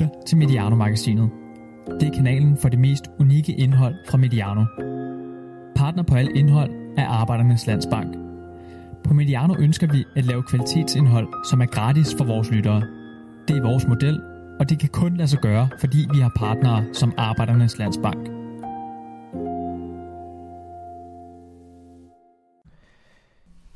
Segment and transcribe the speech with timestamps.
[0.00, 1.30] lytter til Mediano-magasinet.
[2.00, 4.64] Det er kanalen for det mest unikke indhold fra Mediano.
[5.76, 8.16] Partner på alt indhold er Arbejdernes Landsbank.
[9.04, 12.82] På Mediano ønsker vi at lave kvalitetsindhold, som er gratis for vores lyttere.
[13.48, 14.20] Det er vores model,
[14.60, 18.28] og det kan kun lade sig gøre, fordi vi har partnere som Arbejdernes Landsbank.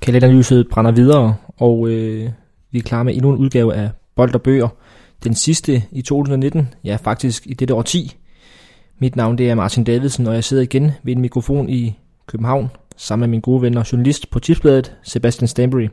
[0.02, 2.30] Kalenderlyset brænder videre, og øh,
[2.70, 4.68] vi er klar med endnu en udgave af Bold og Bøger.
[5.24, 8.16] Den sidste i 2019, ja faktisk i dette årti.
[8.98, 12.70] Mit navn det er Martin Davidsen, og jeg sidder igen ved en mikrofon i København,
[12.96, 15.88] sammen med min gode ven og journalist på Tipsbladet, Sebastian Stanbury.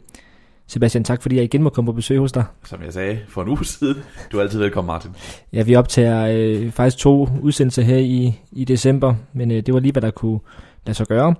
[0.68, 2.44] Sebastian, tak fordi jeg igen må komme på besøg hos dig.
[2.66, 3.98] Som jeg sagde for en uge siden.
[4.32, 5.12] Du er altid velkommen, Martin.
[5.54, 9.80] Ja, vi optager øh, faktisk to udsendelser her i, i december, men øh, det var
[9.80, 10.40] lige, hvad der kunne
[10.86, 11.36] lade sig gøre.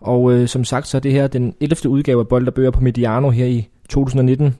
[0.00, 1.88] Og øh, som sagt, så er det her den 11.
[1.88, 4.54] udgave af Bold og Bøger på Mediano her i 2019.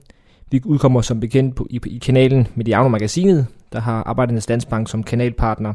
[0.51, 5.03] Vi udkommer som bekendt på, i, i kanalen Mediano Magasinet, der har Arbejdernes Landsbank som
[5.03, 5.73] kanalpartner.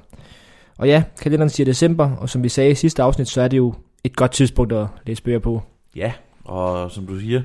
[0.79, 3.57] Og ja, kalenderen siger december, og som vi sagde i sidste afsnit, så er det
[3.57, 3.75] jo
[4.05, 5.63] et godt tidspunkt at læse bøger på.
[5.97, 6.13] Ja,
[6.45, 7.43] og som du siger,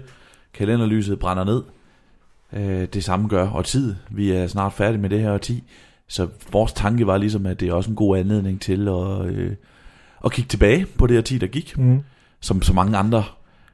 [0.53, 1.63] kalenderlyset brænder ned.
[2.53, 3.95] Øh, det samme gør og tid.
[4.09, 5.63] Vi er snart færdige med det her årti.
[6.07, 9.55] Så vores tanke var ligesom, at det er også en god anledning til at, øh,
[10.25, 11.77] at kigge tilbage på det her tid, der gik.
[11.77, 11.99] Mm.
[12.39, 13.23] Som så mange andre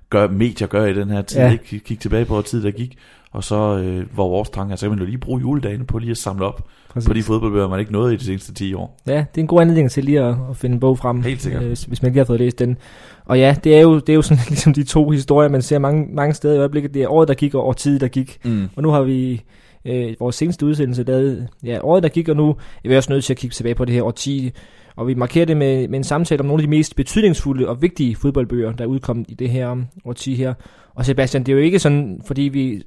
[0.10, 1.40] gør, medier gør i den her tid.
[1.40, 1.52] Ja.
[1.52, 1.64] Ikke?
[1.80, 2.98] Kigge tilbage på tid, der gik.
[3.32, 6.12] Og så øh, var vores tanke, så kan man jo lige bruge juledagene på lige
[6.12, 7.08] at samle op Præcis.
[7.08, 8.98] på de fodboldbøger, man ikke nåede i de seneste 10 år.
[9.08, 11.42] Ja, det er en god anledning til lige at, at finde en bog frem, Helt
[11.42, 11.64] sikkert.
[11.64, 12.78] øh, hvis- man ikke har fået læst den.
[13.26, 15.80] Og ja, det er jo, det er jo sådan ligesom de to historier, man ser
[15.80, 16.94] mange, mange steder i øjeblikket.
[16.94, 18.38] Det er året, der gik, og årtiet, der gik.
[18.46, 18.70] Mm.
[18.76, 19.44] Og nu har vi
[19.86, 22.50] øh, vores seneste udsendelse lavet ja, året, der gik, og nu
[22.84, 24.52] er vi også nødt til at kigge tilbage på det her årti.
[24.98, 27.82] Og vi markerer det med, med en samtale om nogle af de mest betydningsfulde og
[27.82, 30.54] vigtige fodboldbøger, der er udkommet i det her årti her.
[30.96, 32.82] Og Sebastian, det er jo ikke sådan, fordi vi...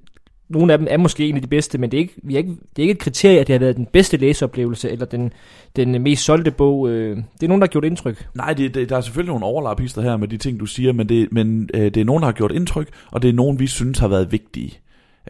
[0.49, 2.39] Nogle af dem er måske en af de bedste, men det er ikke, vi er
[2.39, 5.33] ikke, det er ikke et kriterie, at det har været den bedste læseoplevelse, eller den,
[5.77, 6.89] den mest solgte bog.
[6.89, 8.29] Øh, det er nogen, der har gjort indtryk.
[8.35, 11.09] Nej, det, det, der er selvfølgelig nogle overlappister her med de ting, du siger, men,
[11.09, 13.67] det, men øh, det er nogen, der har gjort indtryk, og det er nogen, vi
[13.67, 14.79] synes har været vigtige.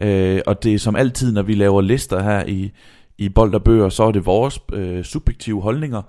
[0.01, 2.71] Øh, og det er som altid, når vi laver lister her i,
[3.17, 6.01] i Bold og Bøger, så er det vores øh, subjektive holdninger,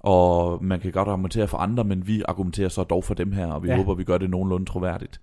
[0.00, 3.46] og man kan godt argumentere for andre, men vi argumenterer så dog for dem her,
[3.46, 3.76] og vi Ja.
[3.76, 5.20] håber, vi gør det nogenlunde troværdigt.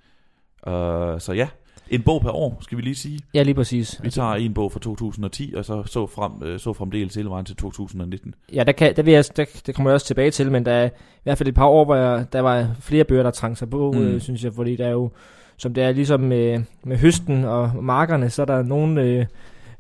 [0.68, 0.74] Uh,
[1.19, 1.47] så ja,
[1.90, 3.19] en bog per år, skal vi lige sige.
[3.34, 4.00] Ja, lige præcis.
[4.03, 7.46] Vi tager en bog fra 2010, og så så, frem, øh, så fremdeles hele vejen
[7.46, 8.36] til 2019.
[8.53, 10.72] Ja, der, kan, der, vil jeg, der, det kommer jeg også tilbage til, men der
[10.72, 10.90] er i
[11.24, 13.92] hvert fald et par år, hvor jeg, der var flere bøger, der trængte sig på.
[13.92, 14.00] Mm.
[14.02, 15.09] øh, synes jeg, fordi der er jo,
[15.57, 19.25] som det er ligesom med, med høsten og markerne, så er der nogle, øh,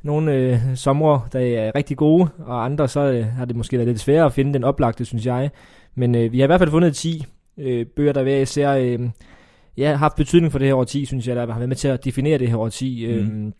[0.05, 3.87] nogle øh, somre, der er rigtig gode, og andre, så øh, har det måske været
[3.87, 5.49] lidt sværere at finde den oplagte, synes jeg.
[5.95, 7.25] Men øh, vi har i hvert fald fundet 10
[7.57, 8.99] øh, bøger, der hver især øh,
[9.77, 11.87] ja, har haft betydning for det her årti, synes jeg, der har været med til
[11.87, 13.05] at definere det her årti.
[13.05, 13.53] Øh, Mm.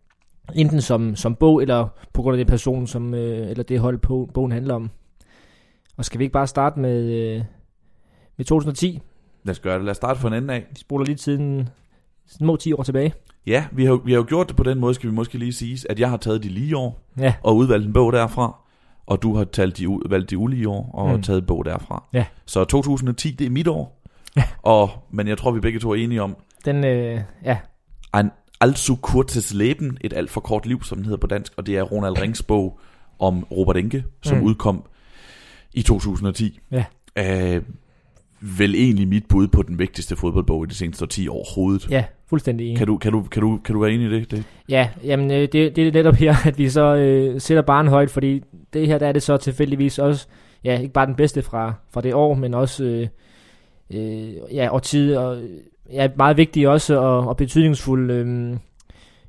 [0.55, 3.97] Enten som, som bog, eller på grund af den person, som, øh, eller det hold,
[3.97, 4.89] på, bogen handler om.
[5.97, 7.41] Og skal vi ikke bare starte med, øh,
[8.37, 9.01] med 2010?
[9.43, 9.83] Lad os gøre det.
[9.85, 10.65] Lad os starte fra en ende af.
[10.69, 11.69] Vi spoler lige tiden
[12.27, 13.13] små 10 år tilbage.
[13.47, 15.53] Ja, vi har, vi har jo gjort det på den måde, skal vi måske lige
[15.53, 18.55] sige, at jeg har taget de lige år Ja, og udvalgt en bog derfra,
[19.05, 21.21] og du har talt de, valgt de ulige år og Mm.
[21.21, 22.03] taget en bog derfra.
[22.13, 22.25] Ja.
[22.45, 24.01] Så 2010, det er mit år.
[24.37, 24.43] Ja.
[24.63, 26.35] Og, men jeg tror, vi begge to er enige om,
[26.65, 27.57] den, øh, ja,
[28.17, 28.31] Ein
[28.61, 31.77] allzu kurzes Leben, et alt for kort liv, som den hedder på dansk, og det
[31.77, 32.79] er Ronald Rings bog
[33.19, 34.43] om Robert Enke, som Mm.
[34.43, 34.83] udkom
[35.73, 36.59] i 2010.
[36.71, 36.85] Ja.
[37.55, 37.61] Øh,
[38.41, 41.87] vel egentlig mit bud på den vigtigste fodboldbog i de seneste 10 overhovedet.
[41.89, 42.77] ja, fuldstændig enig.
[42.77, 44.31] Kan du, kan, du, kan, du, kan du være enig i det?
[44.31, 44.43] det?
[44.69, 48.09] Ja, jamen øh, det, det er netop her, at vi så øh, sætter barn højt,
[48.09, 48.41] fordi
[48.73, 50.27] det her, der er det så tilfældigvis også,
[50.63, 53.07] ja, ikke bare den bedste fra, fra det år, men også, øh,
[53.93, 55.37] øh, ja, årtid, og
[55.91, 58.11] ja, meget vigtig også, og, og betydningsfuld.
[58.11, 58.57] Øh,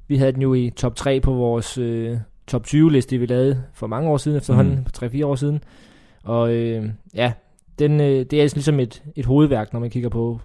[0.08, 3.62] vi havde den jo i top 3 på vores øh, top 20 liste, vi lavede
[3.74, 5.06] for mange år siden efterhånden, mm.
[5.06, 5.64] 3-4 år siden.
[6.24, 7.32] Og øh, ja,
[7.78, 10.40] den, øh, det er ligesom et, et hovedværk, når man kigger på,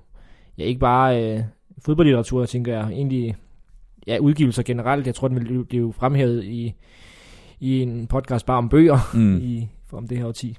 [0.57, 1.43] ja, ikke bare øh,
[1.85, 3.35] fodboldlitteratur, tænker jeg, egentlig
[4.07, 5.05] ja, udgivelser generelt.
[5.07, 6.73] Jeg tror, den vil blive fremhævet i,
[7.59, 9.37] i en podcast bare om bøger Mm.
[9.41, 10.57] i, om det her årti.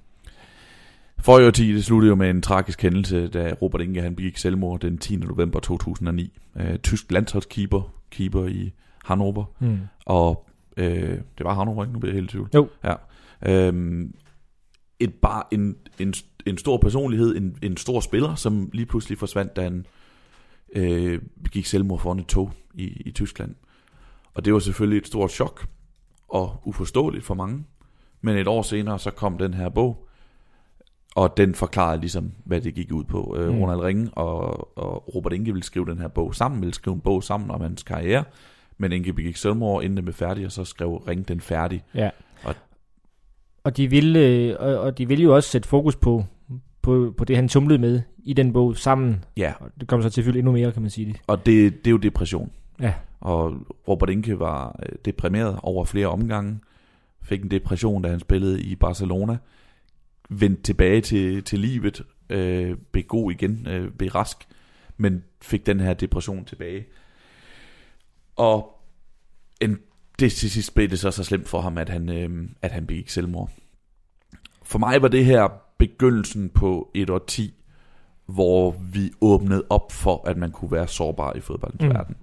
[1.19, 4.81] Forrige årti, det sluttede jo med en tragisk hændelse, da Robert Inge han begik selvmord
[4.81, 5.17] den 10.
[5.17, 6.33] november 2009.
[6.57, 8.73] Øh, tysk landsholdskeeper, keeper i
[9.05, 9.79] Hannover, Mm.
[10.07, 10.47] og
[10.77, 11.09] øh,
[11.39, 11.93] det var Hannover, ikke?
[11.93, 12.49] Nu bliver jeg helt i tvivl.
[12.55, 12.69] Jo.
[12.85, 12.95] Ja.
[13.47, 14.15] Øhm,
[15.01, 16.15] et bare en, en,
[16.47, 19.87] en stor personlighed, en, en stor spiller, som lige pludselig forsvandt, da han
[20.77, 23.55] øh, begik selvmord foran et tog i, i Tyskland.
[24.35, 25.67] Og det var selvfølgelig et stort chok,
[26.29, 27.65] og uforståeligt for mange.
[28.21, 30.09] Men et år senere, så kom den her bog,
[31.15, 33.37] og den forklarede ligesom, hvad det gik ud på.
[33.39, 33.59] Øh, Mm.
[33.61, 37.01] Ronald Ringe og, og Robert Inge ville skrive den her bog sammen, ville skrive en
[37.01, 38.25] bog sammen om hans karriere,
[38.79, 41.83] men Inge begik selvmord, inden den blev færdig, og så skrev Ring den færdig.
[41.95, 42.11] Ja.
[42.45, 42.55] Og
[43.65, 46.25] og, de vil, øh, og, og de vil jo også sætte fokus på,
[46.83, 49.25] på, på det, han tumlede med i den bog sammen.
[49.37, 51.21] Ja, Og det kommer så selvfølgelig endnu mere, kan man sige det.
[51.27, 52.53] og det, det er jo depression.
[52.81, 52.95] Ja.
[53.21, 53.55] Og
[53.89, 56.59] Robert Inke var øh, deprimeret over flere omgange.
[57.23, 59.37] Fik en depression, da han spillede i Barcelona.
[60.29, 62.03] Vendte tilbage til, til livet.
[62.31, 63.67] Øh, blev god igen.
[63.71, 64.37] Øh, blev rask.
[64.97, 66.85] Men fik den her depression tilbage.
[68.37, 68.81] Og
[69.61, 69.79] en,
[70.19, 72.87] det til sidst blev det så så slemt for ham, at han, øh, at han
[72.87, 73.51] begik selvmord.
[74.63, 75.49] For mig var det her
[75.87, 77.55] begyndelsen på et år 10,
[78.27, 81.89] hvor vi åbnede op for, at man kunne være sårbar i fodboldens Mm.
[81.89, 82.17] verden.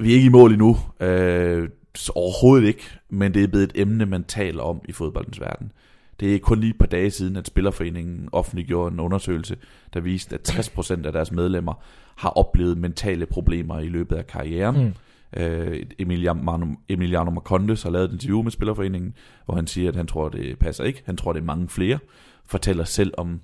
[0.00, 1.68] Vi er ikke i mål endnu, øh,
[2.14, 5.72] overhovedet ikke, men det er blevet et emne, man taler om i fodboldens verden.
[6.20, 9.56] Det er kun lige et par dage siden, at Spillerforeningen offentliggjorde en undersøgelse,
[9.94, 11.74] der viste, at 60% af deres medlemmer
[12.16, 14.84] har oplevet mentale problemer i løbet af karrieren.
[14.84, 14.92] Mm.
[15.36, 19.14] Øh, Emiliano, Emiliano Marcondes har lavet et interview med Spillerforeningen,
[19.44, 21.02] hvor han siger, at han tror, det passer ikke.
[21.06, 21.98] Han tror, det er mange flere.
[22.46, 23.40] Fortæller selv om,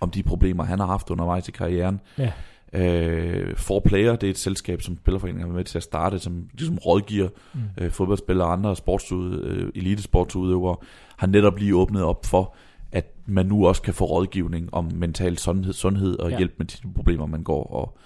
[0.00, 2.00] om de problemer, han har haft undervejs i karrieren.
[2.18, 2.32] Ja.
[2.72, 6.18] Øh, For Player, det er et selskab, som Spillerforeningen har været med til at starte,
[6.18, 7.60] som ligesom rådgiver Mm.
[7.80, 10.76] øh, fodboldspillere og andre sportsud, øh, elitesportsudøvere,
[11.16, 12.54] har netop lige åbnet op for,
[12.92, 16.36] at man nu også kan få rådgivning om mental sundhed, sundhed og Ja.
[16.36, 17.98] hjælp med de problemer, man går og,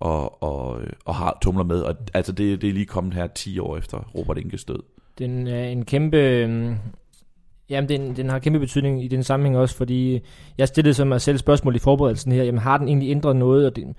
[0.00, 1.80] og, og, og har tumler med.
[1.80, 4.82] Og, altså det, det er lige kommet her 10 år efter Robert Inkes død.
[5.18, 6.16] Den er en kæmpe...
[6.16, 6.72] Øh,
[7.70, 10.20] jamen, den, den har kæmpe betydning i den sammenhæng også, fordi
[10.58, 12.42] jeg stillede så mig selv spørgsmål i forberedelsen her.
[12.42, 13.66] Jamen, har den egentlig ændret noget?
[13.66, 13.94] Og det,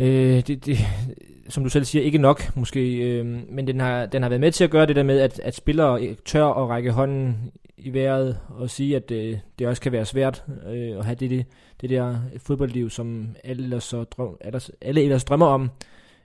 [0.00, 0.78] øh, det, det,
[1.48, 4.52] som du selv siger, ikke nok måske, øh, men den har, den har været med
[4.52, 7.94] til at gøre det der med, at, at spillere øh, tør at række hånden i
[7.94, 11.46] vejret og sige, at øh, det også kan være svært øh, at have det, det,
[11.88, 15.70] det der fodboldliv, som alle ellers, så drøm, ellers, alle ellers drømmer om.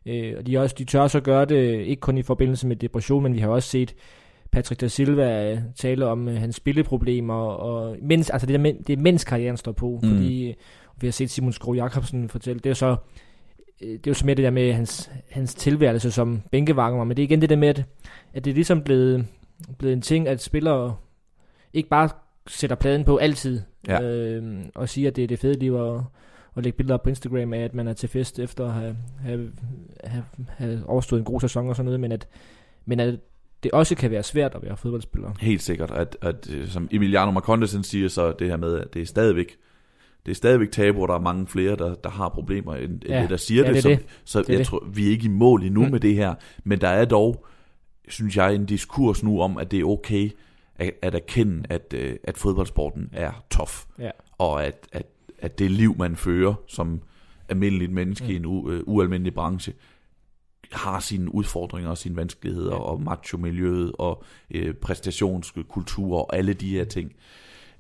[0.06, 3.24] Øh, og de, også, de tør så gøre det, ikke kun i forbindelse med depression,
[3.24, 3.96] men vi har også set
[4.52, 8.94] Patrick da Silva øh, tale om øh, hans spilleproblemer, og mens, altså det, der, det
[8.94, 10.10] er mens karrieren står på, Mm.
[10.10, 10.54] fordi øh,
[11.02, 12.96] vi har set Simon Skro Jacobsen fortælle, det er så
[13.82, 17.18] øh, det er jo så mere det der med hans, hans tilværelse som bænkevanger, men
[17.18, 17.84] det er igen det der med, at,
[18.34, 19.26] at det er ligesom blevet,
[19.78, 20.96] blevet en ting, at spillere
[21.74, 22.10] ikke bare
[22.48, 24.02] sætter pladen på altid, Ja.
[24.02, 24.44] øh,
[24.76, 26.06] og siger, at det er det fede liv, og,
[26.56, 28.98] og lægge billeder op på Instagram af, at man er til fest efter at have,
[29.22, 29.52] have,
[30.04, 32.28] have, have overstået en god sæson og sådan noget, men at,
[32.86, 33.20] men at
[33.64, 35.32] det også kan være svært at være fodboldspiller.
[35.40, 39.02] Helt sikkert, at, at øh, som Emiliano Marcondes siger så det her med, at det
[39.02, 39.58] er stadigvæk
[40.26, 43.22] det er stadigvæk tabu, og der er mange flere, der, der har problemer, end, Ja.
[43.22, 43.84] det, der siger Ja, det.
[43.84, 44.68] det er så så Det jeg det.
[44.68, 45.92] tror, vi er ikke i mål endnu mm.
[45.92, 46.34] med det her,
[46.64, 47.46] men der er dog,
[48.08, 50.30] synes jeg, en diskurs nu om, at det er okay
[50.80, 54.12] at, at erkende, at, øh, at fodboldsporten er tof, Ja.
[54.38, 55.06] og at, at,
[55.40, 57.02] at det liv, man fører som
[57.50, 58.32] almindeligt menneske Mm.
[58.32, 59.74] i en u, øh, ualmindelig branche,
[60.72, 62.80] har sine udfordringer og sine vanskeligheder, Ja.
[62.82, 67.12] og macho-miljøet, og øh, præstationskultur, og alle de her ting.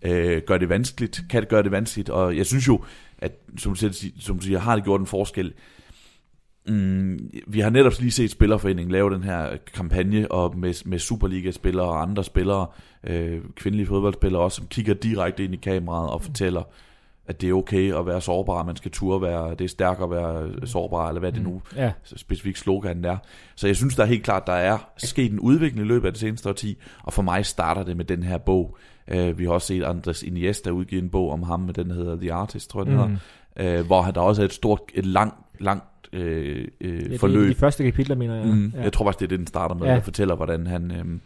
[0.01, 1.21] Øh, gør det vanskeligt?
[1.29, 2.09] Kan det gøre det vanskeligt?
[2.09, 2.83] Og jeg synes jo,
[3.17, 5.53] at som du, selv, sig- som du siger, har det gjort en forskel.
[6.67, 11.85] Mm, vi har netop lige set Spillerforeningen lave den her kampagne og med, med Superliga-spillere
[11.85, 12.67] og andre spillere,
[13.03, 16.63] øh, kvindelige fodboldspillere også, som kigger direkte ind i kameraet og fortæller,
[17.27, 20.11] at det er okay at være sårbar, man skal turde være, det er stærkt at
[20.11, 23.17] være sårbar, eller hvad det nu Ja, specifikt sloganen er.
[23.55, 26.13] Så jeg synes der er helt klart, der er sket en udvikling i løbet af
[26.13, 28.77] det seneste årti, og for mig starter det med den her bog.
[29.15, 32.15] Uh, vi har også set Andres Iniesta udgive en bog om ham, med den hedder
[32.15, 33.17] The Artist, tror jeg den mm.
[33.57, 36.31] hedder, uh, hvor der også er et stort, et langt, langt uh, uh, ja
[36.81, 37.49] det er forløb.
[37.49, 38.45] de første kapitler, mener jeg.
[38.45, 38.81] Mm, ja.
[38.81, 39.95] Jeg tror faktisk, det er det, den starter med, Ja.
[39.95, 41.21] at fortæller, hvordan han, øhm,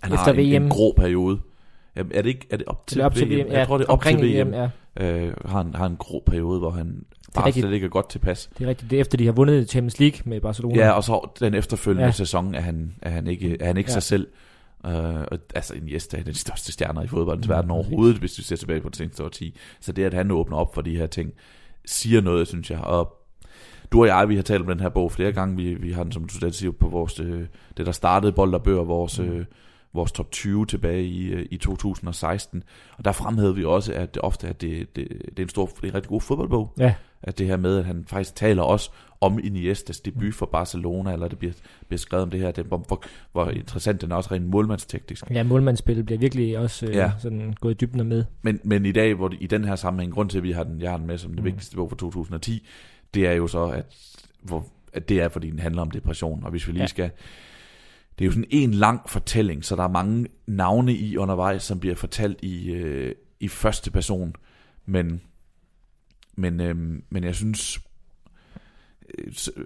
[0.00, 0.62] han Efter har en, VM.
[0.62, 1.40] en grå periode.
[1.96, 3.78] Jamen, er det ikke er det op til, Til op til VM, ja, Jeg tror,
[3.78, 4.54] det er op til omkring VM.
[4.54, 4.68] ja.
[5.00, 7.04] Øh, har, en, har en grå periode, hvor han
[7.34, 7.64] bare rigtigt.
[7.64, 8.50] slet ikke er godt tilpas.
[8.58, 8.90] Det er rigtigt.
[8.90, 10.74] Det er efter, de har vundet Champions League med Barcelona.
[10.84, 12.10] Ja, og så den efterfølgende Ja.
[12.10, 13.92] sæson er han, er han ikke, er han ikke Ja.
[13.92, 14.26] sig selv.
[14.88, 18.16] Uh, og, altså Iniesta er en af de største stjerner i fodboldens mm, verden overhovedet,
[18.16, 19.56] hvis du ser tilbage på det seneste årti.
[19.80, 21.32] Så det, at han åbner op for de her ting,
[21.86, 22.78] siger noget, synes jeg.
[22.80, 23.16] Og
[23.92, 25.56] du og jeg, vi har talt om den her bog flere gange.
[25.56, 28.54] Vi, vi har den, som du selv siger, på vores, øh, det der startede Bold
[28.54, 29.24] og Bøger, vores, Mm.
[29.24, 29.44] øh,
[29.94, 32.62] vores top 20 tilbage i, øh, i 2016.
[32.98, 35.66] Og der fremhævede vi også, at det ofte at det, det, det er en stor,
[35.66, 36.72] det er en rigtig god fodboldbog.
[36.78, 36.94] Ja.
[37.22, 41.28] At det her med, at han faktisk taler også om Iniestas debut for Barcelona, eller
[41.28, 41.52] det bliver,
[41.88, 45.30] bliver skrevet om det her, det, hvor, hvor, interessant den er også rent målmandsteknisk.
[45.30, 47.12] Ja, målmandsspillet bliver virkelig også øh, ja.
[47.18, 48.24] Sådan gået i dybden med.
[48.42, 50.64] Men, men i dag, hvor det, i den her sammenhæng, grund til, at vi har
[50.64, 51.42] den, jeg har den med som det Mm.
[51.42, 51.46] mm.
[51.46, 52.66] vigtigste bog for 2010,
[53.14, 53.84] det er jo så, at,
[54.42, 56.44] hvor, at det er, fordi den handler om depression.
[56.44, 56.86] Og hvis vi lige Ja.
[56.86, 57.10] skal...
[58.18, 61.80] Det er jo sådan en lang fortælling, så der er mange navne i undervejs, som
[61.80, 64.34] bliver fortalt i, øh, i første person.
[64.86, 65.20] Men,
[66.36, 66.76] men, øh,
[67.10, 67.80] men jeg synes,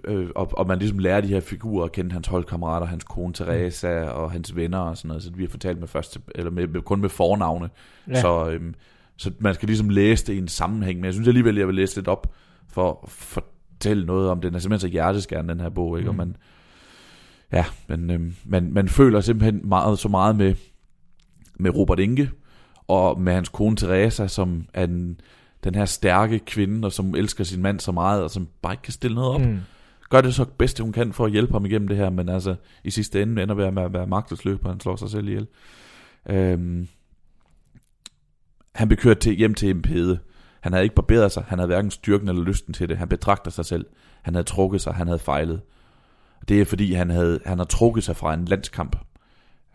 [0.03, 3.33] øh, og, og man ligesom lærer de her figurer at kende hans holdkammerater, hans kone
[3.33, 6.67] Teresa og hans venner og sådan noget, så vi har fortalt med første, eller med,
[6.67, 7.69] med, kun med fornavne.
[8.07, 8.21] Ja.
[8.21, 8.75] Så, øhm,
[9.17, 11.75] så man skal ligesom læse det i en sammenhæng, men jeg synes alligevel, jeg vil
[11.75, 12.33] læse lidt op
[12.69, 14.51] for at fortælle noget om det.
[14.51, 16.11] Den er simpelthen så hjerteskærende, den her bog, ikke?
[16.11, 16.19] Mm.
[16.19, 16.35] Og man,
[17.51, 20.55] ja, men, øhm, man, man føler simpelthen meget, så meget med,
[21.59, 22.31] med Robert Inge,
[22.87, 25.19] og med hans kone Teresa, som er en,
[25.63, 28.83] den her stærke kvinde, og som elsker sin mand så meget, og som bare ikke
[28.83, 29.41] kan stille noget op.
[29.41, 29.59] Mm.
[30.09, 32.55] Gør det så bedste, hun kan for at hjælpe ham igennem det her, men altså
[32.83, 35.47] i sidste ende ender ved med at være magtesløs, og han slår sig selv ihjel.
[36.29, 36.87] Øhm,
[38.75, 40.19] han blev kørt til, hjem til Impede.
[40.61, 42.97] Han havde ikke barberet sig, han havde hverken styrken eller lysten til det.
[42.97, 43.85] Han betragter sig selv.
[44.21, 45.61] Han havde trukket sig, han havde fejlet.
[46.47, 48.95] Det er fordi, han, havde, han har trukket sig fra en landskamp,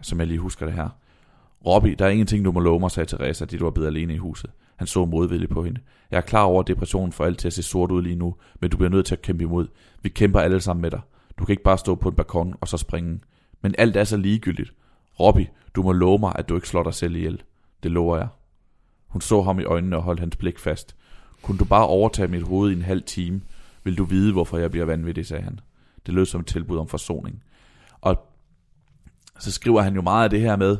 [0.02, 0.88] som jeg lige husker det her.
[1.66, 4.14] Robby, der er ingenting, du må love mig, sagde Teresa, det du var blevet alene
[4.14, 4.50] i huset.
[4.76, 5.80] Han så modvilligt på hende.
[6.10, 8.34] Jeg er klar over, at depressionen får alt til at se sort ud lige nu,
[8.60, 9.66] men du bliver nødt til at kæmpe imod.
[10.02, 11.00] Vi kæmper alle sammen med dig.
[11.38, 13.20] Du kan ikke bare stå på en balkon og så springe.
[13.62, 14.72] Men alt er så ligegyldigt.
[15.20, 17.42] Robby, du må love mig, at du ikke slår dig selv ihjel.
[17.82, 18.28] Det lover jeg.
[19.14, 20.96] Hun så ham i øjnene og holdt hans blik fast.
[21.42, 23.40] Kunne du bare overtage mit hoved i en halv time,
[23.84, 25.60] vil du vide, hvorfor jeg bliver vanvittig, sagde han.
[26.06, 27.42] Det lød som et tilbud om forsoning.
[28.00, 28.16] Og
[29.38, 30.78] så skriver han jo meget af det her med,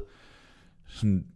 [0.86, 1.26] sådan,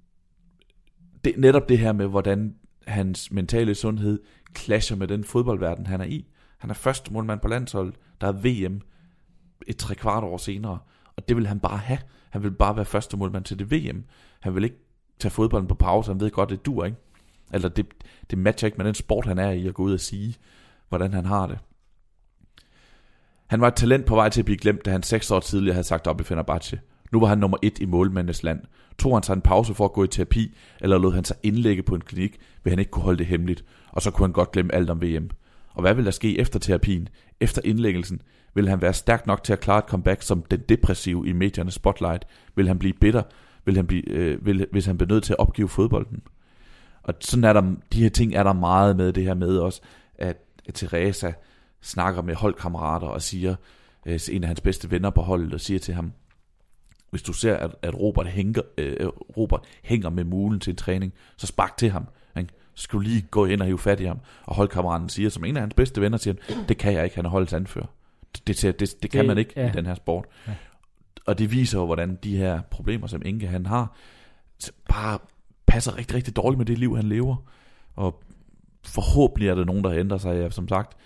[1.25, 2.55] det, netop det her med, hvordan
[2.87, 4.21] hans mentale sundhed
[4.57, 6.27] clasher med den fodboldverden, han er i.
[6.59, 8.81] Han er første målmand på landsholdet, der er VM
[9.67, 10.79] et tre kvart år senere,
[11.17, 11.99] og det vil han bare have.
[12.31, 14.05] Han vil bare være første målmand til det VM.
[14.41, 14.88] Han vil ikke
[15.19, 16.97] tage fodbolden på pause, han ved godt, det dur, ikke?
[17.53, 17.87] Eller det,
[18.31, 20.35] det matcher ikke med den sport, han er i, at gå ud og sige,
[20.89, 21.59] hvordan han har det.
[23.47, 25.75] Han var et talent på vej til at blive glemt, da han seks år tidligere
[25.75, 26.81] havde sagt op i Fenerbahce.
[27.13, 28.61] Nu var han nummer et i målmændenes land.
[28.99, 31.83] Tog han sig en pause for at gå i terapi, eller lod han sig indlægge
[31.83, 34.53] på en klinik, vil han ikke kunne holde det hemmeligt, og så kunne han godt
[34.53, 35.31] glemme alt om VM.
[35.75, 37.09] Og hvad vil der ske efter terapien?
[37.41, 38.23] Efter indlæggelsen?
[38.55, 41.75] Vil han være stærk nok til at klare et comeback som den depressive i mediernes
[41.75, 42.25] spotlight?
[42.57, 43.23] Vil han blive bitter?
[43.69, 46.23] Vil han blive, øh, vil, hvis han bliver nødt til at opgive fodbolden?
[47.03, 49.81] Og sådan er der, de her ting er der meget med det her med også,
[50.15, 50.37] at,
[50.69, 51.33] at Teresa
[51.83, 53.55] snakker med holdkammerater og siger,
[54.07, 56.13] øh, en af hans bedste venner på holdet, og siger til ham,
[57.11, 59.07] hvis du ser, at, at Robert, hænger, øh,
[59.37, 62.09] Robert hænger med mulen til en træning, så spark til ham.
[62.39, 62.51] Ikke?
[62.75, 64.19] Så skal du lige gå ind og hive fat i ham.
[64.45, 66.35] Og holdkammeraten siger, som en af hans bedste venner, siger
[66.69, 67.87] det kan jeg ikke, han er holdets anfører.
[68.47, 69.69] Det, det, det, det kan det, man ikke ja.
[69.69, 70.25] i den her sport.
[70.47, 70.53] Ja.
[71.29, 73.97] Og det viser jo, hvordan de her problemer, som Inge han har,
[74.89, 75.19] bare
[75.67, 77.37] passer rigtig, rigtig dårligt med det liv, han lever.
[77.95, 78.23] Og
[78.85, 80.37] forhåbentlig er der nogen, der ændrer sig.
[80.37, 80.97] Ja, som sagt,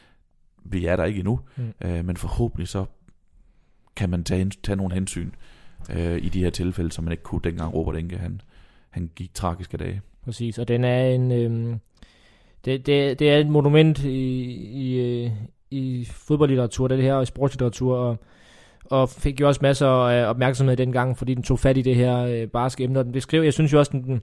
[0.65, 1.73] vi er der ikke endnu, mm.
[1.81, 2.85] øh, men forhåbentlig så
[3.97, 5.31] kan man tage, tage nogle hensyn
[5.91, 8.41] øh, i de her tilfælde, som man ikke kunne dengang Robert Inge, han,
[8.91, 10.01] han gik tragiske dage.
[10.25, 11.33] Præcis, og den er en...
[11.33, 11.77] Øh,
[12.65, 15.31] det, det, det er et monument i, i, øh,
[15.71, 18.19] i fodboldlitteratur, det her, og i sportslitteratur, og,
[18.85, 22.19] og fik jo også masser af opmærksomhed dengang, fordi den tog fat i det her
[22.19, 24.23] øh, barske emne, og den beskrev, jeg synes jo også, den,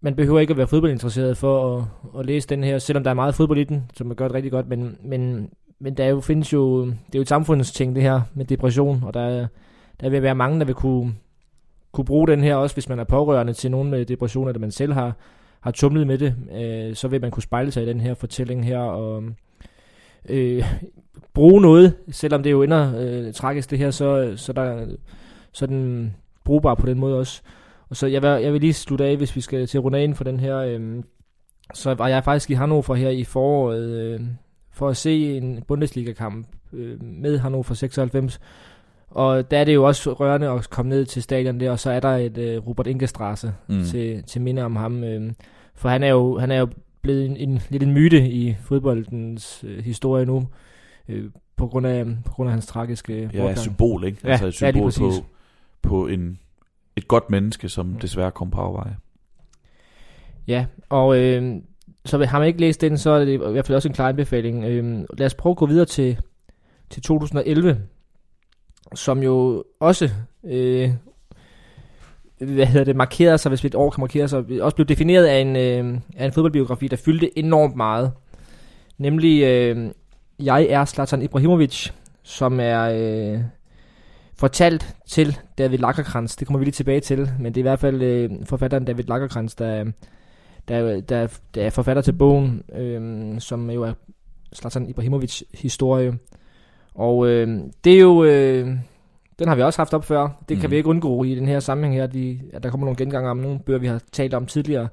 [0.00, 1.84] man behøver ikke at være fodboldinteresseret for at,
[2.18, 4.34] at læse den her, selvom der er meget fodbold i den, som man gør det
[4.34, 7.94] rigtig godt, men, men, men der jo, findes jo, det er jo et samfundets ting
[7.94, 9.46] det her med depression, og der,
[10.00, 11.14] der vil være mange, der vil kunne,
[11.92, 14.70] kunne bruge den her, også hvis man er pårørende til nogen med depression, eller man
[14.70, 15.12] selv har,
[15.60, 18.64] har tumlet med det, øh, så vil man kunne spejle sig i den her fortælling
[18.64, 19.22] her, og
[20.28, 20.64] øh,
[21.34, 24.86] bruge noget, selvom det jo ender øh, tragisk det her, så, så, der,
[25.52, 26.14] så den
[26.44, 27.42] brugbar på den måde også.
[27.88, 30.14] Og så jeg vil, jeg vil lige slutte af, hvis vi skal til runde ind
[30.14, 30.56] for den her.
[30.56, 31.02] Øh,
[31.74, 34.20] så var jeg faktisk i Hannover her i foråret øh,
[34.72, 38.40] for at se en Bundesliga-kamp øh, med Hannover 96.
[39.10, 41.90] Og der er det jo også rørende at komme ned til stadion der, og så
[41.90, 43.84] er der et øh, Robert Ingestrasse mm.
[43.84, 45.04] til, til minde om ham.
[45.04, 45.32] Øh,
[45.74, 46.68] for han er jo, han er jo
[47.04, 50.48] blevet en, en, lidt en myte i fodboldens øh, historie nu,
[51.08, 54.18] øh, på, grund af, på grund af hans tragiske Ja, et symbol, ikke?
[54.24, 55.12] Ja, altså et symbol ja, på,
[55.82, 56.38] på en,
[56.96, 57.98] et godt menneske, som mm.
[57.98, 58.96] desværre kom på afveje.
[60.48, 61.62] Ja, og øh,
[62.04, 64.08] så har man ikke læst den, så er det i hvert fald også en klar
[64.08, 64.64] anbefaling.
[64.64, 66.18] Øh, lad os prøve at gå videre til,
[66.90, 67.80] til 2011,
[68.94, 70.10] som jo også
[70.44, 70.90] øh,
[72.38, 75.26] hvad hedder det, markerede sig, hvis vi et år kan markere sig, også blev defineret
[75.26, 78.12] af en, øh, af en fodboldbiografi, der fyldte enormt meget.
[78.98, 79.90] Nemlig øh,
[80.42, 81.88] Jeg er Zlatan Ibrahimovic,
[82.22, 83.40] som er øh,
[84.36, 86.36] fortalt til David Lagerkrantz.
[86.36, 89.04] Det kommer vi lige tilbage til, men det er i hvert fald øh, forfatteren David
[89.04, 89.84] Lagerkrantz, der,
[90.68, 93.92] der, der, der er forfatter til bogen, øh, som jo er
[94.54, 96.18] Zlatan Ibrahimovic historie.
[96.94, 98.24] Og øh, det er jo...
[98.24, 98.68] Øh,
[99.38, 100.44] den har vi også haft op før.
[100.48, 100.60] Det mm.
[100.60, 103.30] kan vi ikke undgå i den her sammenhæng her, de, at der kommer nogle genganger
[103.30, 104.88] om nogle bøger, vi har talt om tidligere.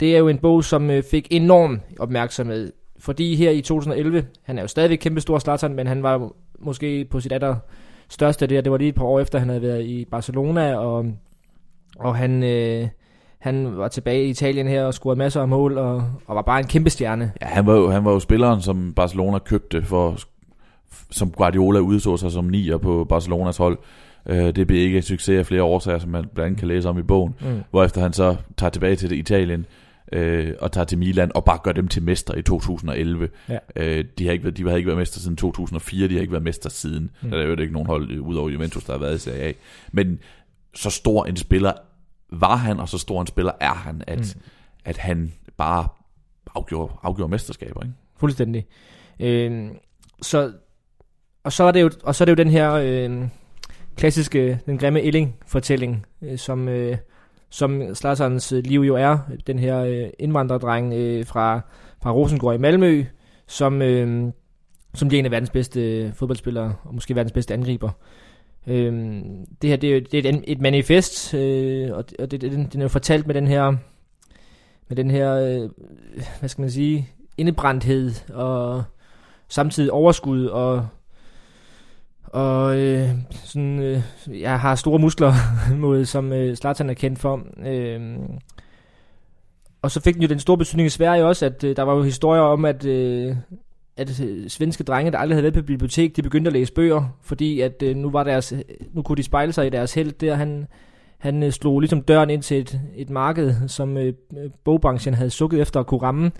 [0.00, 4.58] Det er jo en bog, som øh, fik enorm opmærksomhed fordi her i 2011, han
[4.58, 7.56] er jo stadigvæk kæmpe stor Zlatan, men han var måske på sit aller
[8.08, 8.60] største der.
[8.60, 11.06] Det var lige et par år efter, han havde været i Barcelona, og,
[11.98, 12.88] og han, øh,
[13.38, 16.58] han var tilbage i Italien her og scorede masser af mål, og, og var bare
[16.58, 17.32] en kæmpe stjerne.
[17.42, 20.16] Ja, han var, jo, han var jo spilleren, som Barcelona købte for,
[21.10, 23.78] som Guardiola udså sig som nier på Barcelonas hold.
[24.26, 26.88] Øh, det blev ikke et succes af flere årsager, som man blandt andet kan læse
[26.88, 27.34] om i bogen.
[27.40, 27.62] Mm.
[27.70, 29.66] Hvorefter han så tager tilbage til det Italien,
[30.12, 33.28] øh, og tager til Milan og bare gør dem til mester i 2011.
[33.48, 33.58] Ja.
[33.76, 36.32] Øh, de, har ikke været, de har ikke været mester siden 2004, de har ikke
[36.32, 37.10] været mester siden.
[37.22, 37.30] Mm.
[37.30, 39.52] Der er jo ikke nogen hold øh, udover Juventus, der har været i Serie A.
[39.92, 40.18] Men
[40.74, 41.72] så stor en spiller
[42.32, 44.42] var han, og så stor en spiller er han, at, mm.
[44.84, 45.88] at han bare
[46.54, 47.82] afgjorde, afgjorde mesterskaber.
[47.82, 47.94] Ikke?
[48.16, 48.66] Fuldstændig.
[49.20, 49.68] Øh,
[50.22, 50.52] så,
[51.44, 53.28] og, så er det jo, og så er det jo den her øh,
[53.96, 56.68] klassiske, den grimme Elling-fortælling, øh, som...
[56.68, 56.96] Øh,
[57.50, 61.60] som Slatterns øh, liv jo er, den her øh, indvandrerdreng øh, fra,
[62.02, 63.04] fra Rosengård i Malmø,
[63.46, 64.32] som, øh,
[64.94, 67.90] som bliver en af verdens bedste øh, fodboldspillere, og måske verdens bedste angriber.
[68.66, 69.22] Øh,
[69.62, 72.80] det her det er, det er et, et manifest, øh, og, og det, den, den
[72.80, 73.74] er jo fortalt med den her,
[74.88, 75.70] med den her, øh,
[76.38, 78.84] hvad skal man sige, indebrændthed og
[79.48, 80.86] samtidig overskud og
[82.34, 84.02] og øh, sådan, øh,
[84.40, 85.32] jeg har store muskler,
[85.82, 87.46] mod, som øh, Zlatan er kendt for.
[87.66, 88.18] Øh,
[89.82, 91.94] og så fik den jo den store betydning i Sverige også, at øh, der var
[91.94, 93.36] jo historier om, at, øh,
[93.96, 97.16] at øh, svenske drenge, der aldrig havde været på bibliotek, de begyndte at læse bøger,
[97.22, 98.54] fordi at øh, nu, var deres,
[98.92, 100.34] nu kunne de spejle sig i deres held der.
[100.34, 100.66] Han,
[101.18, 104.12] han øh, slog ligesom døren ind til et, et marked, som øh,
[104.64, 106.30] bogbranchen havde sukket efter at kunne ramme,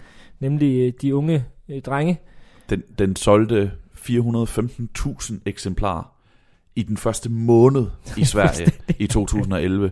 [0.41, 2.21] nemlig øh, de unge øh, drenge.
[2.71, 3.71] Den, den solgte
[4.11, 6.15] 415.000 eksemplarer
[6.77, 9.91] i den første måned i Sverige i 2011.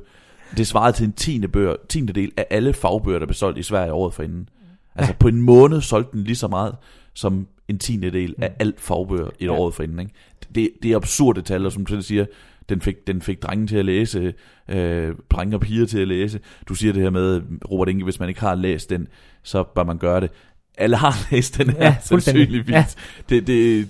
[0.56, 3.62] Det svarede til en tiende, bøger, tiende del af alle fagbøger, der blev solgt i
[3.62, 4.48] Sverige året forinden.
[4.94, 6.74] Altså på en måned solgte den lige så meget
[7.14, 9.50] som en tiende del af alt fagbøger i ja.
[9.50, 9.98] året forinden.
[9.98, 10.12] Ikke?
[10.54, 12.26] Det, det er absurde tal, og som du siger,
[12.68, 14.34] den fik, den fik drenge til at læse,
[14.68, 16.40] øh, drenge og piger til at læse.
[16.68, 19.08] Du siger det her med, Robert Inge, hvis man ikke har læst den,
[19.42, 20.30] så bør man gøre det
[20.78, 22.72] alle har læst den her, ja, sandsynligvis.
[22.74, 22.84] Ja.
[23.28, 23.88] Det, det,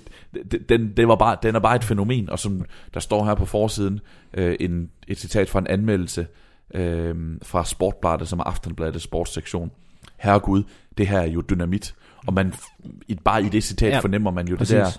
[0.69, 3.45] den, det var bare, den er bare et fænomen, og som der står her på
[3.45, 3.99] forsiden,
[4.33, 6.27] øh, en, et citat fra en anmeldelse
[6.73, 9.71] øh, fra Sportbladet, som er Aftenbladets sportssektion.
[10.17, 10.63] Herre Gud,
[10.97, 11.95] det her er jo dynamit.
[12.27, 12.53] Og man,
[13.07, 14.73] i, bare i det citat ja, fornemmer man jo præcis.
[14.73, 14.91] det der,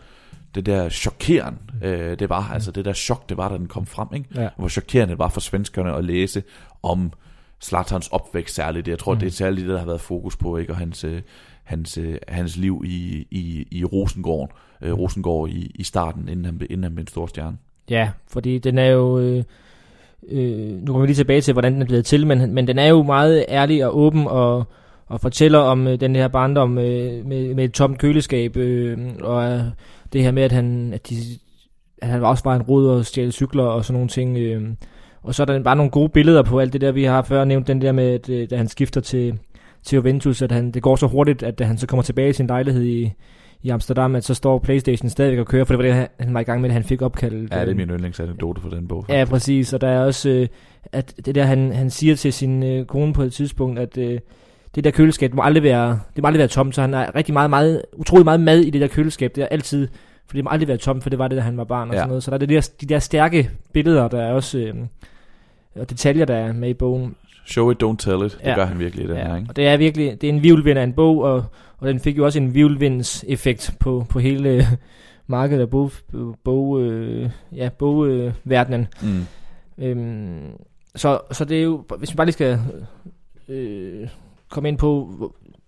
[0.55, 3.87] det der chokerende, øh, det var, altså det der chok, det var, da den kom
[3.87, 4.29] frem, ikke?
[4.35, 4.49] Ja.
[4.57, 6.43] Hvor chokerende det var for svenskerne at læse
[6.83, 7.13] om
[7.61, 8.89] Slatterns opvækst særligt.
[8.89, 9.21] Jeg tror, mm.
[9.21, 10.73] det er særligt det, der har været fokus på, ikke?
[10.73, 11.23] Og hans, øh,
[11.65, 14.51] hans, øh, hans liv i, i, i Rosengård,
[14.83, 17.57] øh, Rosengård i, i starten, inden han, inden han blev en stor stjerne.
[17.91, 19.19] Ja, fordi den er jo...
[19.19, 19.45] Øh,
[20.29, 22.79] øh, nu kommer vi lige tilbage til, hvordan den er blevet til, men, men den
[22.79, 24.65] er jo meget ærlig og åben og,
[25.07, 29.53] og fortæller om øh, den her barndom øh, med, med et tomt køleskab, øh, og
[29.53, 29.63] øh,
[30.13, 31.17] det her med, at han, at, de,
[32.03, 34.39] at han også var en rod og stjæle cykler og sådan nogle ting.
[34.39, 34.63] Øh,
[35.23, 37.45] og så er der bare nogle gode billeder på alt det der, vi har før
[37.45, 39.39] nævnt, den der med, at, øh, da han skifter til,
[39.85, 42.47] til Juventus, at han, det går så hurtigt, at han så kommer tilbage i sin
[42.47, 43.13] lejlighed i,
[43.63, 46.41] i Amsterdam, at så står Playstation stadigvæk og kører, for det var det, han var
[46.41, 47.53] i gang med, at han fik opkaldt.
[47.53, 49.05] Ja, det er min yndlingsanekdote for den bog.
[49.05, 49.19] Faktisk.
[49.19, 50.49] Ja, præcis, og der er også, øh,
[50.93, 54.21] at det der, han, han siger til sin øh, kone på et tidspunkt, at øh,
[54.75, 57.33] det der køleskab må aldrig være, det må aldrig være tomt, så han har rigtig
[57.33, 59.89] meget, meget, utrolig meget mad i det der køleskab, det er altid,
[60.27, 61.95] for det må aldrig være tomt, for det var det, da han var barn og
[61.95, 62.01] ja.
[62.01, 62.23] sådan noget.
[62.23, 64.75] Så der er det der, de der stærke billeder, der er også, øh,
[65.75, 67.15] og detaljer, der er med i bogen.
[67.47, 68.33] Show it, don't tell it.
[68.33, 68.55] Det ja.
[68.55, 69.27] gør han virkelig i den ja.
[69.27, 69.47] her, ikke?
[69.49, 71.45] Og det er virkelig, det er en vivlvind af en bog, og,
[71.79, 74.65] og den fik jo også en vivlvinds effekt på, på hele øh,
[75.27, 75.91] markedet af bog,
[76.45, 78.89] bog, øh, ja, bogverdenen.
[79.05, 79.85] Øh, mm.
[79.85, 80.51] øhm,
[80.97, 82.61] så, så det er jo, hvis vi bare lige skal
[83.49, 84.09] øh,
[84.51, 85.11] komme ind på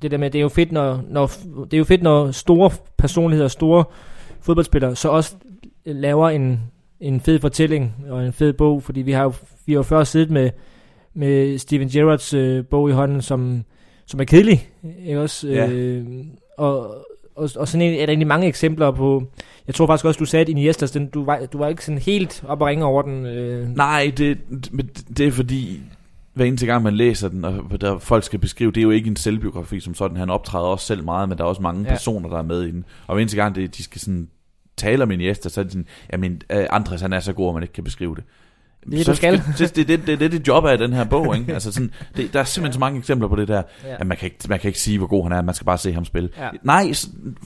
[0.02, 1.26] det der med, det er jo fedt, når, når,
[1.64, 3.84] det er jo fedt, når store personligheder, store
[4.40, 5.36] fodboldspillere, så også
[5.86, 6.60] laver en,
[7.00, 9.32] en fed fortælling og en fed bog, fordi vi har jo,
[9.66, 10.50] vi har jo før siddet med
[11.16, 13.64] med Steven Gerrards øh, bog i hånden, som,
[14.06, 14.68] som er kedelig.
[15.06, 15.48] Ikke også?
[15.48, 15.70] Ja.
[15.70, 16.04] Øh,
[16.58, 16.80] og,
[17.36, 19.22] og, og sådan en, er der egentlig mange eksempler på...
[19.66, 22.00] Jeg tror faktisk også, du sagde, at Iniestas, den, du, var, du var ikke sådan
[22.00, 23.26] helt op og ringe over den.
[23.26, 23.76] Øh.
[23.76, 24.38] Nej, det,
[25.16, 25.80] det er fordi,
[26.34, 29.08] hver eneste gang man læser den, og der folk skal beskrive, det er jo ikke
[29.10, 30.16] en selvbiografi som sådan.
[30.16, 31.88] Han optræder også selv meget, men der er også mange ja.
[31.88, 32.84] personer, der er med i den.
[33.06, 34.28] Og hver eneste gang, det, de skal sådan
[34.76, 37.54] tale om Iniesta, så er det sådan, jamen, øh, Andres han er så god, at
[37.54, 38.24] man ikke kan beskrive det.
[38.90, 39.42] Det er det, du skal.
[39.58, 41.54] Det, det, det, det, det, det job er den her bog, ikke?
[41.54, 43.96] Altså sådan, det, der er simpelthen så mange eksempler på det der, ja.
[43.98, 45.78] at man kan, ikke, man kan ikke sige, hvor god han er, man skal bare
[45.78, 46.30] se ham spille.
[46.38, 46.48] Ja.
[46.62, 46.92] Nej,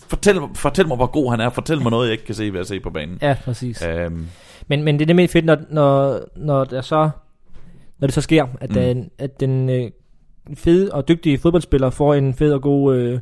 [0.09, 2.61] fortæl, fortæl mig, hvor god han er, fortæl mig noget, jeg ikke kan se ved
[2.61, 3.19] at se på banen.
[3.23, 3.87] Ja, præcis.
[3.87, 4.27] Øhm.
[4.69, 7.11] Men, men det er det mest fedt, når, når, når, der så,
[7.99, 8.75] når det så sker, at, mm.
[8.75, 9.91] den, at den øh,
[10.55, 13.21] fede og dygtige fodboldspiller får en fed og god, øh,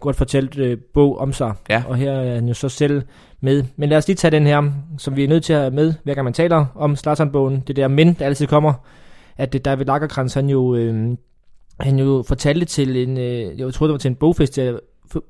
[0.00, 1.52] godt fortalt øh, bog om sig.
[1.70, 1.82] Ja.
[1.88, 3.02] Og her er han jo så selv
[3.40, 3.64] med.
[3.76, 5.94] Men lad os lige tage den her, som vi er nødt til at have med,
[6.04, 7.60] hver gang man taler om Zlatan-bogen.
[7.66, 8.72] Det der men, der altid kommer,
[9.36, 11.16] at det David Lagerkrantz, han jo, øh,
[11.80, 14.80] han jo fortalte til en, øh, jeg tror det var til en bogfestival,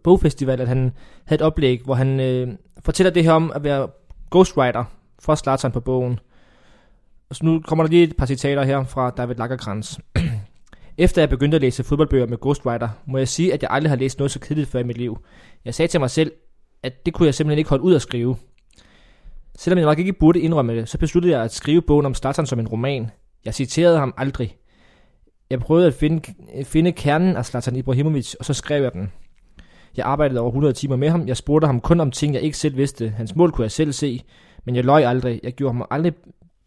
[0.04, 0.92] bogfestival, at han
[1.24, 2.48] havde et oplæg, hvor han øh,
[2.84, 3.88] fortæller det her om at være
[4.30, 4.84] ghostwriter
[5.18, 6.18] for Zlatan på bogen.
[7.30, 9.98] Og så nu kommer der lige et par citater her fra David Lagerkrantz.
[11.00, 13.96] Efter jeg begyndte at læse fodboldbøger med Ghostwriter, må jeg sige, at jeg aldrig har
[13.96, 15.18] læst noget så kedeligt før i mit liv.
[15.64, 16.32] Jeg sagde til mig selv,
[16.82, 18.36] at det kunne jeg simpelthen ikke holde ud at skrive.
[19.58, 22.46] Selvom jeg nok ikke burde indrømme det, så besluttede jeg at skrive bogen om Zlatan
[22.46, 23.10] som en roman.
[23.44, 24.56] Jeg citerede ham aldrig.
[25.50, 26.34] Jeg prøvede at finde,
[26.64, 29.12] finde kernen af Zlatan Ibrahimovic, og så skrev jeg den.
[29.96, 31.28] Jeg arbejdede over 100 timer med ham.
[31.28, 33.08] Jeg spurgte ham kun om ting, jeg ikke selv vidste.
[33.08, 34.22] Hans mål kunne jeg selv se,
[34.64, 35.40] men jeg løj aldrig.
[35.42, 36.12] Jeg gjorde ham aldrig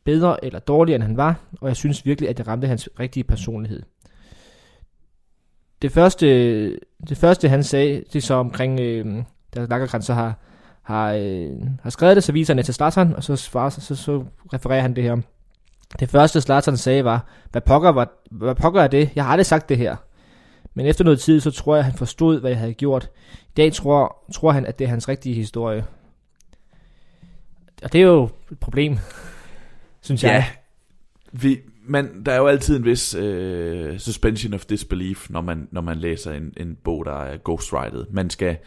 [0.03, 3.23] bedre eller dårligere, end han var, og jeg synes virkelig, at det ramte hans rigtige
[3.23, 3.83] personlighed.
[5.83, 6.27] Det første,
[7.09, 9.23] det første han sagde, det er så omkring, øh,
[9.55, 10.33] da Lagerkrantz så har,
[10.81, 13.95] har, øh, har skrevet det, så viser han det til Zlatan, og så, svarer, så,
[13.95, 15.17] så refererer han det her.
[15.99, 19.09] Det første Zlatan sagde var, hvad pokker, var, hvad pokker er det?
[19.15, 19.95] Jeg har aldrig sagt det her.
[20.73, 23.09] Men efter noget tid, så tror jeg, at han forstod, hvad jeg havde gjort.
[23.47, 25.85] I dag tror, tror han, at det er hans rigtige historie.
[27.83, 28.97] Og det er jo et problem,
[30.01, 30.31] synes jeg.
[30.31, 30.45] Ja,
[31.31, 35.81] vi, man, der er jo altid en vis øh, suspension of disbelief, når man, når
[35.81, 38.05] man læser en, en bog, der er ghostwrited.
[38.11, 38.57] Man skal,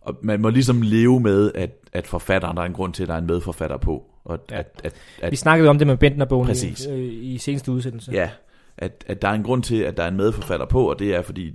[0.00, 3.08] og man må ligesom leve med, at, at forfatteren, der er en grund til, at
[3.08, 4.04] der er en medforfatter på.
[4.24, 4.58] Og Ja.
[4.58, 8.12] at, at, at, Vi snakkede jo om det med Bentner-bogen i, øh, i seneste udsendelse.
[8.12, 8.30] Ja,
[8.78, 11.14] at, at der er en grund til, at der er en medforfatter på, og det
[11.14, 11.54] er fordi,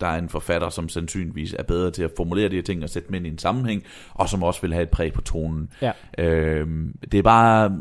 [0.00, 2.90] der er en forfatter, som sandsynligvis er bedre til at formulere de her ting og
[2.90, 3.82] sætte dem ind i en sammenhæng,
[4.14, 5.70] og som også vil have et præg på tonen.
[5.82, 5.92] Ja.
[6.18, 7.78] Øhm, det er bare...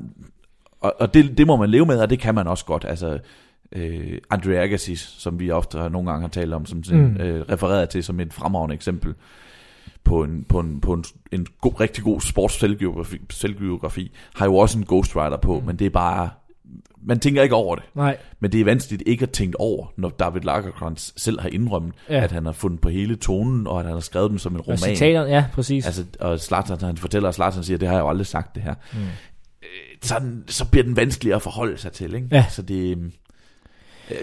[0.81, 2.85] Og, og det, det må man leve med, og det kan man også godt.
[2.87, 3.19] Altså,
[3.71, 7.17] øh, Andre Agassi, som vi ofte har, nogle gange har talt om, som sådan, Mm.
[7.21, 9.13] øh, refereret til som et fremragende eksempel
[10.03, 14.55] på en, på en, på en, en god, rigtig god sports selvbiografi, selvbiografi, har jo
[14.57, 15.65] også en ghostwriter på, Mm.
[15.65, 16.29] men det er bare...
[17.01, 17.83] Man tænker ikke over det.
[17.95, 21.93] Nej, Men det er vanskeligt ikke at tænke over, når David Lagerkrantz selv har indrømmet,
[22.09, 22.23] Ja.
[22.23, 24.59] at han har fundet på hele tonen, og at han har skrevet dem som en
[24.59, 24.77] og roman.
[24.77, 25.85] citater, ja, præcis.
[25.85, 28.63] Altså, og Zlatan, han fortæller, at Zlatan siger, det har jeg jo aldrig sagt det
[28.63, 28.73] her.
[28.93, 28.99] Mm.
[30.01, 32.27] Sådan, så bliver den vanskeligere at forholde sig til, ikke?
[32.31, 32.45] Ja.
[32.49, 33.11] Så det, øhm,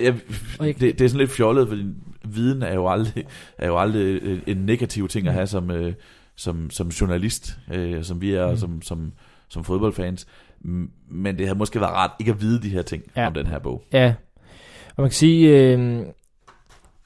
[0.01, 0.15] jeg,
[0.59, 1.85] det, det er sådan lidt fjollet, fordi
[2.25, 3.25] viden er jo aldrig,
[3.59, 5.93] er jo aldrig øh, en negativ ting at have som, øh,
[6.37, 8.51] som, som journalist, øh, som vi er, Mm.
[8.53, 8.57] mm.
[8.59, 9.13] som, som,
[9.49, 10.27] som fodboldfans.
[11.11, 13.27] Men det havde måske været rart ikke at vide de her ting ja.
[13.27, 13.83] om den her bog.
[13.93, 14.15] Ja,
[14.97, 16.01] og man kan sige, øh,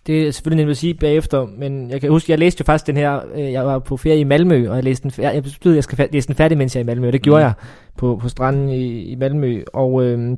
[0.09, 2.87] det er selvfølgelig nemt at sige bagefter, men jeg kan huske, jeg læste jo faktisk
[2.87, 5.43] den her, øh, jeg var på ferie i Malmø, og jeg læste den, fær- jeg
[5.43, 7.45] besluttede, jeg skal læse den færdig, mens jeg er i Malmø, og det gjorde Mm.
[7.45, 7.53] jeg
[7.97, 10.37] på, på stranden i, i Malmø, og øh, jeg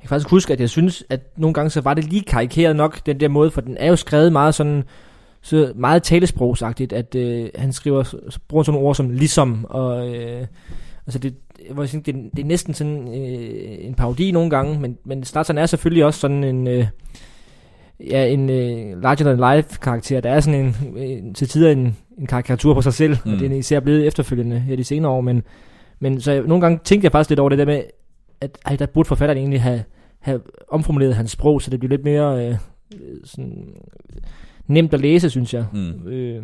[0.00, 3.06] kan faktisk huske, at jeg synes, at nogle gange så var det lige karikeret nok,
[3.06, 4.82] den der måde, for den er jo skrevet meget sådan,
[5.42, 10.14] så meget talesprogsagtigt, at øh, han skriver, så bruger sådan nogle ord som ligesom, og
[10.14, 10.46] øh,
[11.06, 11.34] altså det,
[11.68, 15.24] jeg vil sige, det, det er næsten sådan øh, en parodi nogle gange, men, men
[15.24, 16.86] Zlatan er selvfølgelig også sådan en, øh,
[18.10, 20.20] ja, en øh, larger than life karakter.
[20.20, 23.32] Der er sådan en, en til tider en, en karikatur på sig selv, mm.
[23.32, 25.42] og det er især blevet efterfølgende her de senere år, men,
[26.00, 27.82] men så jeg, nogle gange tænkte jeg faktisk lidt over det der med,
[28.40, 29.84] at ej, der burde forfatteren egentlig have,
[30.20, 32.54] have omformuleret hans sprog, så det bliver lidt mere øh,
[33.24, 33.64] sådan,
[34.66, 35.64] nemt at læse, synes jeg.
[35.72, 36.08] Mm.
[36.08, 36.42] Øh,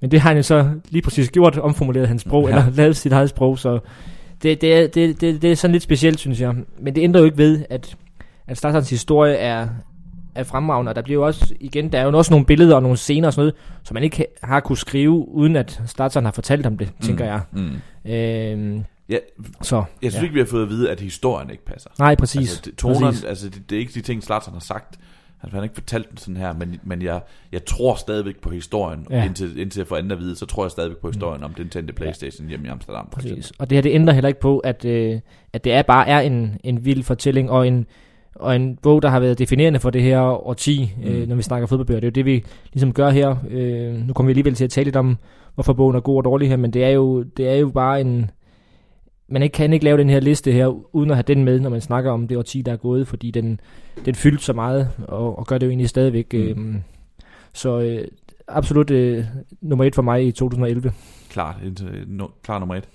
[0.00, 2.48] men det har han jo så lige præcis gjort, omformuleret hans sprog, ja.
[2.48, 3.78] Eller lavet sit eget sprog, så
[4.42, 6.54] det, det, er, det, det, det er sådan lidt specielt, synes jeg.
[6.80, 7.96] Men det ændrer jo ikke ved, at,
[8.46, 9.68] at Zlatans historie er,
[10.34, 12.82] er fremragende, og der bliver jo også, igen, der er jo også nogle billeder og
[12.82, 16.32] nogle scener og sådan noget, som man ikke har kunne skrive, uden at Zlatan har
[16.32, 17.40] fortalt om det, tænker jeg.
[17.52, 18.10] Mm.
[18.12, 19.16] Øhm, Ja,
[19.62, 20.18] så, jeg synes Ja.
[20.18, 20.22] ja.
[20.22, 21.90] ikke, vi har fået at vide, at historien ikke passer.
[21.98, 22.56] nej, præcis.
[22.66, 23.24] Altså, tonerne, præcis.
[23.24, 24.98] altså det, det er ikke de ting, Zlatan har sagt.
[25.38, 27.20] Han har ikke fortalt den sådan her, men, men jeg,
[27.52, 29.06] jeg tror stadigvæk på historien.
[29.10, 29.16] Ja.
[29.18, 29.24] Ja.
[29.24, 31.68] Indtil, indtil jeg får andet at vide, så tror jeg stadigvæk på historien om den
[31.68, 33.08] tændte Playstation hjemme i Amsterdam.
[33.12, 33.52] Præcis.
[33.58, 35.20] Og det her, det ændrer heller ikke på, at, øh,
[35.52, 37.86] at det er bare er en, en vild fortælling, og en,
[38.34, 41.04] og en bog, der har været definerende for det her årti, mm.
[41.04, 41.28] øh, Mm.
[41.28, 42.00] når vi snakker fodboldbøger.
[42.00, 43.36] Det er jo det, vi ligesom gør her.
[43.50, 45.16] Øh, nu kommer vi alligevel til at tale lidt om,
[45.54, 48.00] hvorfor bogen er god og dårlig her, men det er jo, det er jo bare
[48.00, 48.30] en...
[49.28, 51.70] Man ikke, kan ikke lave den her liste her, uden at have den med, når
[51.70, 53.60] man snakker om det årti, der er gået, fordi den,
[54.04, 56.26] den fyldte så meget, og, og gør det jo egentlig stadigvæk.
[56.34, 56.56] Øh,
[57.52, 58.08] så øh,
[58.48, 59.24] absolut øh,
[59.60, 60.92] nummer et for mig i 2011.
[61.30, 62.88] Klart, indtil, no, klar nummer et.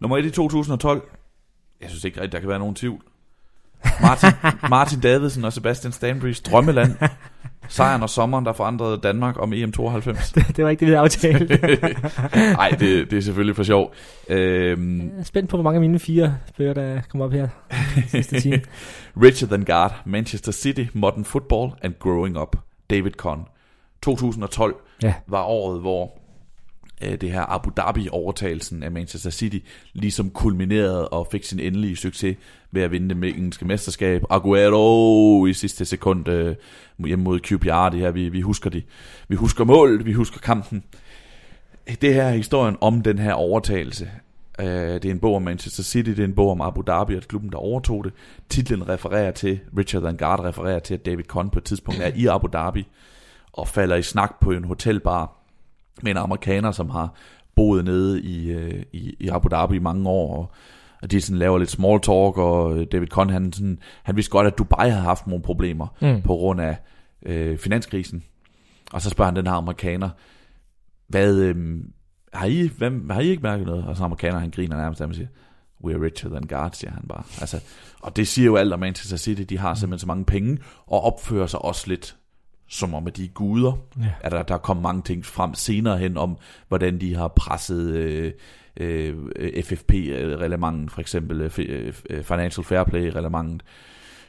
[0.00, 1.02] Nummer et i 2012.
[1.80, 3.02] Jeg synes ikke rigtigt, der kan være nogen tvivl.
[4.02, 4.28] Martin,
[4.70, 6.94] Martin Davidsen og Sebastian Stanburys drømmeland.
[7.68, 10.32] Sejren og sommeren, der forandrede Danmark om E EM92.
[10.56, 11.50] det var ikke det, vi havde aftalt.
[12.56, 13.94] Nej, det, det er selvfølgelig for sjov.
[14.28, 17.48] Øhm, Jeg er spændt på, hvor mange af mine fire bøger, der kommer op her
[18.08, 18.60] sidste time.
[19.22, 22.56] Richer Than God, Manchester City, Modern Football and Growing Up.
[22.90, 23.40] David Conn.
[24.02, 25.14] 2012 Ja.
[25.26, 26.18] var året, hvor
[27.02, 29.58] Øh, det her Abu Dhabi-overtagelsen af Manchester City
[29.92, 32.36] ligesom kulminerede og fik sin endelige succes
[32.70, 34.22] ved at vinde det engelske mesterskab.
[34.30, 36.56] Aguero i sidste sekund øh,
[36.98, 38.84] hjemme mod QPR, det her, vi, vi husker det.
[39.28, 40.84] Vi husker målet, vi husker kampen.
[42.00, 44.10] Det her er historien om den her overtagelse.
[44.60, 47.16] Øh, det er en bog om Manchester City, det er en bog om Abu Dhabi,
[47.16, 48.12] og klubben, der overtog det.
[48.48, 52.26] Titlen refererer til, Richard Vanguard refererer til, at David Conn på et tidspunkt er i
[52.26, 52.86] Abu Dhabi,
[53.52, 55.41] og falder i snak på en hotelbar
[56.02, 57.14] med en amerikaner, som har
[57.56, 60.50] boet nede i, øh, i, i Abu Dhabi i mange år, og,
[61.02, 64.30] og de sådan laver lidt small talk, og øh, David Conn, han, sådan, han vidste
[64.30, 66.22] godt, at Dubai havde haft nogle problemer Mm.
[66.22, 66.76] på grund af
[67.26, 68.22] øh, finanskrisen.
[68.92, 70.10] Og så spørger han den her amerikaner,
[71.08, 71.56] hvad, øh,
[72.32, 73.84] har, I, hvem, har I ikke mærket noget?
[73.84, 75.28] Og så amerikaner, han griner nærmest, og siger,
[75.84, 77.22] we are richer than God, siger han bare.
[77.40, 77.60] Altså,
[78.02, 81.04] og det siger jo alt om Manchester City, de har simpelthen så mange penge, og
[81.04, 82.16] opfører sig også lidt
[82.72, 83.72] som om, at de er guder.
[84.00, 84.12] Ja.
[84.20, 88.32] At der, der kom mange ting frem senere hen om, hvordan de har presset øh,
[88.76, 89.14] øh,
[89.64, 91.70] FFP-relevanten, for eksempel øh, fi-
[92.10, 93.60] øh, Financial Fair Play-relevanten,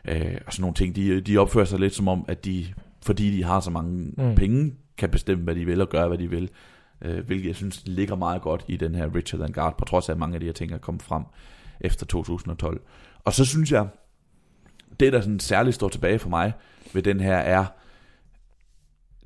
[0.08, 0.96] øh, og sådan nogle ting.
[0.96, 2.66] De, de opfører sig lidt som om, at de,
[3.06, 4.36] fordi de har så mange Mm.
[4.36, 6.50] penge, kan bestemme, hvad de vil og gøre, hvad de vil.
[7.02, 10.14] Øh, hvilket jeg synes ligger meget godt i den her Richard Guard, på trods af,
[10.14, 11.24] at mange af de her ting er kommet frem
[11.82, 12.82] efter 2012.
[13.24, 13.88] Og så synes jeg,
[15.00, 16.54] det der sådan særligt står tilbage for mig
[16.94, 17.66] ved den her er,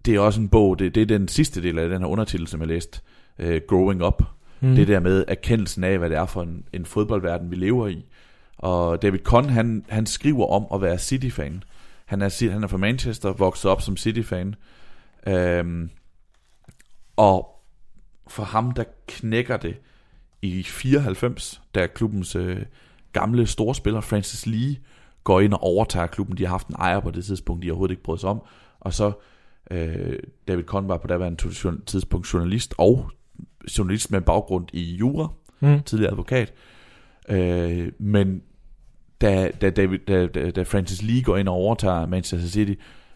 [0.07, 2.47] det er også en bog, det, det er den sidste del af den her undertitel,
[2.47, 2.99] som jeg læste,
[3.39, 4.23] uh, Growing Up.
[4.59, 4.75] Mm.
[4.75, 8.05] Det der med erkendelsen af, hvad det er for en, en fodboldverden, vi lever i.
[8.57, 11.63] Og David Conn, han, han skriver om at være City-fan.
[12.05, 14.55] Han er, han er fra Manchester, vokset op som City-fan.
[15.27, 15.89] Øhm,
[17.15, 17.63] og
[18.27, 19.77] for ham, der knækker det
[20.41, 22.61] i 94, da klubbens øh,
[23.13, 24.77] gamle storspiller, Francis Lee,
[25.23, 26.37] går ind og overtager klubben.
[26.37, 28.41] De har haft en ejer på det tidspunkt, de overhovedet ikke brød sig om.
[28.79, 29.11] Og så,
[29.71, 33.11] øh, David Conn var på daværende tidspunkt journalist, og
[33.77, 35.27] journalist med baggrund i jura,
[35.59, 35.83] Mm.
[35.83, 36.53] tidligere advokat.
[37.29, 38.41] Øh, men
[39.21, 42.73] da, da, David, da, da, da Francis Lee går ind og overtager Manchester City,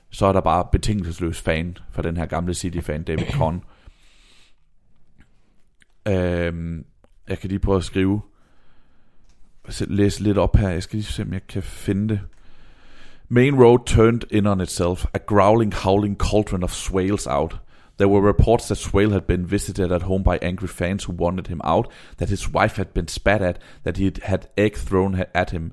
[0.10, 3.62] så er der bare betingelsesløs fan for den her gamle City-fan, David Conn.
[6.08, 6.84] Øh,
[7.30, 8.22] jeg kan lige prøve at skrive,
[9.88, 10.70] læse lidt op her.
[10.70, 12.20] Jeg skal lige se, om jeg kan finde det.
[13.34, 17.60] Main Road turned in on itself, a growling, howling cauldron of swales out.
[17.96, 21.48] There were reports that Swale had been visited at home by angry fans who wanted
[21.48, 25.52] him out, that his wife had been spat at, that he had egg thrown at
[25.52, 25.72] him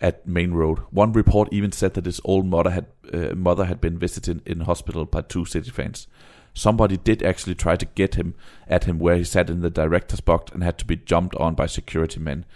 [0.00, 0.80] at Main Road.
[0.90, 4.62] One report even said that his old mother had uh, mother had been visited in
[4.62, 6.08] hospital by two City fans.
[6.54, 8.34] Somebody did actually try to get him
[8.66, 11.54] at him where he sat in the director's box and had to be jumped on
[11.54, 12.46] by security men.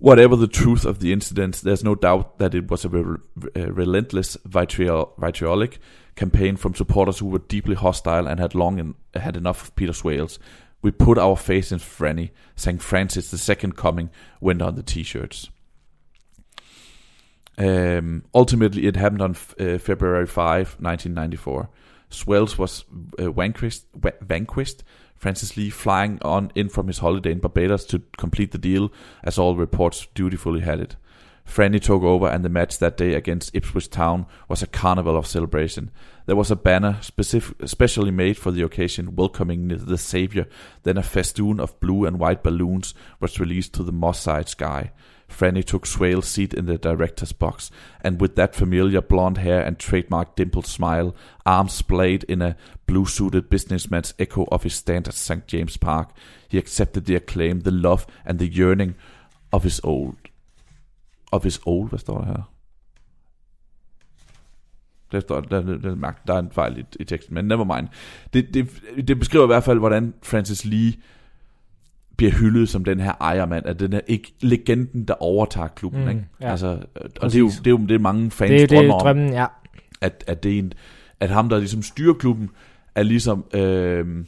[0.00, 3.18] Whatever the truth of the incident, there's no doubt that it was a re-
[3.54, 5.78] uh, relentless vitriol- vitriolic
[6.16, 9.92] campaign from supporters who were deeply hostile and had long en- had enough of Peter
[9.92, 10.38] Swales.
[10.80, 14.08] We put our faith in Franny, sang Francis the Second Coming,
[14.40, 15.50] went on the t-shirts.
[17.58, 21.68] Um, ultimately, it happened on uh, February 5, 1994.
[22.08, 22.86] Swells was
[23.18, 23.84] uh, vanquished,
[24.22, 24.82] vanquished.
[25.20, 28.90] Francis Lee flying on in from his holiday in Barbados to complete the deal,
[29.22, 30.96] as all reports dutifully had it.
[31.46, 35.26] Franny took over, and the match that day against Ipswich Town was a carnival of
[35.26, 35.90] celebration.
[36.24, 40.46] There was a banner specific, specially made for the occasion, welcoming the Savior.
[40.84, 44.90] Then a festoon of blue and white balloons was released to the moss side sky.
[45.30, 47.70] Franny took Swale's seat in the director's box,
[48.02, 51.14] and with that familiar blonde hair and trademark dimpled smile,
[51.46, 55.46] arms splayed in a blue-suited businessman's echo of his stand at St.
[55.46, 56.10] James Park,
[56.48, 58.94] he accepted the acclaim, the love, and the yearning
[59.52, 60.16] of his old.
[61.32, 62.50] Of his old, hvad står der her?
[65.12, 67.88] Der, står, der, der, der, der er en fejl i, i teksten, men never mind.
[68.32, 68.68] Det, det,
[69.08, 70.92] det beskriver i hvert fald, hvordan Francis Lee
[72.20, 76.02] bliver hyldet som den her ejermand, at den er ikke legenden, der overtager klubben.
[76.04, 76.26] Mm, ikke?
[76.40, 76.50] ja.
[76.50, 76.78] Altså,
[77.20, 78.92] og det er, jo, det er jo det er mange fans Det er drømmer det
[78.92, 79.46] om drømmen, ja.
[80.00, 80.72] at, at det er en,
[81.20, 82.50] at ham, der ligesom styrer klubben,
[82.94, 84.24] er ligesom, øh,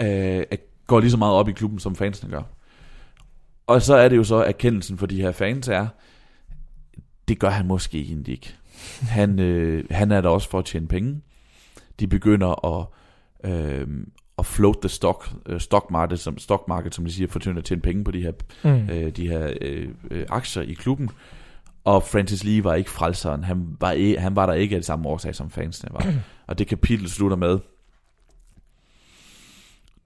[0.00, 0.42] øh,
[0.86, 2.42] går lige så meget op i klubben, som fansene gør.
[3.66, 5.86] Og så er det jo så, erkendelsen for de her fans er,
[7.28, 8.54] det gør han måske egentlig ikke.
[9.02, 11.20] Han, øh, han er der også for at tjene penge.
[12.00, 12.86] De begynder at,
[13.50, 13.86] øh,
[14.40, 17.64] at float the stock, øh, stock market, som, stock market, som de siger, for at
[17.64, 18.32] tjene penge på de her
[18.64, 18.88] Mm.
[18.90, 21.10] øh, de her øh, øh, aktier i klubben.
[21.84, 23.44] Og Francis Lee var ikke frelseren.
[23.44, 26.06] Han var, e- han var der ikke af det samme årsag, som fansene var.
[26.48, 27.58] og det kapitel slutter med,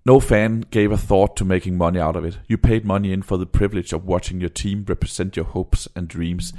[0.06, 2.40] No fan gave a thought to making money out of it.
[2.50, 6.08] You paid money in for the privilege of watching your team represent your hopes and
[6.08, 6.54] dreams,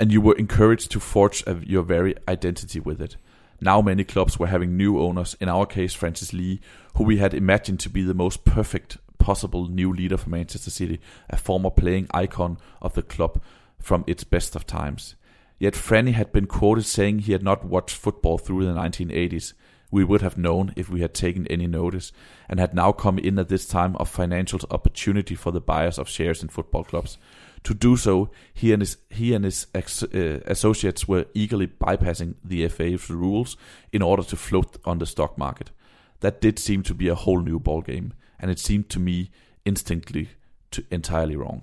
[0.00, 3.18] and you were encouraged to forge your very identity with it.
[3.60, 6.60] Now many clubs were having new owners, in our case Francis Lee,
[6.94, 11.00] who we had imagined to be the most perfect possible new leader for Manchester City,
[11.28, 13.42] a former playing icon of the club
[13.78, 15.16] from its best of times.
[15.58, 19.54] Yet Franny had been quoted saying he had not watched football through the 1980s.
[19.90, 22.12] We would have known if we had taken any notice,
[22.48, 26.08] and had now come in at this time of financial opportunity for the buyers of
[26.08, 27.18] shares in football clubs.
[27.64, 32.34] To do so, he and his, he and his ex, uh, associates were eagerly bypassing
[32.48, 33.56] the FA's rules
[33.92, 35.72] in order to float on the stock market.
[36.20, 39.30] That did seem to be a whole new ball game, and it seemed to me
[39.64, 40.28] instinctively
[40.70, 41.62] to entirely wrong.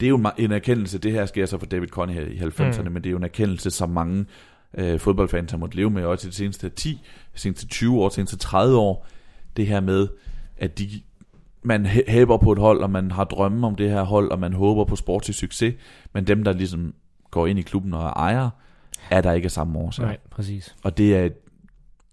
[0.00, 2.82] Det er jo en erkendelse, det her sker så for David Connie her i 90'erne,
[2.82, 2.92] mm.
[2.92, 4.26] men det er jo en erkendelse, som mange
[4.74, 7.00] øh, fodboldfans har måttet leve med også i de seneste 10,
[7.34, 9.06] de seneste 20 år, de seneste 30 år.
[9.56, 10.08] Det her med,
[10.56, 11.02] at de,
[11.62, 14.52] man hæber på et hold, og man har drømme om det her hold, og man
[14.52, 15.74] håber på sportslig succes,
[16.12, 16.94] men dem, der ligesom
[17.30, 18.50] går ind i klubben og er ejere,
[19.10, 20.04] er der ikke af samme årsag.
[20.04, 20.76] Nej, præcis.
[20.84, 21.32] Og det er et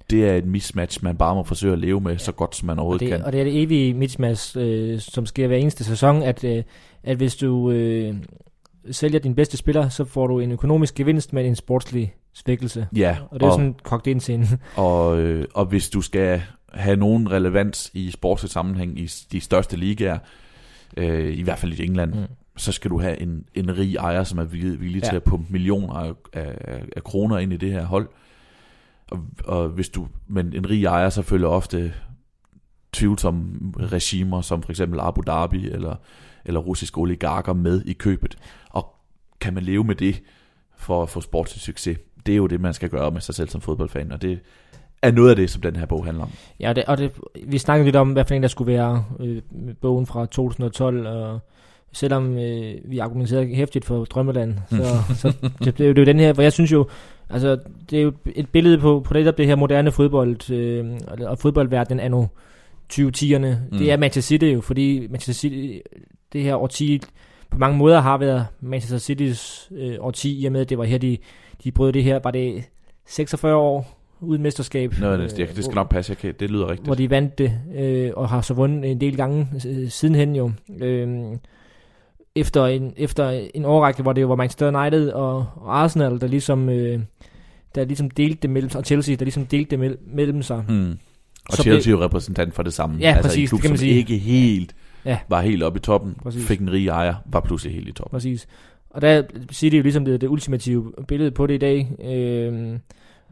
[0.10, 2.80] det er et mismatch, man bare må forsøge at leve med så godt, som man
[2.80, 3.26] overhovedet og det, kan.
[3.26, 6.64] Og det er det evige mismatch, øh, som sker hver eneste sæson, at, øh,
[7.04, 8.16] at hvis du øh,
[8.92, 12.88] sælger din bedste spiller, så får du en økonomisk gevinst med en sportslig svækkelse.
[12.96, 13.18] Ja.
[13.32, 16.42] Og det er og, sådan kogt ind til og, øh, og hvis du skal
[16.74, 20.20] have nogen relevans i sportslig sammenhæng i de største ligaer,
[20.98, 22.26] øh, i hvert fald i England, mm.
[22.58, 25.10] så skal du have en, en rig ejer, som er villig, villig ja.
[25.10, 28.10] til at pumpe millioner af, af, af kroner ind i det her hold.
[29.12, 31.94] Og, og hvis du, men en rig ejer så følger ofte
[32.94, 35.96] tvivlsomme regimer, som for eksempel Abu Dhabi eller,
[36.50, 38.38] eller russiske oligarker med i købet.
[38.70, 38.96] Og
[39.42, 40.22] kan man leve med det
[40.78, 41.98] for at få sportslig succes?
[42.26, 44.40] Det er jo det, man skal gøre med sig selv som fodboldfan, og det
[45.02, 46.30] er noget af det, som den her bog handler om.
[46.60, 47.12] Ja, det, og det,
[47.46, 49.42] vi snakkede lidt om, hvad for en der skulle være øh,
[49.82, 51.40] bogen fra 2012, og
[51.92, 54.86] selvom øh, vi argumenterede hæftigt for Drømmeland, så,
[55.16, 55.28] så
[55.64, 56.88] det, det, er jo, er den her, for jeg synes jo,
[57.30, 57.60] altså
[57.90, 62.00] det er jo et billede på, på det, det her moderne fodbold, øh, og fodboldverdenen
[62.00, 62.26] anno
[62.94, 63.48] 2010'erne.
[63.72, 63.78] Mm.
[63.78, 65.80] Det er Manchester City jo, fordi Manchester City,
[66.34, 67.02] det her årti,
[67.52, 70.84] på mange måder har været Manchester City's øh, årti, i og med, at det var
[70.84, 71.18] her, de,
[71.64, 72.64] de brød det her, var det
[73.08, 74.94] 46 år uden mesterskab.
[75.00, 76.34] Nå, det, det, det skal nok passe, okay.
[76.40, 76.88] det lyder rigtigt.
[76.88, 80.52] Hvor de vandt det, øh, og har så vundet en del gange øh, sidenhen jo.
[80.80, 81.38] Øh,
[82.36, 86.70] efter en, efter en årrække, hvor det var Manchester United og, og Arsenal, der ligesom,
[86.70, 87.00] øh,
[87.76, 90.64] der ligesom delte det mellem og Chelsea, der ligesom delte det mellem, sig.
[90.68, 91.00] Hmm.
[91.50, 92.98] Og så Chelsea er jo repræsentant for det samme.
[93.00, 93.94] Ja, altså præcis, en klub, det kan man sige.
[93.94, 94.89] ikke helt ja.
[95.30, 96.48] Var helt oppe i toppen, præcis.
[96.48, 98.16] fik en rig ejer, var pludselig helt i toppen.
[98.16, 98.48] Præcis.
[98.90, 101.92] Og der siger det jo ligesom det, det ultimative billede på det i dag.
[102.06, 102.80] Øh,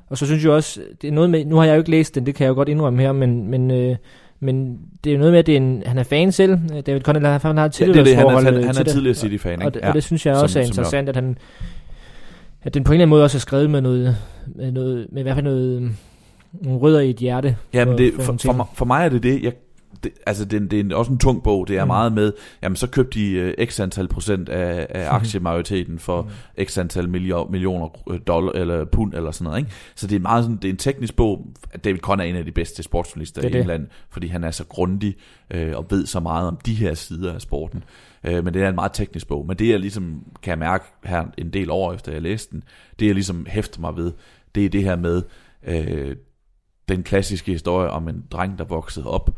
[0.10, 2.16] og så synes jeg også, det er noget med, nu har jeg jo ikke læst
[2.16, 3.96] den, det kan jeg jo godt indrømme her, men, men øh,
[4.40, 6.60] men det er jo noget med, at det er en, han er fan selv.
[6.86, 9.16] David Conner, han har et ja, det er det, han, er, han, han er tidligere
[9.16, 9.62] City-fan.
[9.62, 9.88] Og, og, ja.
[9.88, 11.38] og det synes jeg også som, er interessant, at han
[12.62, 15.20] at den på en eller anden måde også er skrevet med noget, med, noget, med
[15.20, 15.92] i hvert fald noget,
[16.62, 17.56] nogle rødder i et hjerte.
[17.74, 19.44] Ja, men det, for, for, for, mig, for mig er det det.
[19.44, 19.54] Jeg,
[20.04, 21.68] det, altså det, det er også en tung bog.
[21.68, 21.88] Det er mm.
[21.88, 22.34] meget med,
[22.64, 26.66] jamen så købte de uh, x antal procent af, af aktiemajoriteten for mm.
[26.66, 29.60] x antal millioner, millioner øh, dollar eller pund eller sådan noget.
[29.60, 29.72] Ikke?
[29.96, 31.48] Så det er meget sådan, det er en teknisk bog.
[31.84, 35.16] David Conner er en af de bedste sportsjournalister i England, fordi han er så grundig
[35.56, 37.84] uh, og ved så meget om de her sider af sporten.
[38.28, 39.48] Uh, men det er en meget teknisk bog.
[39.48, 42.64] Men det jeg ligesom kan jeg mærke her en del år efter jeg læste den,
[43.00, 44.12] det jeg ligesom hæfter mig ved,
[44.56, 45.22] det er det her med
[45.68, 46.16] uh,
[46.90, 49.38] den klassiske historie om en dreng, der voksede op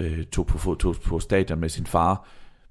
[0.00, 2.28] øh, tog, på, tog på stadion med sin far,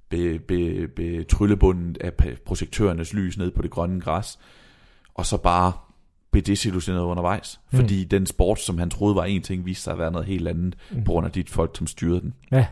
[0.09, 2.13] be, be, be tryllebundet af
[2.45, 4.39] projektørernes lys ned på det grønne græs,
[5.13, 5.73] og så bare
[6.31, 7.79] blev desillusioneret undervejs, mm.
[7.79, 10.47] fordi den sport, som han troede var en ting, viste sig at være noget helt
[10.47, 11.03] andet, mm.
[11.03, 12.33] på grund af de folk, som styrede den.
[12.51, 12.65] Ja.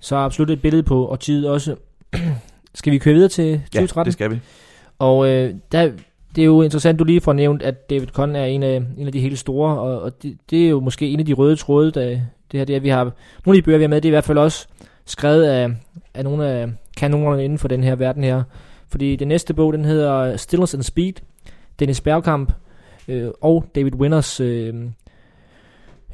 [0.00, 1.76] Så absolut et billede på tid også.
[2.74, 4.00] skal vi køre videre til 2013?
[4.00, 4.40] Ja, det skal vi.
[4.98, 5.92] Og øh, der,
[6.36, 9.06] det er jo interessant, du lige får nævnt, at David Conn er en af, en
[9.06, 11.56] af de helt store, og, og det, det er jo måske en af de røde
[11.56, 12.20] tråde, der,
[12.52, 13.04] det her, det er, vi har,
[13.46, 14.66] nogle af de bøger, vi har med, det er i hvert fald også
[15.04, 15.68] skrevet af,
[16.14, 18.42] af nogle af kanonerne inden for den her verden her.
[18.88, 21.12] Fordi den næste bog, den hedder Stillness and Speed,
[21.78, 22.52] Dennis Bergkamp
[23.08, 24.74] øh, og David Winners øh,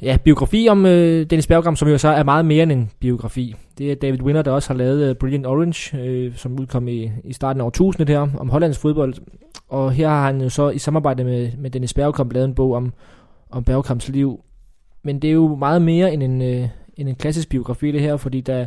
[0.02, 3.54] ja, biografi om øh, Dennis Bergkamp, som jo så er meget mere end en biografi.
[3.78, 7.10] Det er David Winner, der også har lavet uh, Brilliant Orange, øh, som udkom i,
[7.24, 9.14] i starten af årtusindet her, om hollandsk fodbold.
[9.68, 12.74] Og her har han jo så i samarbejde med, med Dennis Bergkamp lavet en bog
[12.74, 12.92] om,
[13.50, 14.40] om Bergkamps liv
[15.04, 18.16] men det er jo meget mere end en, øh, end en klassisk biografi det her,
[18.16, 18.66] fordi der,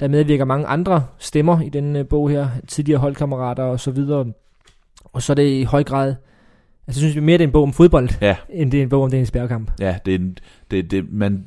[0.00, 4.32] der medvirker mange andre stemmer i den øh, bog her, tidligere holdkammerater og så videre.
[5.04, 6.14] Og så er det i høj grad,
[6.86, 8.36] altså synes vi mere, det er en bog om fodbold, ja.
[8.50, 9.70] end det er en bog om Dennis Bergkamp.
[9.80, 10.38] Ja, det er en,
[10.70, 11.46] det, det, man,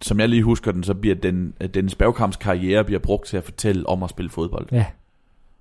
[0.00, 3.44] som jeg lige husker den, så bliver den, Dennis Bergkamps karriere bliver brugt til at
[3.44, 4.66] fortælle om at spille fodbold.
[4.72, 4.86] Ja.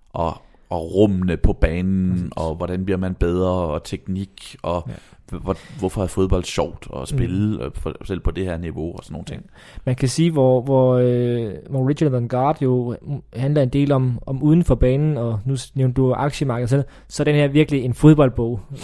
[0.09, 0.41] Og
[0.73, 2.29] og rummene på banen, Præcis.
[2.35, 4.93] og hvordan bliver man bedre, og teknik, og ja.
[5.41, 7.71] Hvor, hvorfor er fodbold sjovt at spille, mm.
[7.73, 9.45] for, selv på det her niveau, og sådan nogle ting.
[9.85, 12.95] Man kan sige, hvor, hvor, øh, hvor Richard Vanguard jo
[13.35, 17.23] handler en del om, om uden for banen, og nu nævnte du aktiemarkedet, så, så
[17.23, 18.59] er den her virkelig en fodboldbog.
[18.71, 18.77] Øh,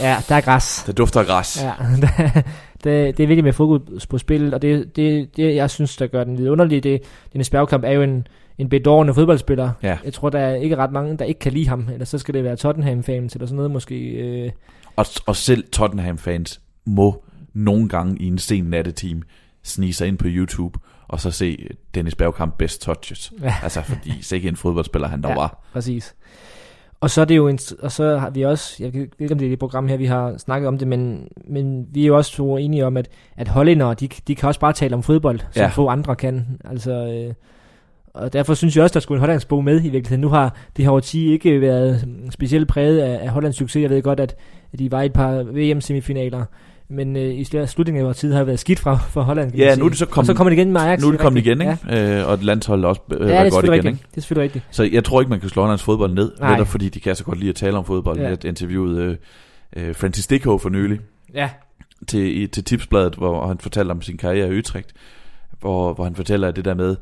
[0.00, 0.84] ja, der er græs.
[0.86, 1.64] Det dufter græs.
[1.64, 2.44] Ja, det,
[2.84, 6.06] det, det er virkelig med fokus på spillet, og det, det, det jeg synes, der
[6.06, 7.02] gør den lidt underlig, det,
[7.32, 8.26] Dennis Bergkamp er jo en,
[8.58, 9.70] en bedårende fodboldspiller.
[9.82, 9.98] Ja.
[10.04, 12.34] Jeg tror, der er ikke ret mange, der ikke kan lide ham, eller så skal
[12.34, 13.96] det være Tottenham-fans, eller sådan noget måske.
[14.10, 14.50] Øh,
[14.96, 17.24] Og, og selv Tottenham-fans må
[17.54, 19.22] nogle gange i en sen natteteam
[19.62, 20.78] snige sig ind på YouTube,
[21.08, 23.32] og så se Dennis Bergkamp best touches.
[23.42, 23.54] Ja.
[23.62, 25.34] Altså, fordi sikke en fodboldspiller han der Ja.
[25.34, 25.64] var.
[25.72, 26.14] Præcis.
[27.00, 29.38] Og så er det jo en, og så har vi også, jeg ved ikke om
[29.38, 32.16] det er det program her, vi har snakket om det, men, men vi er jo
[32.16, 35.40] også to enige om, at, at hollændere, de, de kan også bare tale om fodbold,
[35.50, 35.68] som Ja.
[35.68, 36.46] få andre kan.
[36.64, 37.34] Altså, øh,
[38.14, 40.20] og derfor synes jeg også, der skulle en hollandsk bog med i virkeligheden.
[40.20, 43.82] Nu har det her årti ikke været specielt præget af, af Hollands succes.
[43.82, 44.36] Jeg ved godt, at,
[44.72, 46.44] at de var i et par VM-semifinaler,
[46.88, 49.54] men øh, i sl- slutningen af vores tid har det været skidt fra, for Holland.
[49.56, 51.00] Ja, nu er det så kommet- så kommer det igen med Ajax.
[51.00, 51.78] Nu er det kommet igen, ikke?
[51.88, 52.20] Ja.
[52.20, 53.92] Øh, og landsholdet er også øh, Ja, er godt igen, rigtigt.
[53.94, 54.04] ikke?
[54.10, 54.64] Det er selvfølgelig rigtigt.
[54.70, 56.50] Så jeg tror ikke, man kan slå Hollands fodbold ned, Nej.
[56.52, 58.18] netop fordi de kan så godt lide at tale om fodbold.
[58.20, 58.28] Ja.
[58.28, 59.18] Jeg interviewede
[59.76, 60.98] øh, øh, Francis Dickow for nylig
[61.34, 61.48] Ja,
[62.08, 64.92] til, i, til Tipsbladet, hvor han fortalte om sin karriere i Utrecht,
[65.60, 66.96] hvor, hvor han fortæller det der med,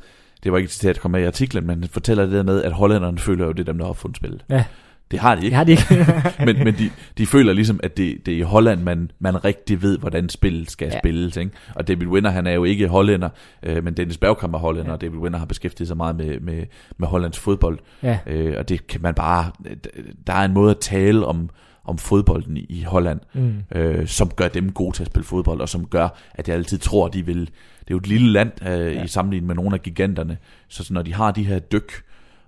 [0.45, 2.62] det var ikke et citat, der kom med i artiklen, men fortæller det der med,
[2.62, 4.45] at hollænderne føler jo, det er dem, der har opfundet spillet.
[4.51, 4.64] Ja.
[5.11, 5.84] Det har de det ikke, har de ikke.
[6.47, 9.82] men, men de, de føler ligesom, at det, det er i Holland, man, man rigtig
[9.82, 10.99] ved, hvordan spillet skal Ja.
[10.99, 11.36] spilles.
[11.36, 11.51] Ikke?
[11.74, 13.28] Og David Winner, han er jo ikke hollænder,
[13.62, 14.91] øh, men Dennis Bergkamp er hollænder, Ja.
[14.91, 14.95] ja.
[14.95, 16.62] og David Winner har beskæftiget sig meget med, med,
[16.99, 17.78] med Hollands fodbold.
[18.03, 18.18] ja.
[18.26, 19.51] Øh, og det kan man bare,
[20.26, 21.51] der er en måde at tale om,
[21.91, 23.55] om fodbolden i, Holland, Mm.
[23.74, 26.78] øh, som gør dem gode til at spille fodbold, og som gør, at jeg altid
[26.78, 27.41] tror, at de vil...
[27.41, 27.47] Det
[27.86, 28.76] er jo et lille land øh, Ja.
[28.93, 29.05] ja.
[29.05, 30.38] i sammenligning med nogle af giganterne,
[30.68, 31.93] så, så når de har de her dyk,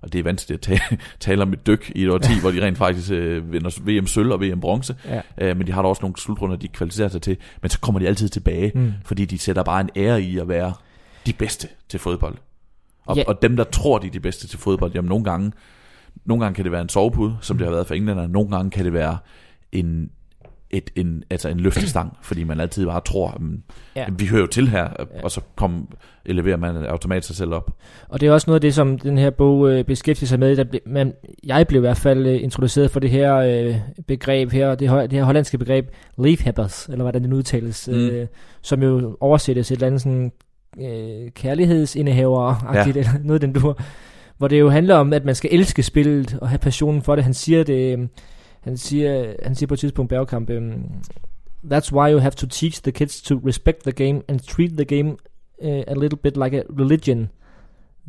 [0.03, 2.67] og det er vanskeligt at tale, tale om et dyk i et årti, hvor de
[2.67, 3.71] rent faktisk øh, vinder
[4.01, 5.21] VM sølv og VM bronze, Ja.
[5.39, 7.99] øh, men de har da også nogle slutrunder, de kvalificerer sig til, men så kommer
[7.99, 8.93] de altid tilbage, Mm.
[9.05, 10.73] fordi de sætter bare en ære i at være
[11.27, 12.35] de bedste til fodbold.
[13.07, 13.21] Og, Ja.
[13.21, 13.29] ja.
[13.29, 15.53] og dem, der tror, de er de bedste til fodbold, jamen nogle gange,
[16.25, 18.71] nogle gange kan det være en sovepude, som det har været for englænderne, nogle gange
[18.71, 19.19] kan det være
[19.73, 20.11] en,
[20.71, 23.63] et, en, altså en løftestang, fordi man altid bare tror, jamen,
[23.97, 24.07] Ja.
[24.19, 24.89] vi hører jo til her,
[25.23, 25.89] og så kom,
[26.27, 27.71] eleverer man automatisk sig selv op.
[28.09, 30.57] Og det er også noget af det, som den her bog øh, beskæftiger sig med.
[30.57, 31.13] Der ble, man,
[31.45, 35.13] jeg blev i hvert fald øh, introduceret for det her øh, begreb her, det, det
[35.13, 37.95] her hollandske begreb, leafhebbers, eller hvordan det udtales, mm.
[37.95, 38.27] Øh,
[38.63, 40.33] som jo oversættes et eller andet sådan
[40.81, 43.01] øh, kærlighedsindehaver-agtigt, ja.
[43.01, 43.79] eller noget den dur,
[44.43, 47.25] hvor det jo handler om, at man skal elske spillet og have passionen for det.
[47.25, 48.09] Han siger det, øh,
[48.61, 50.73] han siger, han siger på et tidspunkt Bergkamp, øh,
[51.73, 54.85] That's why you have to teach the kids to respect the game and treat the
[54.85, 55.11] game
[55.65, 57.29] uh, a little bit like a religion.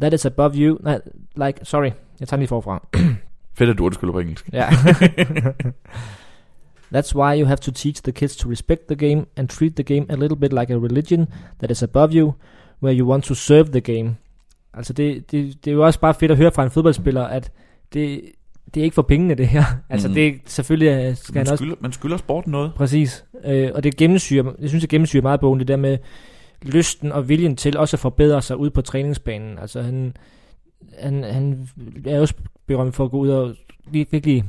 [0.01, 0.77] That is above you.
[0.83, 1.01] Nej,
[1.35, 2.87] like, sorry, jeg tager lige forfra.
[3.57, 4.49] Fedt, at du undskylder på engelsk.
[4.53, 4.69] Ja.
[6.95, 9.83] That's why you have to teach the kids to respect the game and treat the
[9.83, 11.27] game a little bit like a religion
[11.59, 12.33] that is above you,
[12.81, 14.15] where you want to serve the game.
[14.73, 17.51] Altså det, det, det er jo også bare fedt at høre fra en fodboldspiller, at
[17.93, 18.21] det,
[18.73, 19.63] det er ikke for pengene det her.
[19.89, 20.15] Altså Mhm.
[20.15, 22.71] det er selvfølgelig øh, skal Man han også skylder, man skylder sporten noget.
[22.75, 23.25] Præcis.
[23.45, 25.97] Øh, og det gennemsyrer, jeg synes, det gennemsyrer meget bogen, det der med
[26.61, 29.57] lysten og viljen til også at forbedre sig ud på træningsbanen.
[29.59, 30.13] Altså han,
[30.99, 31.67] han, han
[32.05, 32.33] er også
[32.67, 33.49] berømt for at gå ud og
[33.87, 34.43] vir- virkelig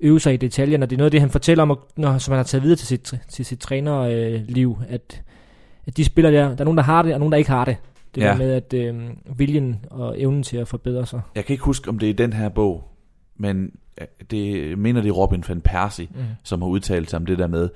[0.00, 0.84] øve sig i detaljerne.
[0.84, 2.76] Og det er noget af det, han fortæller om, når, som han har taget videre
[2.76, 5.22] til sit, til sit trænerliv, at,
[5.86, 7.64] at de spiller der, der er nogen, der har det, og nogen, der ikke har
[7.64, 7.76] det.
[8.14, 8.26] Det ja.
[8.28, 8.94] Der med, at øh,
[9.38, 11.20] viljen og evnen til at forbedre sig.
[11.34, 12.84] Jeg kan ikke huske, om det er i den her bog,
[13.36, 16.20] men øh, det mener det Robin van Persie, Mm.
[16.44, 17.68] som har udtalt sig om det der med,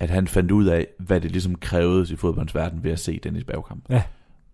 [0.00, 3.20] at han fandt ud af, hvad det ligesom krævede i fodboldens verden ved at se
[3.24, 3.84] Dennis Bergkamp.
[3.90, 4.02] Ja.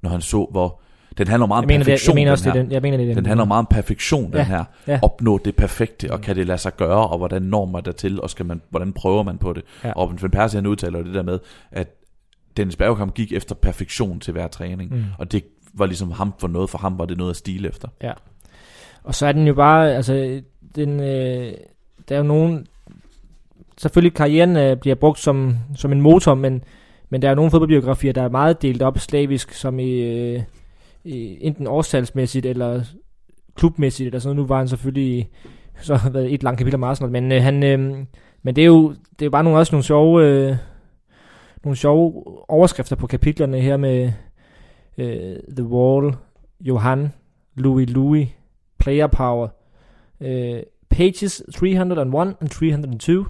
[0.02, 0.80] Når han så, hvor...
[1.18, 2.64] Den handler meget Jeg om mener, det, perfektion, jeg mener også, den det er her.
[2.64, 2.72] den.
[2.72, 3.16] Jeg mener, det den.
[3.16, 4.64] Den handler meget om perfektion, Ja, den her.
[4.86, 4.98] ja.
[5.02, 6.22] Opnå det perfekte, og Mm.
[6.22, 9.22] kan det lade sig gøre, og hvordan når man dertil, og skal man, hvordan prøver
[9.22, 9.62] man på det.
[9.84, 9.92] Ja.
[9.92, 11.38] Robin van Persie, han udtaler det der med,
[11.70, 11.94] at
[12.58, 14.94] Dennis Bergkamp gik efter perfektion til hver træning.
[14.94, 15.04] Mm.
[15.18, 15.44] Og det
[15.74, 17.88] var ligesom ham for noget, for ham var det noget at stile efter.
[19.04, 20.42] Og så er den jo bare, altså,
[20.74, 21.52] den, øh,
[22.08, 22.66] der er jo nogen,
[23.78, 26.64] selvfølgelig karrieren øh, bliver brugt som, som en motor, men,
[27.10, 30.42] men der er jo nogle fodboldbiografier, der er meget delt op slavisk, som i, øh,
[31.04, 32.84] i enten årstalsmæssigt eller
[33.54, 34.48] klubmæssigt, eller sådan noget.
[34.48, 35.30] Nu var han selvfølgelig
[35.80, 37.96] så har været et langt kapitel om Arsenal, men øh, han, øh,
[38.42, 40.56] men det er jo, det er jo bare nogle, også nogle sjove, øh,
[41.64, 44.12] nogle sjove overskrifter på kapitlerne her med
[44.98, 46.14] øh, The Wall,
[46.60, 47.12] Johan,
[47.54, 48.28] Louis Louis,
[48.78, 49.48] Player Power,
[50.20, 53.26] øh, Pages 301 and 302,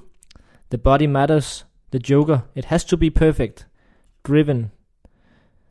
[0.70, 3.68] The Body Matters, The Joker, It Has to Be Perfect,
[4.28, 4.70] Driven,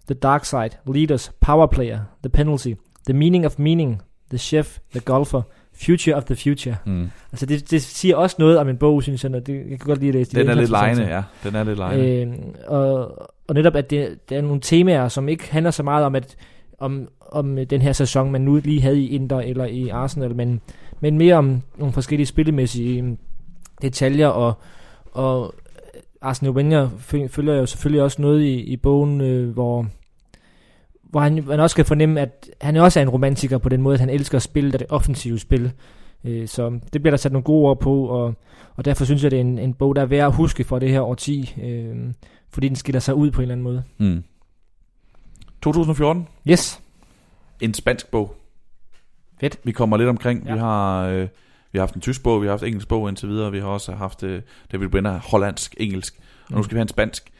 [0.07, 2.73] The Dark Side, Leaders, Power Player, The Penalty,
[3.05, 5.41] The Meaning of Meaning, The Chef, The Golfer,
[5.85, 6.75] Future of the Future.
[6.85, 7.09] Mm.
[7.31, 9.87] Altså det, det siger også noget om en bog, synes jeg, og det, jeg kan
[9.87, 11.23] godt lide at læse de Den er lidt lejende, ja.
[11.43, 12.05] Den er lidt lejende.
[12.05, 12.33] Øh,
[12.67, 16.15] og, og netop, at det, der er nogle temaer, som ikke handler så meget om,
[16.15, 16.35] at
[16.79, 20.61] om, om den her sæson, man nu lige havde i Inter eller i Arsenal, men,
[20.99, 23.09] men mere om nogle forskellige spillemæssige øh,
[23.81, 24.53] detaljer, og,
[25.11, 25.55] og
[26.21, 29.85] Arsene Wenger fø- følger jo selvfølgelig også noget i, i bogen, øh, hvor,
[31.09, 33.93] hvor han, man også kan fornemme, at han også er en romantiker på den måde,
[33.93, 35.71] at han elsker at spille det offensive spil.
[36.23, 38.33] Øh, så det bliver der sat nogle gode ord på, og,
[38.75, 40.79] og derfor synes jeg, det er en, en bog, der er værd at huske for
[40.79, 41.95] det her årti, øh,
[42.49, 43.83] fordi den skiller sig ud på en eller anden måde.
[43.97, 44.23] Mm.
[45.61, 46.27] 2014.
[46.47, 46.81] Yes.
[47.61, 48.35] En spansk bog.
[49.39, 49.59] Fedt.
[49.63, 50.45] Vi kommer lidt omkring.
[50.45, 50.53] Ja.
[50.53, 51.27] Vi har øh,
[51.71, 53.59] vi har haft en tysk bog, vi har haft en engelsk bog indtil videre, vi
[53.59, 54.41] har også haft øh,
[54.71, 57.31] David Brenner hollandsk, engelsk, og nu skal vi have en spansk.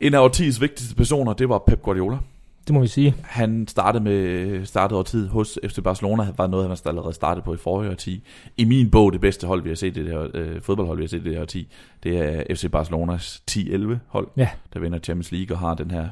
[0.00, 2.18] En af årtiets vigtigste personer, det var Pep Guardiola.
[2.66, 3.14] Det må vi sige.
[3.22, 7.56] Han startede med startede årtiet hos FC Barcelona, var noget, han allerede startede på i
[7.56, 8.22] forrige årti.
[8.56, 11.02] I min bog, det bedste hold, vi har set i det her, øh, fodboldhold, vi
[11.04, 11.68] har set i det her årti,
[12.02, 14.48] det er FC Barcelonas 10-11 hold, Ja.
[14.74, 16.08] der vinder Champions League og har den her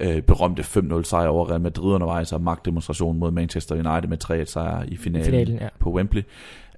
[0.00, 4.44] øh, berømte 5-0 sejr over Real Madrid undervejs og magtdemonstration mod Manchester United med 3-1
[4.44, 5.68] sejr i finalen, Finalen, ja.
[5.78, 6.22] på Wembley.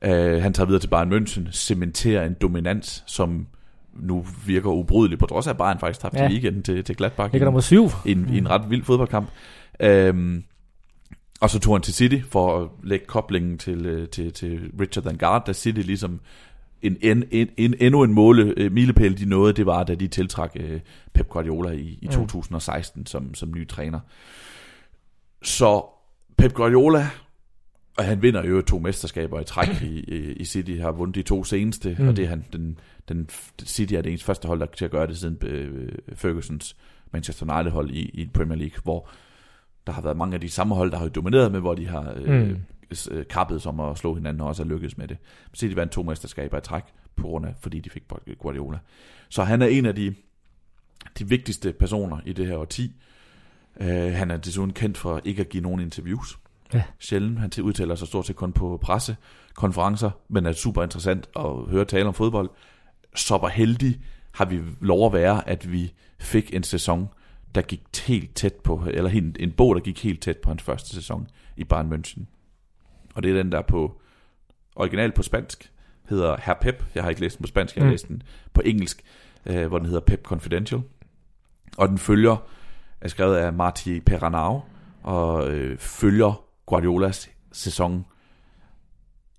[0.07, 0.11] Uh,
[0.43, 3.47] han tager videre til Bayern München, cementerer en dominans, som
[4.01, 6.25] nu virker ubrydelig, på trods af at Bayern faktisk tabte Ja.
[6.25, 6.31] ja.
[6.31, 7.33] weekenden til, til Gladbach.
[7.33, 7.85] Ligger i nummer syv.
[8.07, 9.29] i en, i en ret vild fodboldkamp.
[9.81, 10.45] Øhm,
[11.41, 15.05] og så tog han til City for at lægge koblingen til, øh, til, til Richard
[15.05, 16.21] Dangard, da City ligesom
[16.83, 20.09] en, en, en, en, endnu en måle, øh, milepæl, de nåede, det var, da de
[20.09, 20.81] tiltrak øh,
[21.15, 22.11] Pep Guardiola i, i Mm.
[22.13, 24.01] 2016 som, som ny træner.
[25.43, 25.85] Så
[26.39, 27.09] Pep Guardiola,
[27.99, 31.23] og han vinder jo to mesterskaber i træk i, i, i City, har vundet de
[31.23, 32.09] to seneste, Mm.
[32.09, 32.79] og det er han, den,
[33.09, 33.29] den,
[33.65, 36.77] City er det eneste første hold, der til at gøre det siden øh, Fergusons
[37.13, 39.09] Manchester United hold i, i Premier League, hvor
[39.87, 41.87] der har været mange af de samme hold, der har jo domineret med, hvor de
[41.87, 42.47] har øh, Mm.
[42.49, 43.25] mm.
[43.31, 45.17] kappet som at slå hinanden og også har lykkedes med det.
[45.57, 46.83] City vandt to mesterskaber i træk,
[47.17, 48.03] på grund af, fordi de fik
[48.39, 48.79] Guardiola.
[49.29, 50.15] Så han er en af de,
[51.19, 52.93] de vigtigste personer i det her årti.
[53.81, 56.39] Uh, han er desuden kendt for ikke at give nogen interviews.
[56.75, 56.83] Ja.
[56.99, 57.39] Sjældent.
[57.39, 61.85] Han til- udtaler sig stort set kun på pressekonferencer, men er super interessant at høre
[61.85, 62.51] tale om fodbold.
[63.17, 64.01] Så hvor heldig
[64.33, 67.09] har vi lov at være, at vi fik en sæson,
[67.55, 70.63] der gik helt tæt på, eller en, en bog, der gik helt tæt på hans
[70.63, 72.23] første sæson i Bayern München.
[73.15, 74.01] Og det er den der på,
[74.77, 75.73] original på spansk,
[76.09, 76.85] hedder Herr Pep.
[76.95, 77.91] Jeg har ikke læst den på spansk, jeg har mm.
[77.91, 79.03] læst den på engelsk,
[79.47, 80.83] øh, hvor den hedder Pep Confidential.
[81.77, 82.37] Og den følger,
[83.01, 84.63] er skrevet af Marti Peranau,
[85.03, 88.07] og øh, følger Guardiolas sæson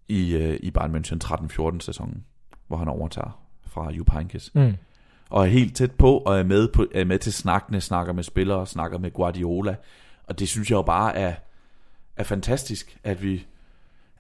[0.08, 2.24] i, øh, i Bayern München 13-14 sæsonen,
[2.68, 4.52] hvor han overtager fra Jupp Heynckes.
[4.56, 4.76] Mm.
[5.30, 8.24] Og er helt tæt på, og er med, på, er med til snakkene, snakker med
[8.24, 9.76] spillere, snakker med Guardiola.
[10.24, 11.34] Og det synes jeg jo bare er,
[12.18, 13.46] er fantastisk, at vi,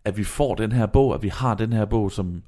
[0.05, 2.43] at vi får den her bog, at vi har den her bog, som,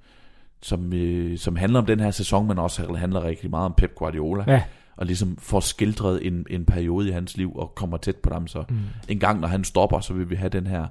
[0.61, 3.95] som, øh, som handler om den her sæson, men også handler rigtig meget om Pep
[3.95, 4.43] Guardiola.
[4.47, 4.63] Ja.
[4.97, 8.47] Og ligesom får skildret en, en periode i hans liv, og kommer tæt på dem.
[8.47, 8.77] Så Mm.
[9.09, 10.85] en gang, når han stopper, så vil vi have den her.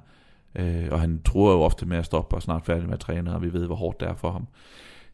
[0.54, 3.34] Øh, og han tror jo ofte med at stoppe og snart færdig med at træne,
[3.34, 4.46] og vi ved, hvor hårdt det er for ham.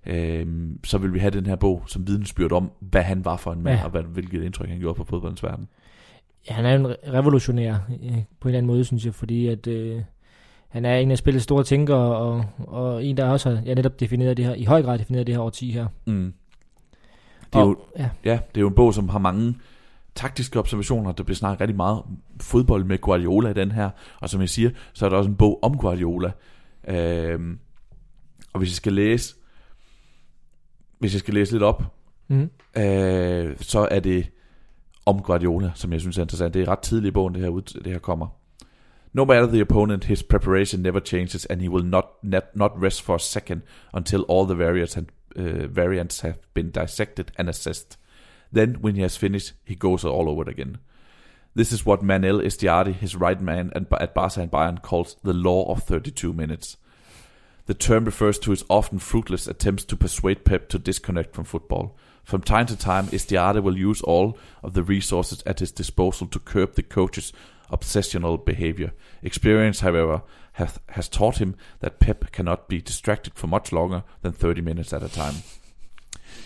[0.06, 0.46] Øh,
[0.84, 3.62] så vil vi have den her bog som vidensbyrd om, hvad han var for en
[3.62, 3.84] mand, Ja.
[3.84, 5.68] og hvad, hvilket indtryk han gjorde på fodboldens verden.
[6.50, 7.98] Ja, han er en re- revolutionær øh,
[8.40, 10.02] på en eller anden måde, synes jeg, fordi at øh,
[10.68, 14.00] han er en af spillets store tænkere, og, og en, der også har ja, netop
[14.00, 15.86] defineret det her, i høj grad defineret det her årti her.
[16.06, 16.32] Mm.
[17.52, 19.54] Det er, og, jo, ja, ja, det er jo en bog, som har mange
[20.14, 21.12] taktiske observationer.
[21.12, 22.02] Der bliver snakket rigtig meget
[22.40, 23.90] fodbold med Guardiola i den her.
[24.20, 26.32] Og som jeg siger, så er der også en bog om Guardiola.
[26.88, 27.58] Øhm,
[28.52, 29.34] og hvis jeg skal læse,
[30.98, 31.82] hvis jeg skal læse lidt op,
[32.28, 34.30] mm, øh, så er det
[35.06, 36.54] om Guardiola, som jeg synes er interessant.
[36.54, 38.26] Det er ret tidligt i bogen, det her, ud, det her kommer.
[39.12, 43.02] No matter the opponent, his preparation never changes, and he will not not, not rest
[43.02, 43.62] for a second
[43.94, 45.06] until all the variants have,
[45.36, 47.96] uh, variants have been dissected and assessed.
[48.52, 50.78] Then, when he has finished, he goes all over it again.
[51.54, 55.70] This is what Manel Estiardi, his right man at Barca and Bayern, calls the law
[55.70, 56.76] of 32 minutes.
[57.64, 61.96] The term refers to his often fruitless attempts to persuade Pep to disconnect from football.
[62.22, 66.38] From time to time, Estiardi will use all of the resources at his disposal to
[66.38, 67.32] curb the coach's
[67.72, 68.92] obsessional behavior.
[69.22, 70.22] Experience, however,
[70.56, 74.92] has, has taught him that Pep cannot be distracted for much longer than 30 minutes
[74.92, 75.36] at a time.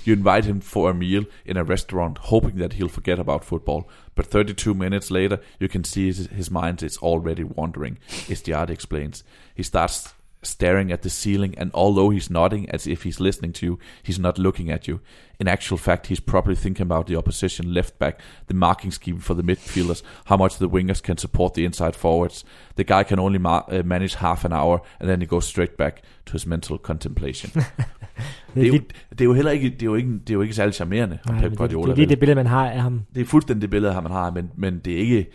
[0.05, 3.89] You invite him for a meal in a restaurant, hoping that he'll forget about football.
[4.17, 7.99] But 32 minutes later, you can see his, his mind is already wandering,
[8.29, 9.23] Estiardi explains.
[9.55, 13.67] He starts staring at the ceiling, and although he's nodding as if he's listening to
[13.67, 15.01] you, he's not looking at you.
[15.41, 19.32] In actual fact, he's probably thinking about the opposition left back, the marking scheme for
[19.34, 22.45] the midfielders, how much the wingers can support the inside forwards.
[22.76, 25.76] The guy can only ma- uh, manage half an hour, and then he goes straight
[25.78, 27.53] back to his mental contemplation.
[28.55, 28.80] det, er jo,
[29.11, 31.18] det er jo heller ikke, det er jo ikke, det er jo ikke særlig charmerende,
[31.26, 31.86] Nej, Pep Guardiola.
[31.86, 33.03] Det, det er lige det billede, man har af ham.
[33.14, 35.26] Det er fuldstændig det billede, man har, men, men det er ikke...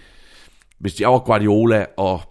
[0.79, 2.21] Hvis jeg var Guardiola, og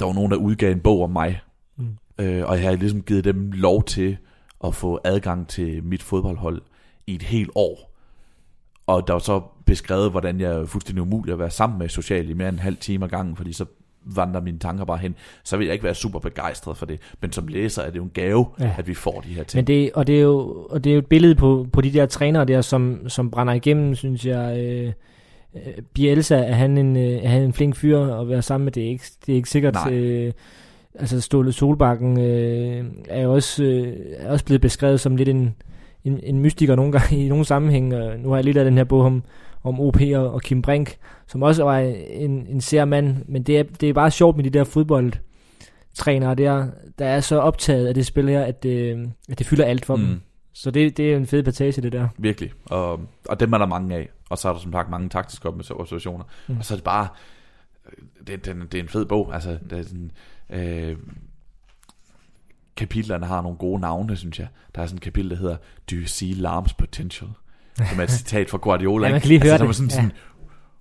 [0.00, 1.40] der var nogen, der udgav en bog om mig,
[1.76, 1.84] mm.
[2.18, 4.16] øh, og jeg havde ligesom givet dem lov til
[4.64, 6.62] at få adgang til mit fodboldhold
[7.08, 7.94] i et helt år,
[8.86, 12.30] og der var så beskrevet, hvordan jeg er fuldstændig umulig at være sammen med socialt
[12.30, 13.64] i mere end en halv time ad gangen, fordi så
[14.04, 17.00] vandrer mine tanker bare hen, så vil jeg ikke være super begejstret for det.
[17.20, 18.70] Men som læser er det jo en gave, ja.
[18.78, 19.58] at vi får de her ting.
[19.58, 21.92] Men det, og, det er jo, og det er jo et billede på, på de
[21.92, 24.58] der trænere der, som, som brænder igennem, synes jeg.
[24.58, 24.92] Øh,
[25.94, 28.72] Bielsa, er han, en, er han en flink fyr at være sammen med?
[28.72, 29.92] Det er ikke, det er ikke sikkert.
[29.92, 30.32] Øh,
[30.94, 35.54] altså Ståle Solbakken øh, er jo også, øh, er også blevet beskrevet som lidt en,
[36.08, 37.88] en, en mystiker nogle gange i nogle sammenhæng.
[38.18, 39.22] Nu har jeg lidt af den her bog om,
[39.64, 40.96] om OP og, og Kim Brink,
[41.26, 44.44] som også var en, en sær mand, men det er, det er bare sjovt med
[44.44, 46.66] de der fodboldtrænere der,
[46.98, 49.96] der er så optaget af det spil her, at det, at det fylder alt for
[49.96, 50.02] mm.
[50.02, 50.20] dem.
[50.52, 52.08] Så det, det er en fed passage, det der.
[52.18, 52.50] Virkelig.
[52.64, 54.08] Og, og dem er der mange af.
[54.30, 56.24] Og så er der som sagt mange taktiske observationer.
[56.48, 56.56] Mm.
[56.58, 57.08] Og så er det bare...
[58.26, 59.34] Det, det, det er en fed bog.
[59.34, 60.10] Altså, det er sådan,
[60.50, 60.96] øh,
[62.78, 64.48] kapitlerne har nogle gode navne, synes jeg.
[64.74, 65.56] Der er sådan et kapitel, der hedder
[65.90, 67.30] Do you see Larms potential?
[67.76, 69.06] Som er et citat fra Guardiola.
[69.08, 69.76] ja, man kan lige høre altså, det.
[69.76, 69.94] Sådan, ja.
[69.94, 70.12] sådan,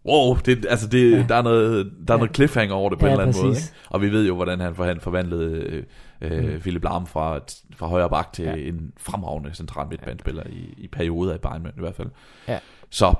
[0.05, 1.25] wow, det, altså det, ja.
[1.29, 3.43] der, er noget, der er noget cliffhanger over det på ja, en eller anden præcis.
[3.43, 3.57] måde.
[3.57, 3.89] Ikke?
[3.89, 5.83] Og vi ved jo, hvordan han, han forvandlede
[6.21, 6.59] øh, mm.
[6.59, 7.39] Philip Lahm fra,
[7.75, 8.55] fra højre bak til ja.
[8.55, 10.51] en fremragende central midtbandspiller ja.
[10.51, 12.07] i, i perioder i Bayern i hvert fald.
[12.47, 12.59] Ja.
[12.89, 13.13] Så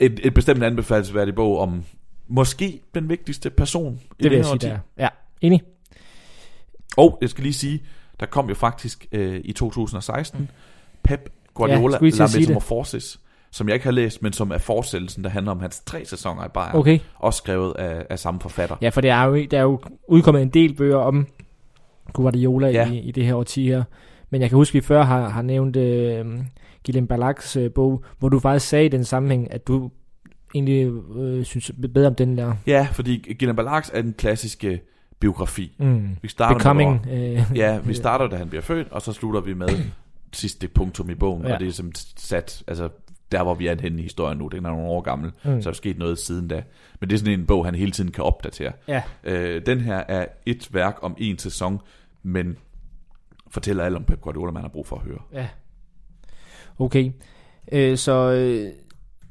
[0.00, 1.84] et, et bestemt anbefalesværdigt bog om
[2.28, 5.08] måske den vigtigste person det i det her sige, Ja,
[5.40, 5.62] enig.
[6.96, 7.82] Og jeg skal lige sige,
[8.20, 10.48] der kom jo faktisk øh, i 2016 mm.
[11.02, 15.30] Pep Guardiola ja, La Metamorphosis, som jeg ikke har læst, men som er fortsættelsen, der
[15.30, 16.76] handler om hans tre sæsoner i Bayern.
[16.76, 16.98] Okay.
[17.18, 18.76] Også skrevet af, af samme forfatter.
[18.82, 21.26] Ja, for det er jo, der er jo udkommet en del bøger om
[22.12, 22.90] Guardiola ja.
[22.90, 23.84] i, i det her årti her.
[24.30, 26.26] Men jeg kan huske, at vi før har, har nævnt øh,
[26.86, 29.90] Guillem Balaks øh, bog, hvor du faktisk sagde i den sammenhæng, at du
[30.54, 32.54] egentlig øh, synes bedre om den der.
[32.66, 34.80] Ja, fordi Guillem Balaks er den klassiske
[35.20, 35.76] biografi.
[35.78, 36.16] Mm.
[36.22, 37.00] Vi starter Becoming.
[37.06, 39.68] Med, hvor, øh, ja, vi starter, da han bliver født, og så slutter vi med
[40.32, 41.54] sidste punktum i bogen, ja.
[41.54, 42.88] og det er som sat, altså
[43.32, 45.62] der hvor vi er henne i historien nu, den er nogle år gammel, mm.
[45.62, 46.62] så er der sket noget siden da.
[47.00, 48.72] Men det er sådan en bog, han hele tiden kan opdatere.
[48.88, 49.02] Ja.
[49.24, 51.80] Øh, den her er et værk om en sæson,
[52.22, 52.56] men
[53.50, 55.18] fortæller alt om Pep Guardiola, man har brug for at høre.
[55.32, 55.48] Ja.
[56.78, 57.12] Okay.
[57.72, 58.72] Øh, så øh,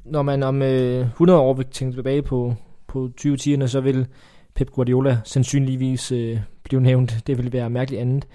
[0.04, 2.54] når man om øh, 100 år vil tænke tilbage på,
[2.86, 4.06] på 2010'erne, så vil
[4.54, 7.22] Pep Guardiola sandsynligvis øh, blive nævnt.
[7.26, 8.26] Det vil være mærkeligt andet.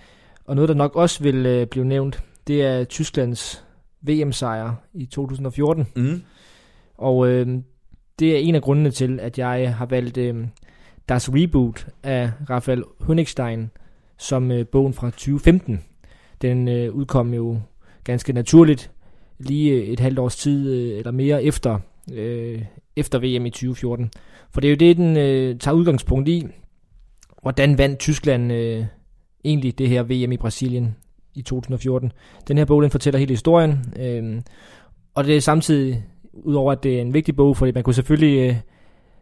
[0.45, 3.65] Og noget, der nok også vil øh, blive nævnt, det er Tysklands
[4.01, 5.87] VM-sejr i 2014.
[5.95, 6.21] Mm.
[6.97, 7.47] Og øh,
[8.19, 10.47] det er en af grundene til, at jeg har valgt øh,
[11.09, 13.69] Das Reboot af Raphael Honigstein
[14.17, 15.83] som øh, bogen fra 2015.
[16.41, 17.59] Den øh, udkom jo
[18.03, 18.91] ganske naturligt
[19.37, 21.79] lige øh, et halvt års tid øh, eller mere efter,
[22.13, 22.61] øh,
[22.95, 24.11] efter VM i 2014.
[24.51, 26.47] For det er jo det, den øh, tager udgangspunkt i.
[27.41, 28.85] Hvordan vandt Tyskland øh,
[29.45, 30.95] egentlig det her VM i Brasilien
[31.35, 32.11] i 2014?
[32.47, 33.93] Den her bog, den fortæller hele historien.
[33.99, 34.41] Øh,
[35.13, 38.49] og det er samtidig, udover at det er en vigtig bog, fordi man kunne selvfølgelig...
[38.49, 38.55] Øh,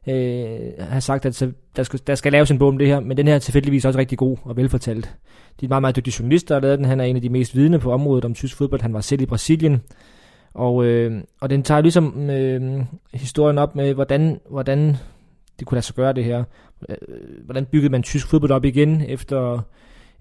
[0.07, 1.43] øh, har sagt, at
[1.75, 3.85] der skal, der skal laves en bog om det her, men den her er tilfældigvis
[3.85, 5.15] også rigtig god og velfortalt.
[5.59, 6.85] Det er meget, meget dygtig journalist, der har lavet den.
[6.85, 8.81] Han er en af de mest vidne på området om tysk fodbold.
[8.81, 9.81] Han var selv i Brasilien.
[10.53, 12.83] Og, øh, og den tager ligesom øh,
[13.13, 14.97] historien op med, hvordan, hvordan
[15.59, 16.43] det kunne lade sig gøre det her.
[16.89, 16.97] Øh,
[17.45, 19.59] hvordan byggede man tysk fodbold op igen, efter,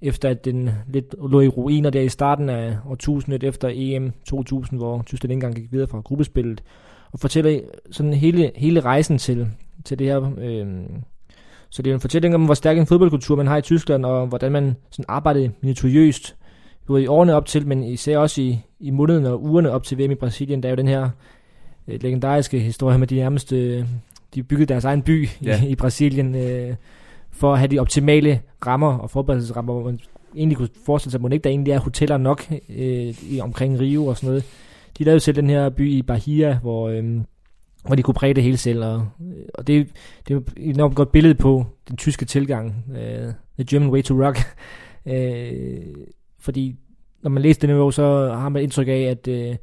[0.03, 4.80] efter at den lidt lå i ruiner der i starten af årtusindet, efter EM 2000,
[4.80, 6.62] hvor Tyskland ikke engang gik videre fra gruppespillet.
[7.12, 7.61] Og fortæller
[7.91, 9.49] sådan hele, hele rejsen til,
[9.85, 10.33] til det her.
[10.39, 10.66] Øh,
[11.70, 14.26] så det er en fortælling om, hvor stærk en fodboldkultur man har i Tyskland, og
[14.26, 16.37] hvordan man sådan arbejdede minutiøst,
[16.87, 19.99] både i årene op til, men især også i, i månederne og ugerne op til
[19.99, 20.62] VM i Brasilien.
[20.62, 21.11] Der er jo den her
[21.89, 23.87] øh, legendariske historie med de nærmeste,
[24.35, 25.62] de byggede deres egen by ja.
[25.62, 26.74] i, i Brasilien, øh,
[27.30, 30.01] for at have de optimale rammer og forberedelsesrammer, hvor man
[30.37, 33.80] egentlig kunne forestille sig, at man ikke der egentlig er hoteller nok øh, i, omkring
[33.80, 34.45] Rio og sådan noget.
[34.99, 36.89] De lavede selv den her by i Bahia, hvor...
[36.89, 37.20] Øh,
[37.87, 38.85] hvor de kunne præge det hele selv.
[38.85, 39.09] Og,
[39.55, 39.89] og det,
[40.28, 42.85] det er et enormt godt billede på den tyske tilgang.
[42.89, 44.39] Uh, the German way to rock.
[45.07, 45.12] uh,
[46.43, 46.76] fordi
[47.22, 49.57] når man læser det niveau, så har man indtryk af, at, uh,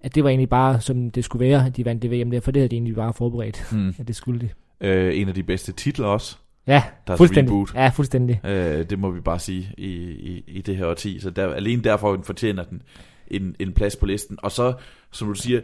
[0.00, 2.40] at det var egentlig bare, som det skulle være, at de vandt det VM der,
[2.40, 3.94] for det havde de egentlig bare forberedt, mm.
[3.98, 4.50] at det skulle det.
[4.80, 7.52] Uh, en af de bedste titler også, Ja, deres fuldstændig.
[7.52, 7.74] reboot.
[7.74, 8.40] Ja, fuldstændig.
[8.44, 11.20] Øh, det må vi bare sige i, i, i det her årti.
[11.20, 12.82] Så der, alene derfor fortjener den
[13.28, 14.38] en, en plads på listen.
[14.42, 14.74] Og så,
[15.10, 15.60] som du siger,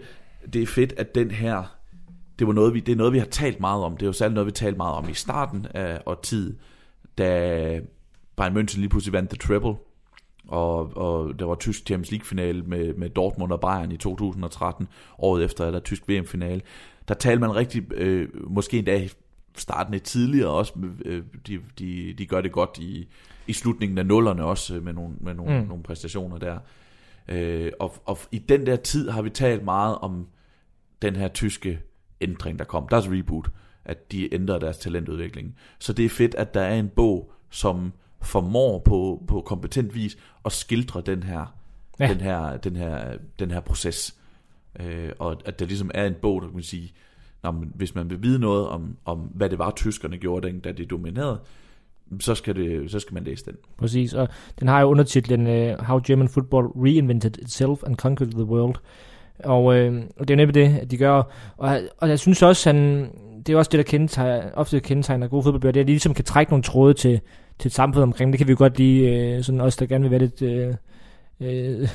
[0.52, 1.76] det er fedt, at den her,
[2.38, 3.96] det, var noget, vi, det er noget, vi har talt meget om.
[3.96, 6.56] Det er jo særligt noget, vi talte meget om i starten af årtiet,
[7.18, 7.80] da
[8.36, 9.74] Bayern München lige pludselig vandt The Treble.
[10.49, 14.88] Og, og der var tysk Champions League-finale med, med Dortmund og Bayern i 2013.
[15.18, 16.62] Året efter er der tysk VM-finale.
[17.09, 19.09] Der talte man rigtig, øh, måske endda
[19.57, 20.72] starten lidt tidligere også.
[21.05, 23.09] Øh, de, de, de gør det godt i,
[23.46, 25.68] i slutningen af nullerne også øh, med nogle, med nogle, mm.
[25.68, 26.59] nogle præstationer der.
[27.28, 30.26] Øh, og, og i den der tid har vi talt meget om
[31.03, 31.80] den her tyske
[32.20, 32.88] ændring, der kom.
[32.90, 33.51] Deres reboot,
[33.84, 35.57] at de ændrer deres talentudvikling.
[35.78, 37.92] Så det er fedt, at der er en bog, som
[38.22, 41.54] formår på, på kompetent vis at skildre den her,
[42.00, 42.08] ja.
[42.08, 44.14] den her, den her, den her proces.
[44.80, 46.92] Øh, og at der ligesom er en bog, der kan sige,
[47.42, 50.72] når man, hvis man vil vide noget om, om, hvad det var, tyskerne gjorde, da
[50.72, 51.40] de dominerede,
[52.20, 53.56] så skal, det, så skal man læse den.
[53.76, 54.28] Præcis, og
[54.60, 58.74] den har jo undertitlen uh, How German Football Reinvented Itself and Conquered the World.
[59.44, 61.22] Og, øh, og det er jo netop det, at de gør.
[61.56, 63.10] Og, og jeg synes også, han,
[63.46, 66.14] det er også det, der kendetegner, ofte kendetegner gode fodboldbøger, det er, at de ligesom
[66.14, 67.20] kan trække nogle tråde til,
[67.59, 68.32] til et samfund omkring.
[68.32, 70.42] Det kan vi jo godt lide, øh, sådan os, der gerne vil være lidt...
[70.42, 70.74] Øh,
[71.40, 71.88] øh,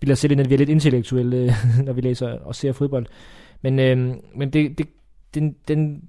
[0.00, 1.52] bilder selv ind, at vi er lidt intellektuelle, øh,
[1.86, 3.06] når vi læser og ser fodbold.
[3.62, 4.86] Men, øh, men det, det,
[5.34, 6.02] den, den,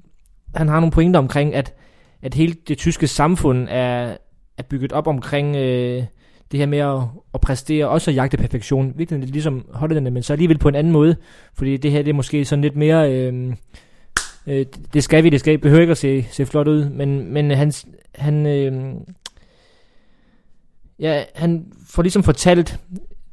[0.56, 1.74] han har nogle pointer omkring, at,
[2.22, 4.18] at hele det tyske samfund er,
[4.58, 6.04] er bygget op omkring øh,
[6.52, 7.02] det her med at,
[7.34, 8.94] at præstere, også at jagte perfektion.
[8.96, 11.16] Virkelig lidt ligesom hollænderne, men så alligevel på en anden måde.
[11.54, 13.14] Fordi det her det er måske sådan lidt mere...
[13.14, 13.54] Øh,
[14.50, 17.52] øh, det skal vi, det skal behøver ikke at se, se flot ud, men, men
[17.52, 17.74] han,
[18.16, 18.94] han, øh,
[21.00, 22.80] ja, han får ligesom fortalt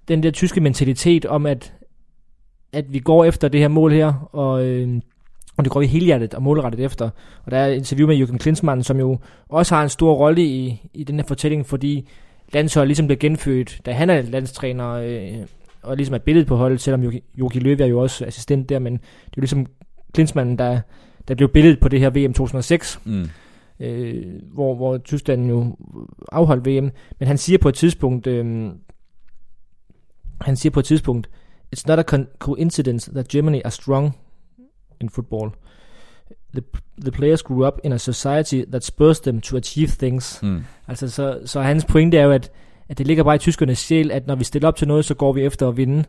[0.09, 1.73] den der tyske mentalitet om, at,
[2.73, 5.01] at vi går efter det her mål her, og, øh,
[5.57, 7.11] og det går vi helhjertet og målrettet efter.
[7.45, 10.43] Og der er et interview med Jürgen Klinsmann, som jo også har en stor rolle
[10.43, 12.09] i, i den her fortælling, fordi
[12.53, 15.47] landsholdet ligesom blev genfødt, da han er landstræner, øh,
[15.83, 18.93] og ligesom er billedet på holdet, selvom Jogi Løve er jo også assistent der, men
[18.93, 19.67] det er jo ligesom
[20.13, 20.81] Klinsmann, der,
[21.29, 23.01] der blev billedet på det her VM 2006.
[23.05, 23.29] Mm
[23.81, 25.77] øh, hvor, hvor Tyskland jo
[26.33, 26.91] afholdt VM.
[27.19, 28.71] Men han siger på et tidspunkt, øh,
[30.41, 31.31] han siger på et tidspunkt,
[31.77, 34.17] It's not a coincidence that Germany are strong
[35.01, 35.51] in football.
[36.55, 36.63] The,
[37.01, 40.43] the players grew up in a society that spurs them to achieve things.
[40.43, 40.65] Mm.
[40.89, 42.51] Altså, så, så hans pointe er jo, at,
[42.89, 45.15] at det ligger bare i tyskernes sjæl, at når vi stiller op til noget, så
[45.15, 46.05] går vi efter at vinde.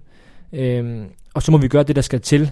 [0.54, 2.52] Øhm, og så må vi gøre det, der skal til.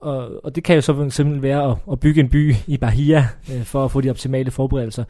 [0.00, 3.28] Og, og det kan jo så simpelthen være at, at bygge en by i Bahia,
[3.52, 5.04] øh, for at få de optimale forberedelser.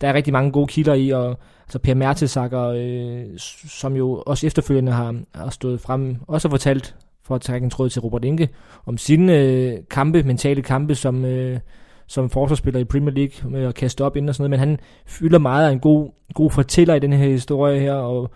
[0.00, 3.38] Der er rigtig mange gode kilder i, og altså Per Mertesacker, øh,
[3.68, 6.94] som jo også efterfølgende har, har stået frem, også har fortalt,
[7.24, 8.48] for at trække en tråd til Robert Inge,
[8.86, 11.58] om sine øh, kampe, mentale kampe, som, øh,
[12.06, 14.78] som forsvarsspiller i Premier League, med at kaste op ind og sådan noget, men han
[15.06, 18.30] fylder meget af en god, god fortæller i den her historie her, og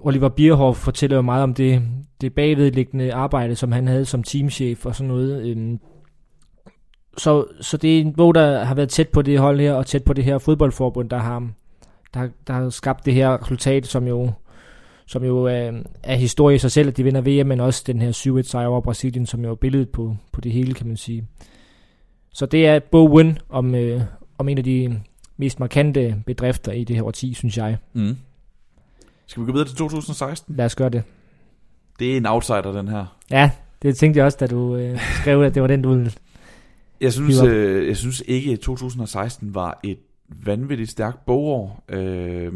[0.00, 1.82] Oliver Bierhoff fortæller jo meget om det,
[2.20, 5.46] det bagvedliggende arbejde, som han havde som teamchef og sådan noget.
[5.46, 5.78] Øhm,
[7.18, 9.86] så, så det er en bog, der har været tæt på det hold her, og
[9.86, 11.50] tæt på det her fodboldforbund, der har,
[12.14, 14.32] der, der har skabt det her resultat, som jo,
[15.06, 15.72] som jo er,
[16.02, 18.66] er historie i sig selv, at de vinder VM, men også den her 7-1 sejr
[18.66, 21.26] over Brasilien, som jo er billedet på, på det hele, kan man sige.
[22.32, 24.00] Så det er bogen om, øh,
[24.38, 25.00] om en af de
[25.36, 27.76] mest markante bedrifter i det her årti, synes jeg.
[27.92, 28.16] Mm.
[29.32, 30.56] Skal vi gå videre til 2016?
[30.56, 31.02] Lad os gøre det.
[31.98, 33.18] Det er en outsider, den her.
[33.30, 33.50] Ja,
[33.82, 36.12] det tænkte jeg også, da du øh, skrev, at det var den, du ville
[37.00, 42.52] jeg synes, øh, jeg synes ikke, at 2016 var et vanvittigt stærkt bogår, øh,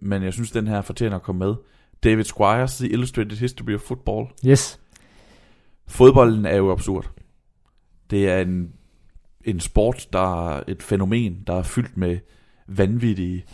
[0.00, 1.54] men jeg synes, den her fortjener at komme med.
[2.04, 4.26] David Squires, The Illustrated History of Football.
[4.46, 4.80] Yes.
[5.86, 7.10] Fodbolden er jo absurd.
[8.10, 8.72] Det er en,
[9.44, 12.18] en sport, der er et fænomen, der er fyldt med
[12.66, 13.44] vanvittige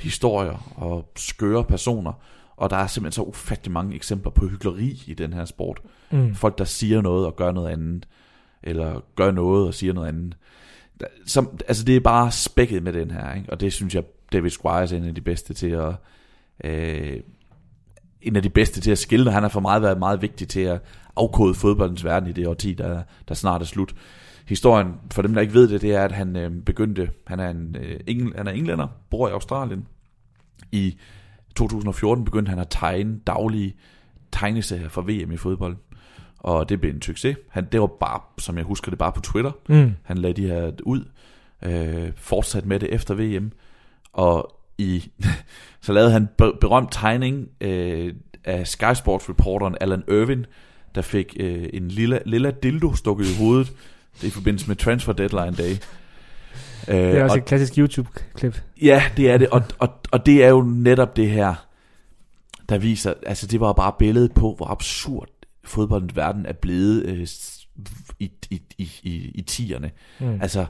[0.00, 2.12] historier og skøre personer.
[2.56, 5.80] Og der er simpelthen så ufattelig mange eksempler på hyggeleri i den her sport.
[6.10, 6.34] Mm.
[6.34, 8.08] Folk, der siger noget og gør noget andet.
[8.62, 10.36] Eller gør noget og siger noget andet.
[11.26, 13.34] Som, altså det er bare spækket med den her.
[13.34, 13.50] Ikke?
[13.50, 15.94] Og det synes jeg, David Squires er en af de bedste til at...
[16.64, 17.20] Øh,
[18.22, 19.32] en af de bedste til at skille.
[19.32, 20.82] Han har for meget været meget vigtig til at
[21.16, 23.94] afkode fodboldens verden i det årti, der, der snart er slut
[24.46, 27.50] historien, for dem der ikke ved det, det er, at han øh, begyndte, han er,
[27.50, 29.86] en, øh, engl, han er englænder, bor i Australien.
[30.72, 30.96] I
[31.56, 33.74] 2014 begyndte han at tegne daglige
[34.32, 35.76] tegneserier for VM i fodbold.
[36.38, 37.36] Og det blev en succes.
[37.48, 39.52] Han, det var bare, som jeg husker det, bare på Twitter.
[39.68, 39.92] Mm.
[40.02, 41.04] Han lagde de her ud,
[41.62, 43.52] øh, fortsat med det efter VM.
[44.12, 45.10] Og i,
[45.80, 48.14] så lavede han berømt tegning øh,
[48.44, 50.46] af Sky Sports reporteren Alan Irvin,
[50.94, 53.72] der fik øh, en lille, lille dildo stukket i hovedet
[54.16, 55.76] det er i forbindelse med transfer deadline day.
[56.88, 58.62] Øh, Det er også og, et klassisk YouTube-klip.
[58.82, 61.54] Ja, det er det, og, og, og det er jo netop det her,
[62.68, 65.28] der viser, altså det var bare billedet på, hvor absurd
[65.64, 67.26] fodboldens verden er blevet øh,
[68.18, 69.90] i, i, i, i, i tierne.
[70.20, 70.38] Mm.
[70.42, 70.66] Altså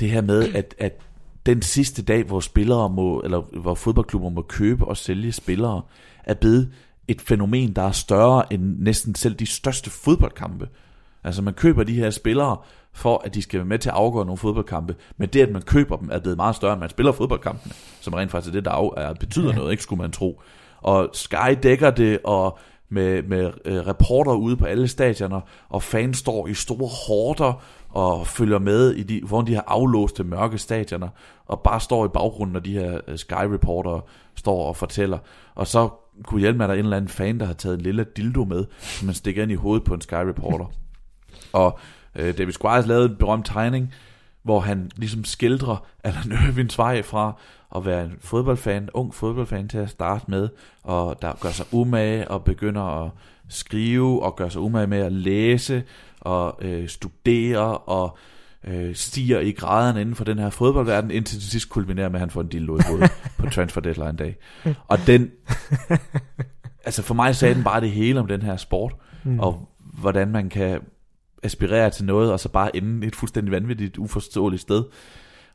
[0.00, 1.00] det her med, at, at
[1.46, 5.82] den sidste dag, hvor spillere må, eller hvor fodboldklubber må købe og sælge spillere,
[6.24, 6.72] er blevet
[7.08, 10.68] et fænomen, der er større end næsten selv de største fodboldkampe.
[11.24, 12.56] Altså man køber de her spillere,
[12.92, 15.62] for at de skal være med til at afgøre nogle fodboldkampe, men det, at man
[15.62, 18.64] køber dem, er blevet meget større, end man spiller fodboldkampene, som rent faktisk er det,
[18.64, 20.42] der af, er, betyder noget, ikke skulle man tro.
[20.78, 22.58] Og Sky dækker det, og
[22.90, 28.26] med, med øh, reporter ude på alle stadioner, og fans står i store hårder og
[28.26, 31.08] følger med i de, foran de her aflåste mørke stadioner,
[31.46, 34.00] og bare står i baggrunden, når de her øh, Sky-reporter
[34.34, 35.18] står og fortæller.
[35.54, 35.88] Og så
[36.24, 38.06] kunne hjælpe med, at der er en eller anden fan, der har taget en lille
[38.16, 40.66] dildo med, som man stikker ind i hovedet på en Sky-reporter.
[41.52, 41.78] Og
[42.16, 43.94] øh, David Squires lavede en berømt tegning,
[44.42, 47.32] hvor han ligesom skildrer Alan Irvins vej fra
[47.76, 50.48] at være en fodboldfan, ung fodboldfan til at starte med,
[50.82, 53.10] og der gør sig umage og begynder at
[53.48, 55.82] skrive og gør sig umage med at læse
[56.20, 58.18] og øh, studere og
[58.64, 62.20] øh, stiger i graderne inden for den her fodboldverden, indtil til sidst kulminerer med, at
[62.20, 64.36] han får en dildo i hovedet på transfer deadline dag.
[64.88, 65.30] Og den,
[66.86, 68.94] altså for mig sagde den bare det hele om den her sport,
[69.24, 69.40] Mm.
[69.40, 70.80] og hvordan man kan
[71.42, 74.84] aspirere til noget, og så bare ende et fuldstændig vanvittigt, uforståeligt sted.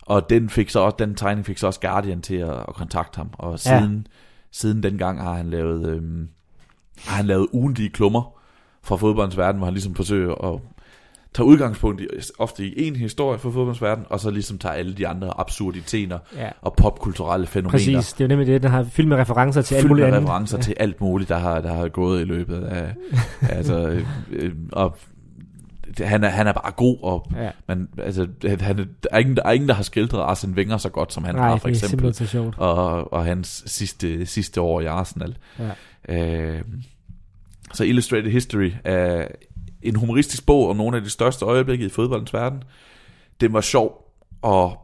[0.02, 3.18] Og den, fik så også, den tegning fik så også Guardian til at, at kontakte
[3.18, 4.12] ham, og siden, ja.
[4.52, 6.28] siden dengang har han lavet, øhm,
[7.06, 8.40] har han lavet ugentlige klummer
[8.84, 10.60] fra fodboldens verden, hvor han ligesom forsøger at
[11.34, 12.08] tage udgangspunkt i,
[12.40, 16.20] ofte i en historie fra fodboldens verden, og så ligesom tager alle de andre absurditeter
[16.36, 16.50] Ja.
[16.62, 17.72] og popkulturelle fænomener.
[17.72, 20.22] Præcis, det er jo nemlig det, den har fyldt med referencer til alt muligt andet.
[20.22, 20.64] referencer ja.
[20.64, 22.96] til alt muligt, der har, der har gået i løbet af...
[23.58, 24.98] altså, øh, og
[26.00, 27.50] han er, han er bare god, og Ja.
[27.68, 30.78] man, altså, han, er- der, er ingen, der er ingen, der har skildret Arsene Wenger
[30.78, 31.90] så godt, som han Nej, har, for det er eksempel.
[31.90, 32.58] simpelthen så sjovt.
[32.58, 35.38] Og, og hans sidste, sidste år i Arsenal.
[35.60, 35.72] Ja.
[36.16, 36.62] Øh,
[37.74, 39.28] så Illustrated History er
[39.82, 42.64] en humoristisk bog om nogle af de største øjeblikke i fodboldens verden.
[43.42, 44.78] Den var sjov, og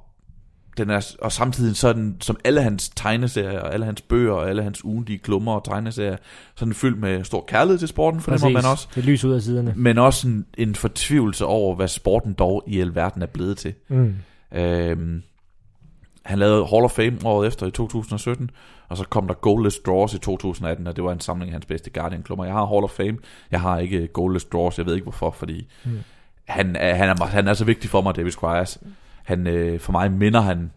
[0.78, 4.63] den er, og samtidig sådan, som alle hans tegneserier, og alle hans bøger, og alle
[4.63, 6.17] hans ugentlige klummer og tegneserier,
[6.55, 8.88] så er den fyldt med stor kærlighed til sporten, fornemmer man også.
[8.95, 9.74] Det lys ud af siderne.
[9.76, 13.74] Men også en, en fortvivlelse over, hvad sporten dog i alverden er blevet til.
[13.88, 14.15] Mm.
[14.53, 15.24] Øhm,
[16.26, 18.49] han lavede Hall of Fame året efter i 2017,
[18.89, 21.65] og så kom der Goalless Draws i 2018, og det var en samling af hans
[21.65, 22.45] bedste Guardian-klummer.
[22.45, 23.17] Jeg har Hall of Fame,
[23.51, 25.99] jeg har ikke Goalless Draws, jeg ved ikke hvorfor, fordi Mm.
[26.47, 28.80] han, er, han, er, han er så vigtig for mig, David Squires.
[29.24, 30.72] Han, øh, for mig minder han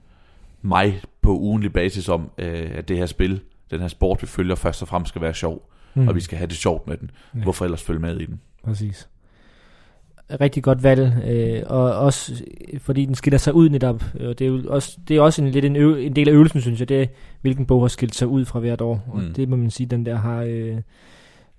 [0.63, 3.41] mig på ugenlig basis om, øh, at det her spil,
[3.71, 6.09] den her sport, vi følger, først og fremmest skal være sjov, Mm.
[6.09, 7.11] og vi skal have det sjovt med den.
[7.35, 7.43] Ja.
[7.43, 8.41] Hvorfor ellers følge med i den?
[8.65, 9.09] Præcis.
[10.41, 12.45] Rigtig godt valg, øh, og også
[12.79, 14.05] fordi den skiller sig ud netop.
[14.21, 16.33] Øh, det er jo også, det er også en, lidt en, øv, en del af
[16.33, 17.07] øvelsen, synes jeg, det er,
[17.41, 19.05] hvilken bog har skilt sig ud fra hvert år.
[19.13, 19.35] Og Mm.
[19.35, 20.43] det må man sige, den der har...
[20.43, 20.77] Øh,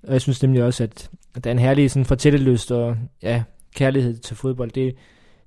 [0.03, 3.43] og jeg synes nemlig også, at, at der er en herlig sådan, fortællelyst og ja,
[3.75, 4.71] kærlighed til fodbold.
[4.71, 4.95] Det,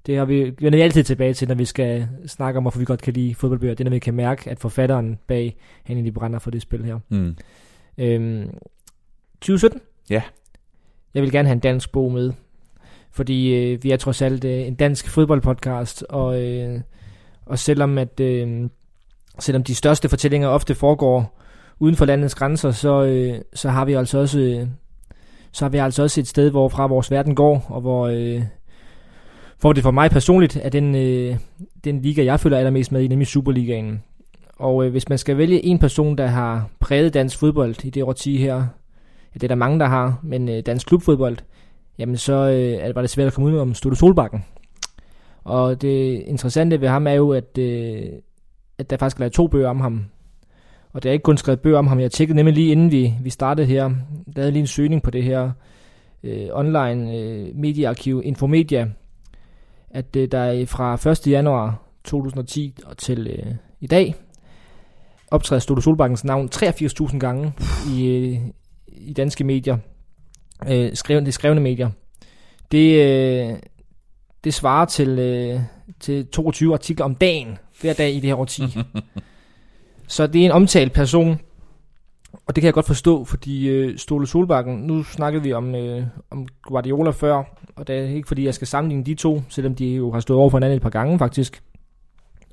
[0.09, 2.85] det har vi, vender vi altid tilbage til, når vi skal snakke om, hvorfor vi
[2.85, 3.75] godt kan lide fodboldbøger.
[3.75, 6.85] Det er, når vi kan mærke, at forfatteren bag, han egentlig brænder for det spil
[6.85, 6.99] her.
[7.09, 7.37] Mm.
[7.99, 8.51] Øhm,
[9.41, 9.81] 2017?
[10.11, 10.23] Ja.
[11.15, 12.33] Jeg vil gerne have en dansk bog med,
[13.11, 16.81] fordi øh, vi er trods alt øh, en dansk fodboldpodcast, og, øh,
[17.47, 18.69] og selvom at øh,
[19.39, 21.41] selvom de største fortællinger ofte foregår
[21.79, 24.67] uden for landets grænser, så, øh, så har vi altså også øh,
[25.53, 28.43] så har vi altså også et sted, hvorfra vores verden går, og hvor, øh,
[29.61, 31.37] hvor det for mig personligt er den, øh,
[31.85, 34.03] den liga, jeg føler allermest med i, nemlig Superligaen.
[34.57, 38.03] Og øh, hvis man skal vælge en person, der har præget dansk fodbold i det
[38.03, 41.37] årti her, ja, det er der mange, der har, men øh, dansk klubfodbold,
[41.99, 44.45] jamen så øh, var det svært at komme ud om Stutte Solbakken.
[45.45, 48.03] Og det interessante ved ham er jo, at, øh,
[48.79, 50.05] at der faktisk er lavet to bøger om ham.
[50.93, 52.01] Og der er ikke kun skrevet bøger om ham.
[52.01, 53.91] Jeg tjekkede nemlig lige inden vi, vi startede her,
[54.37, 55.51] der havde lige en søgning på det her
[56.23, 58.89] øh, online øh, mediearkiv Infomedia,
[59.91, 61.27] at øh, der er fra 1.
[61.27, 64.15] januar 2010 og til øh, i dag
[65.31, 67.53] optræder Stutte Solbakkens navn 83.000 gange
[67.95, 68.39] i, øh,
[68.87, 69.79] i danske medier.
[70.69, 71.91] Øh, skrev, det skrevne medier.
[72.73, 73.59] Det, øh,
[74.45, 75.61] det svarer til, øh,
[76.01, 78.63] til 22 artikler om dagen, hver dag i det her årti.
[80.09, 81.41] Så det er en omtalt person,
[82.33, 86.03] og det kan jeg godt forstå, fordi øh, Ståle Solbakken, nu snakkede vi om, øh,
[86.31, 87.43] om Guardiola før,
[87.77, 90.41] og det er ikke fordi, jeg skal sammenligne de to, selvom de jo har stået
[90.41, 91.63] over for hinanden et par gange faktisk.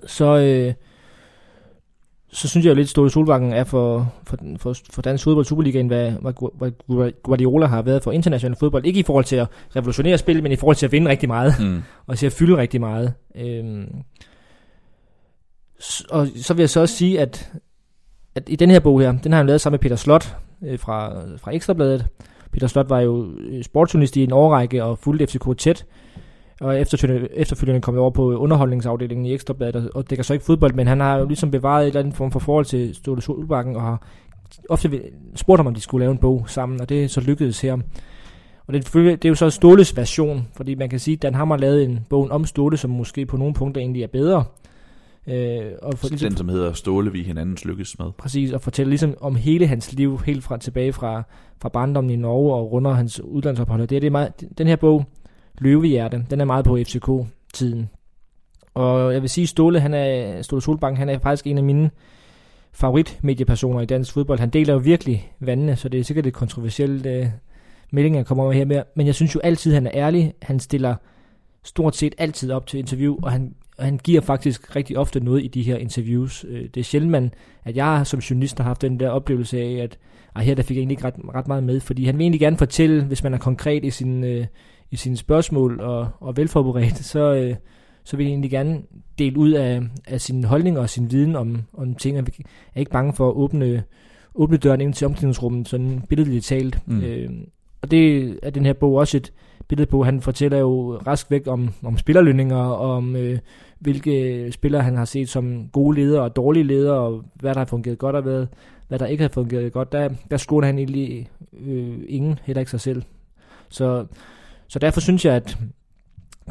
[0.06, 0.74] Så, øh,
[2.32, 5.46] så synes jeg jo lidt, at Ståle Solbakken er for, for, for, for dansk fodbold
[5.46, 6.58] Superligaen, hvad, hvad, Gu-
[6.96, 8.86] hvad Guardiola har været for international fodbold.
[8.86, 11.54] Ikke i forhold til at revolutionere spillet, men i forhold til at vinde rigtig meget
[11.60, 11.82] Mm.
[12.08, 13.14] og til at fylde rigtig meget.
[13.36, 13.88] Øhm,
[16.10, 17.52] og så vil jeg så også sige, at,
[18.36, 20.80] at i den her bog her, den har han lavet sammen med Peter Slot øh,
[20.80, 22.08] fra, fra Ekstrabladet.
[22.52, 25.86] Peter Slot var jo øh, sportsjournalist i en årrække og fulgte FCK tæt.
[26.62, 30.46] Og efterfølgende, efterfølgende kom jeg over på underholdningsafdelingen i Ekstrabladet og det kan så ikke
[30.46, 33.22] fodbold, men han har jo ligesom bevaret et eller andet form for forhold til Ståle
[33.22, 34.08] Solbakken og har
[34.70, 35.02] ofte
[35.36, 37.78] spurgt ham, om de skulle lave en bog sammen, og det så lykkedes her.
[38.68, 41.58] Og det, det er jo så Ståles version, fordi man kan sige, at Dan Hammer
[41.58, 44.44] lavede en bog om Ståle, som måske på nogle punkter egentlig er bedre.
[45.28, 48.12] Øh, og for, ligesom, den, som hedder Ståle, vi hinandens lykkes med.
[48.18, 51.24] Præcis, og fortælle ligesom om hele hans liv, helt fra tilbage fra,
[51.62, 53.82] fra barndommen i Norge og runder hans uddannelsesophold.
[53.82, 55.06] Det, det er meget, den her bog,
[55.58, 57.90] Løvehjerte, den er meget på FCK-tiden.
[58.74, 61.92] Og jeg vil sige, Ståle, han er, Ståle Solbank, han er faktisk en af mine
[62.72, 64.40] favoritmediepersoner i dansk fodbold.
[64.40, 67.32] Han deler jo virkelig vandene, så det er sikkert et kontroversielt uh,
[67.92, 68.84] melding, jeg kommer med her med.
[68.96, 70.34] Men jeg synes jo altid, han er ærlig.
[70.42, 70.96] Han stiller
[71.64, 75.48] stort set altid op til interview, og han, han giver faktisk rigtig ofte noget i
[75.48, 76.46] de her interviews.
[76.50, 79.72] Øh, det er sjældent, man, at jeg som journalist har haft den der oplevelse af,
[79.84, 79.98] at
[80.36, 82.40] ej, her der fik jeg egentlig ikke ret, ret meget med, fordi han vil egentlig
[82.40, 84.46] gerne fortælle, hvis man er konkret i sin, øh,
[84.92, 87.56] i sine spørgsmål og, og velforberedt, så, øh,
[88.04, 88.82] så vil jeg egentlig gerne
[89.20, 92.16] dele ud af, af sin holdning og sin viden om, om ting.
[92.16, 92.26] Jeg
[92.76, 93.84] er ikke bange for at åbne,
[94.36, 96.80] åbne døren ind til omklædningsrummet, sådan billedligt talt.
[96.86, 97.04] Mm.
[97.04, 97.30] Øh,
[97.82, 99.34] og det er den her bog også et
[99.68, 100.04] billede på.
[100.04, 103.40] Han fortæller jo rask væk om, om spillerlønninger, og om øh,
[103.80, 107.66] hvilke spillere han har set som gode ledere og dårlige ledere, og hvad der har
[107.66, 108.48] fungeret godt og hvad,
[108.88, 109.92] hvad der ikke har fungeret godt.
[109.92, 113.04] Der, der skåner han egentlig øh, ingen, heller ikke sig selv.
[113.70, 114.06] Så
[114.68, 115.58] så derfor synes jeg, at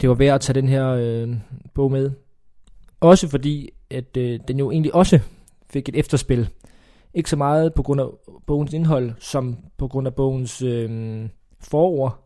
[0.01, 1.37] det var værd at tage den her øh,
[1.75, 2.11] bog med.
[3.01, 5.21] Også fordi, at øh, den jo egentlig også
[5.71, 6.49] fik et efterspil.
[7.15, 8.07] Ikke så meget på grund af
[8.47, 11.29] bogens indhold, som på grund af bogens øh,
[11.61, 12.24] forord,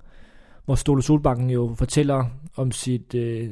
[0.68, 2.24] hvor Ståle Solbakken jo fortæller
[2.56, 3.48] om sit øh,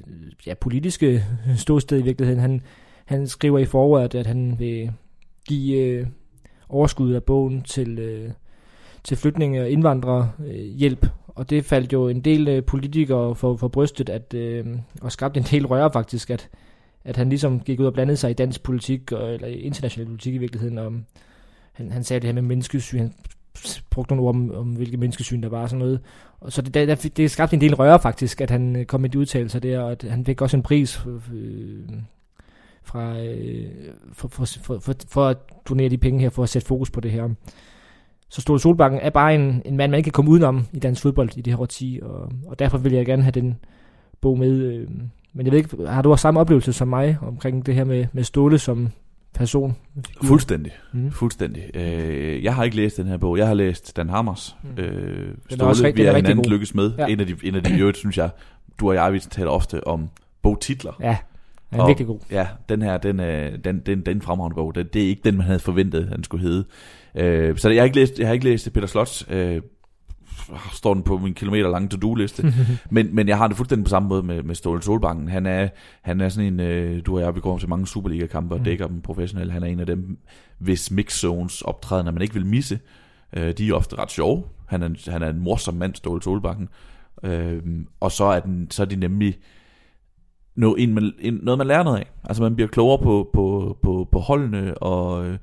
[0.47, 1.25] ja, politiske
[1.57, 2.41] ståsted i virkeligheden.
[2.41, 2.62] Han,
[3.05, 4.93] han skriver i forordet, at han vil
[5.49, 6.07] give øh,
[6.69, 8.31] overskuddet af bogen til, øh,
[9.05, 11.07] til flygtninge og indvandrere øh, hjælp
[11.37, 14.67] og det faldt jo en del øh, politikere for, for brystet, at, øh,
[15.01, 16.49] og skabte en del røre faktisk, at,
[17.05, 20.35] at han ligesom gik ud og blandede sig i dansk politik, og, eller international politik
[20.35, 20.93] i virkeligheden, og
[21.73, 23.12] han, han sagde det her med menneskesyn, han
[23.90, 26.00] brugte nogle ord om, om hvilke menneskesyn der var og sådan noget.
[26.40, 29.11] Og så det, der, det skabte en del røre faktisk, at han øh, kom med
[29.11, 31.88] de udtalelser der, og at han fik også en pris øh,
[32.82, 33.66] fra, øh,
[34.12, 35.36] for, for, for, for, for at
[35.68, 37.28] donere de penge her, for at sætte fokus på det her.
[38.28, 41.02] Så Ståle Solbakken er bare en, en mand, man ikke kan komme udenom i dansk
[41.02, 43.59] fodbold i det her årti, og, og derfor vil jeg gerne have den
[44.20, 44.50] bog med.
[44.50, 44.88] Øh,
[45.32, 48.07] men jeg ved ikke, har du også samme oplevelse som mig omkring det her med,
[48.12, 48.88] med Ståle som
[49.37, 49.76] person?
[50.24, 50.72] Fuldstændig.
[50.93, 51.11] Mm.
[51.12, 51.76] Fuldstændig.
[51.76, 53.39] Øh, jeg har ikke læst den her bog.
[53.39, 54.57] Jeg har læst Dan Hammers.
[54.62, 54.82] Mm.
[54.82, 56.51] Øh, Ståle, også, vi er hinanden god.
[56.51, 56.93] lykkes med.
[56.99, 57.07] Ja.
[57.07, 58.30] En af de, en af de øvrigt, synes jeg,
[58.80, 60.09] du og jeg, vi taler ofte om
[60.43, 60.93] bogtitler.
[61.01, 61.16] Ja.
[61.70, 62.20] Den er og, virkelig god.
[62.30, 65.37] Ja, den her, den, den, den, den, den fremragende bog, det, det er ikke den,
[65.37, 66.64] man havde forventet, den skulle hedde.
[67.14, 69.61] Øh, så jeg har ikke læst, jeg har ikke læst Peter Slots, øh,
[70.72, 72.55] står den på min kilometer lange to-do-liste.
[72.91, 75.28] men, men jeg har det fuldstændig på samme måde med, med Ståle Solbanken.
[75.28, 75.68] Han er,
[76.03, 78.64] han er sådan en, øh, du og jeg, vi går til mange Superliga-kampe og mm.
[78.64, 79.53] dækker dem professionelt.
[79.53, 80.18] Han er en af dem,
[80.59, 82.78] hvis mix-zones optræder, man ikke vil misse.
[83.37, 84.45] Øh, de er ofte ret sjove.
[84.66, 86.68] Han er, han er en morsom mand, Ståle Solbakken.
[87.22, 87.62] Øh,
[88.01, 89.39] og så er, den, så er de nemlig
[90.57, 92.11] noget, en, en, noget, man lærer noget af.
[92.24, 95.39] Altså man bliver klogere på, på, på, på holdene og øh,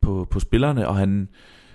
[0.00, 1.28] på, på spillerne, og han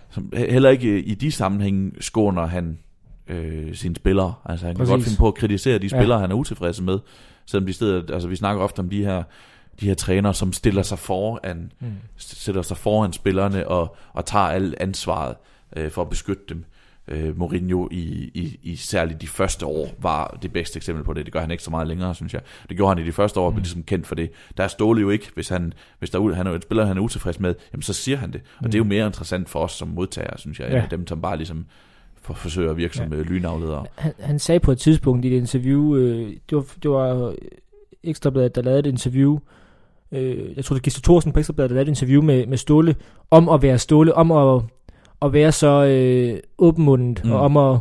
[0.10, 2.80] som, heller ikke i de sammenhænge skåner han
[3.28, 4.34] øh, sine spillere.
[4.46, 4.92] Altså han kan Præcis.
[4.92, 6.22] godt finde på at kritisere de spillere, ja.
[6.22, 7.00] han er utilfreds med,
[7.46, 9.24] selvom de steder, altså vi snakker ofte om de her
[9.80, 11.88] de her trænere, som stiller sig foran, mm.
[12.18, 15.36] sætter sig foran spillerne og, og tager alt ansvaret
[15.76, 16.66] øh, for at beskytte dem
[17.10, 21.26] øh, Mourinho i, i, i særligt de første år var det bedste eksempel på det.
[21.26, 22.42] Det gør han ikke så meget længere, synes jeg.
[22.70, 23.58] Det gjorde han i de første år, mm.
[23.58, 24.32] ligesom kendt for det.
[24.58, 27.02] Der er Ståle jo ikke, hvis han, hvis der, han er et spiller, han er
[27.02, 28.42] utilfreds med, jamen så siger han det.
[28.42, 28.66] Og mm.
[28.66, 30.84] det er jo mere interessant for os som modtagere, synes jeg, ja.
[30.92, 31.66] dem som bare ligesom
[32.22, 33.14] for, forsøger at virke som.
[33.14, 33.86] Øh, lynafledere.
[33.96, 37.34] Han, han sagde på et tidspunkt i et interview, øh, det, var, det var
[38.04, 39.40] Ekstrabladet, der lavede et interview,
[40.12, 42.58] øh, jeg tror det var Gisle Thorsen på Ekstrabladet, der lavede et interview med, med
[42.58, 42.96] Ståle,
[43.32, 44.62] om at være Ståle, om at
[45.22, 47.32] at være så øh, åbenmundet, mm.
[47.32, 47.80] og om at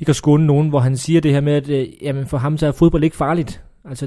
[0.00, 2.58] ikke at skåne nogen, hvor han siger det her med, at øh, jamen for ham
[2.58, 3.62] så er fodbold ikke farligt.
[3.88, 4.06] Altså,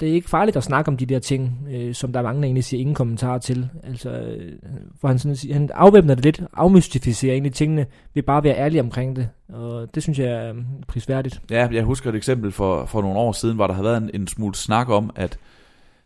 [0.00, 2.40] det, er ikke farligt at snakke om de der ting, øh, som der er mange,
[2.40, 3.68] der egentlig siger ingen kommentarer til.
[3.82, 4.52] Altså, øh,
[5.00, 8.80] hvor han, sådan, han afvæbner det lidt, afmystificerer egentlig tingene, ved bare at være ærlig
[8.80, 9.28] omkring det.
[9.48, 11.40] Og det synes jeg er øh, prisværdigt.
[11.50, 14.10] Ja, jeg husker et eksempel for, for nogle år siden, hvor der havde været en,
[14.14, 15.38] en smule snak om, at,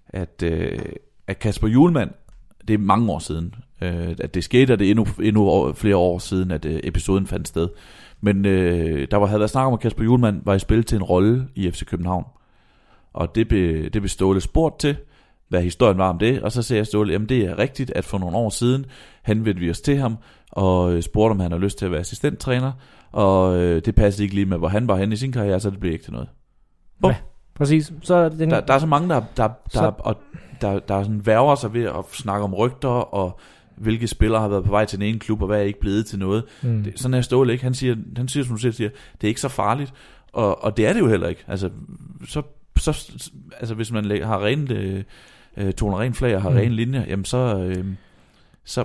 [0.09, 0.79] at, øh,
[1.27, 2.11] at Kasper Julemand,
[2.69, 5.97] det er mange år siden, øh, at det skete, og det er endnu, endnu flere
[5.97, 7.69] år siden, at øh, episoden fandt sted.
[8.21, 10.97] Men øh, der var, havde været snak om, at Kasper Julemand var i spil til
[10.97, 12.25] en rolle i FC København.
[13.13, 14.97] Og det blev, det blev Ståle spurgt til,
[15.49, 18.19] hvad historien var om det, og så siger Ståle, jamen det er rigtigt, at for
[18.19, 18.87] nogle år siden
[19.25, 20.17] henvendte vi os til ham,
[20.53, 22.73] og øh, spurgte, om han har lyst til at være assistenttræner,
[23.13, 25.71] og øh, det passede ikke lige med, hvor han var henne i sin karriere, så
[25.71, 26.29] det blev ikke til noget.
[27.03, 27.11] Bum.
[27.11, 27.17] Ja,
[27.55, 27.93] præcis.
[28.03, 30.17] Så er den, Der, der er så mange, der, der, der, Så- der, og
[30.61, 33.41] der, der er sådan værger sig ved at snakke om rygter, og
[33.81, 36.07] hvilke spillere har været på vej til den ene klub, og hvad er ikke blevet
[36.07, 36.45] til noget.
[36.63, 36.83] mm.
[36.85, 37.65] Det, sådan er Ståle ikke.
[37.65, 39.93] Han siger, han siger, som du selv siger, det er ikke så farligt.
[40.33, 41.45] Og, og det er det jo heller ikke.
[41.49, 41.71] Altså,
[42.29, 42.43] så,
[42.79, 43.13] så,
[43.61, 45.03] altså hvis man har rene, øh,
[45.57, 46.57] øh, toner ren flag og har Mm.
[46.57, 47.85] rene linjer, jamen så, øh,
[48.65, 48.85] så,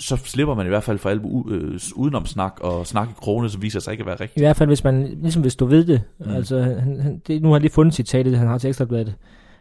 [0.00, 3.50] så slipper man i hvert fald for alt øh, udenom snak og snak i krone,
[3.50, 4.42] som viser sig ikke at være I rigtigt.
[4.44, 6.30] hvert fald, hvis man, ligesom hvis du ved det, mm.
[6.30, 9.14] Altså, han, han, det, nu har jeg lige fundet citatet, han har til Ekstrabladet.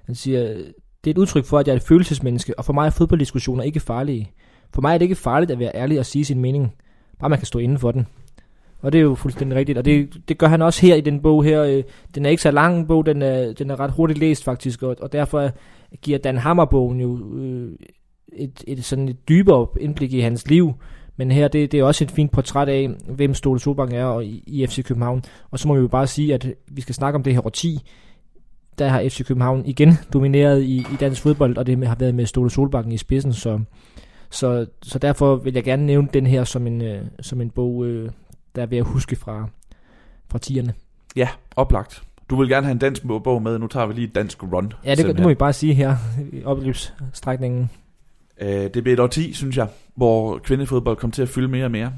[0.05, 0.39] Han siger,
[1.03, 3.63] det er et udtryk for, at jeg er et følelsesmenneske, og for mig er fodbolddiskussioner
[3.63, 4.32] ikke farlige.
[4.74, 6.74] For mig er det ikke farligt at være ærlig og sige sin mening,
[7.20, 8.07] bare man kan stå inden for den.
[8.82, 11.22] Og det er jo fuldstændig rigtigt, og det, det gør han også her i den
[11.22, 11.63] bog her.
[11.63, 11.84] Øh,
[12.15, 14.84] den er ikke så lang en bog, den er, den er ret hurtigt læst faktisk,
[14.84, 15.51] og, og derfor
[16.01, 17.72] giver Dan Hammer-bogen jo øh,
[18.34, 20.74] et, et sådan et dybere indblik i hans liv.
[21.18, 24.26] Men her, det, det er også et fint portræt af, hvem Ståle Solbakken er og
[24.26, 25.24] i, i FC København.
[25.51, 27.80] Og så må vi jo bare sige, at vi skal snakke om det her årti.
[28.80, 32.26] Der har FC København igen domineret i, i dansk fodbold, og det har været med
[32.26, 33.34] Ståle Solbakken i spidsen.
[33.34, 33.59] Så,
[34.30, 37.86] så, så derfor vil jeg gerne nævne den her som en, øh, som en bog,
[37.86, 38.09] øh,
[38.55, 39.49] der er ved at huske fra,
[40.30, 40.73] fra tierne.
[41.15, 42.03] Ja, oplagt.
[42.30, 44.73] Du vil gerne have en dansk bog med, nu tager vi lige et dansk run.
[44.86, 45.95] Ja, det, det må vi bare sige her
[46.32, 47.69] i opløbsstrækningen.
[48.41, 51.71] Øh, det bliver et årti, synes jeg, hvor kvindefodbold kom til at fylde mere og
[51.71, 51.93] mere.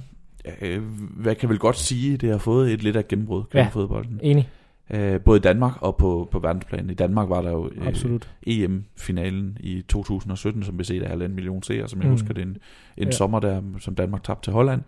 [0.61, 0.81] Øh,
[1.17, 4.19] hvad kan vel godt sige, det har fået et lidt af gennembrud, kvindefodbolden.
[4.23, 4.49] Enig,
[4.93, 6.89] Øh, både i Danmark og på, på verdensplan.
[6.89, 8.29] I Danmark var der jo øh, absolut.
[8.47, 12.11] EM-finalen i 2017, som blev set af halvanden million seere, som jeg Mm.
[12.13, 12.57] husker det, en,
[12.97, 13.11] en Ja.
[13.11, 14.81] sommer der, som Danmark tabte til Holland.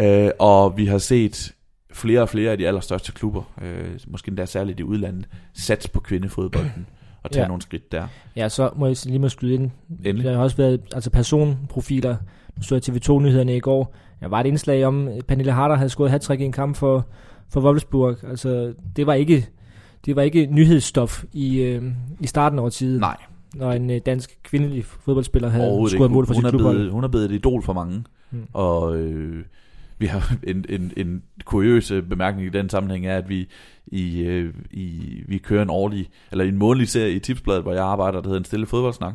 [0.00, 1.54] Øh, og vi har set
[1.92, 6.00] flere og flere af de allerstørste klubber, øh, måske endda særligt i udlandet, sats på
[6.00, 6.86] kvindefodbolden
[7.22, 7.48] og tage Ja.
[7.48, 8.06] nogle skridt der.
[8.36, 9.70] Ja, så må jeg lige må skyde ind.
[10.04, 10.24] Endelig.
[10.24, 12.16] Der har også været altså personprofiler.
[12.56, 13.94] Nu så jeg TV2-nyhederne i går.
[14.20, 17.06] Der var et indslag om, at Pernille Harder havde scoret hat i en kamp for,
[17.52, 18.16] for Wolfsburg.
[18.24, 19.48] Altså, det var ikke,
[20.06, 21.82] det var ikke nyhedsstof i, øh,
[22.20, 23.16] i starten af årtiet, Nej,
[23.54, 26.90] når en øh, dansk kvindelig fodboldspiller havde scoret mål for Hun sit klubhold.
[26.90, 27.96] hun er blevet et idol for mange.
[28.30, 28.38] Mm.
[28.38, 28.46] Mm.
[28.52, 29.44] Og øh,
[29.98, 33.48] vi har en, en, en kuriøs bemærkning i den sammenhæng er, at vi
[33.86, 37.84] i, øh, i, vi kører en årlig, eller en månedlig serie i Tipsbladet, hvor jeg
[37.84, 39.14] arbejder, der hedder En Stille Fodboldsnak,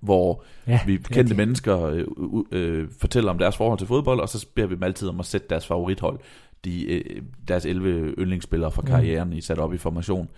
[0.00, 2.04] hvor Ja, vi ja, kendte det- mennesker øh,
[2.52, 5.26] øh, fortæller om deres forhold til fodbold, og så beder vi dem altid om at
[5.26, 6.18] sætte deres favorithold,
[6.64, 8.88] de, øh, deres 11 yndlingsspillere fra Mm.
[8.88, 10.28] karrieren, i sat op i formation.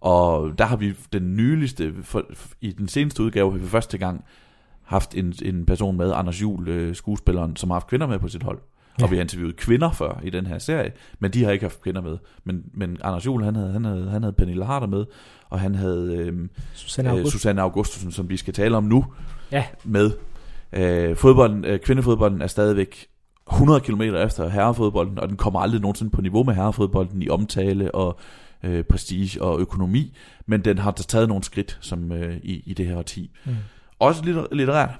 [0.00, 2.22] Og der har vi den nyligste, for,
[2.60, 4.24] i den seneste udgave, har vi for første gang
[4.82, 8.28] haft en, en person med, Anders Juhl, øh, skuespilleren, som har haft kvinder med på
[8.28, 8.58] sit hold.
[8.98, 9.04] Ja.
[9.04, 11.82] Og vi har interviewet kvinder før i den her serie, men de har ikke haft
[11.82, 12.18] kvinder med.
[12.44, 15.04] Men, men Anders Juhl, han havde, han havde, han havde Pernille Harder med,
[15.50, 17.32] og han havde øh, Susanne øh, August.
[17.32, 19.04] Susanne Augustusen, som vi skal tale om nu,
[19.52, 19.64] Ja.
[19.84, 20.10] med.
[20.72, 23.06] Øh, fodbolden, øh, kvindefodbolden er stadigvæk
[23.52, 27.94] 100 km efter herrefodbolden, og den kommer aldrig nogensinde på niveau med herrefodbolden i omtale
[27.94, 28.18] og
[28.62, 32.86] øh, prestige og økonomi, men den har taget nogle skridt som øh, i, i det
[32.86, 33.30] her årti.
[33.44, 33.56] Mm.
[33.98, 34.90] Også litter- litterært.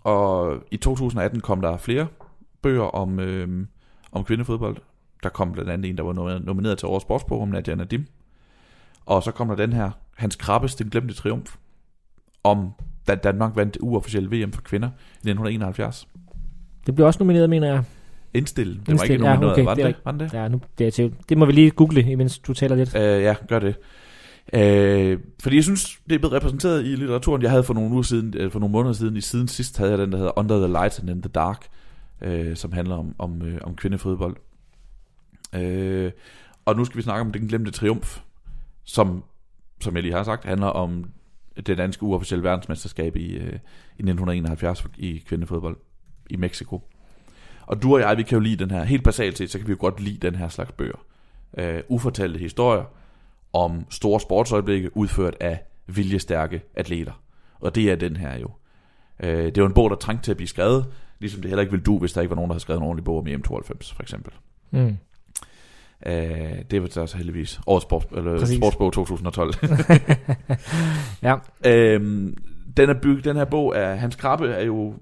[0.00, 2.06] Og i 2018 kom der flere
[2.62, 3.66] bøger om, øh,
[4.12, 4.76] om kvindefodbold.
[5.22, 8.06] Der kom blandt andet en, der var nomineret- til Årets Sportsbog om Nadia Nadim.
[9.06, 11.56] Og så kom der den her, Hans Krabbes, Den Glemte Triumf,
[12.44, 12.70] om
[13.08, 16.08] da Danmark vandt det uofficielle VM for kvinder i 1971.
[16.86, 17.84] Det blev også nomineret, mener jeg.
[18.34, 18.80] Indstillet.
[18.86, 20.32] Det var ikke ja, nomineret, okay, var, det det, var det?
[20.34, 21.14] Ja, nu det, er til.
[21.28, 22.96] det må vi lige google, imens du taler lidt.
[22.96, 23.74] Øh, ja, gør det.
[24.52, 27.42] Øh, fordi jeg synes, det er blevet repræsenteret i litteraturen.
[27.42, 29.90] Jeg havde for nogle uger siden, øh, for nogle måneder siden, i siden sidst havde
[29.90, 31.66] jeg den, der hedder Under the Light and in the Dark,
[32.20, 34.36] øh, som handler om, om, øh, om kvindefodbold.
[35.54, 36.12] Øh,
[36.64, 38.20] og nu skal vi snakke om Den Glemte Triumf,
[38.84, 39.24] som,
[39.80, 41.04] som jeg lige har sagt, handler om
[41.66, 43.52] det danske uofficielle verdensmesterskab i, øh,
[43.98, 45.76] i 1971 for- i kvindefodbold
[46.30, 46.82] i Mexico.
[47.66, 49.66] Og du og jeg, vi kan jo lide den her, helt basalt set, så kan
[49.66, 51.04] vi jo godt lide den her slags bøger.
[51.58, 52.84] Øh, ufortalte historier
[53.52, 57.22] om store sportsøjeblikke udført af viljestærke atleter.
[57.60, 58.48] Og det er den her jo.
[59.20, 60.86] Øh, det var en bog, der trængte til at blive skrevet,
[61.20, 62.86] ligesom det heller ikke ville du, hvis der ikke var nogen, der havde skrevet en
[62.86, 64.32] ordentlig bog om EM92, for eksempel.
[64.70, 64.96] Mm.
[66.06, 68.56] Øh, det var så heldigvis årets sports, eller Præcis.
[68.56, 69.54] sportsbog 2012.
[71.22, 71.36] Ja,
[71.72, 72.36] Øhm,
[72.76, 74.94] den, er byg, den her bog af Hans Krabbe er jo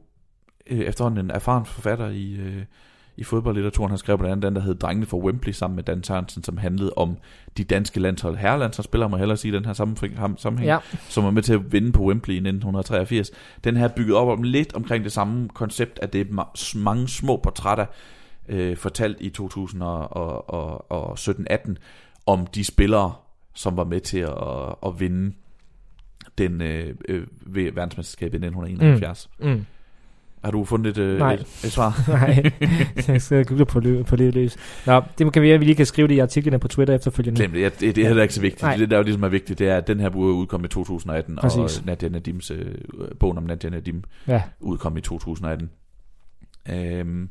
[0.67, 2.63] øh, efterhånden en erfaren forfatter i, øh,
[3.17, 3.91] i fodboldlitteraturen.
[3.91, 6.57] Han skrev blandt andet den, der hed Drengene for Wembley sammen med Dan Sørensen, som
[6.57, 7.17] handlede om
[7.57, 8.37] de danske landshold.
[8.37, 10.79] Herrelandsholdsspillere må jeg hellere sige den her sammenhæng, ja.
[11.09, 13.31] som var med til at vinde på Wembley i 1983.
[13.65, 16.79] Den her er bygget op om lidt omkring det samme koncept, at det er ma-
[16.79, 17.87] mange små portrætter,
[18.49, 21.77] øh, fortalt i 2017-18,
[22.27, 23.13] om de spillere,
[23.55, 25.33] som var med til at, at vinde
[26.39, 29.31] den øh, øh, ved verdensmesterskabet i 1971.
[29.39, 29.49] Mm.
[29.49, 29.67] Mm.
[30.45, 31.33] Har du fundet et, øh, Nej.
[31.35, 32.05] et, et svar?
[32.09, 32.53] Nej,
[33.09, 34.57] jeg skal google på, lø- på det løs.
[34.87, 37.41] Nå, det kan vi, vi lige kan skrive det i artiklerne på Twitter efterfølgende.
[37.41, 37.61] Glem det.
[37.61, 38.63] Ja, det, det er heller ikke så vigtigt.
[38.63, 38.77] Nej.
[38.77, 41.37] Det, der jo ligesom er vigtigt, det er, at den her bog udkom i 2018,
[41.37, 41.79] Præcis.
[41.79, 42.75] og Nadia Nadims, øh,
[43.21, 45.71] bogen om Nadia Nadim Ja, udkom i 2018.
[46.73, 47.29] Øhm,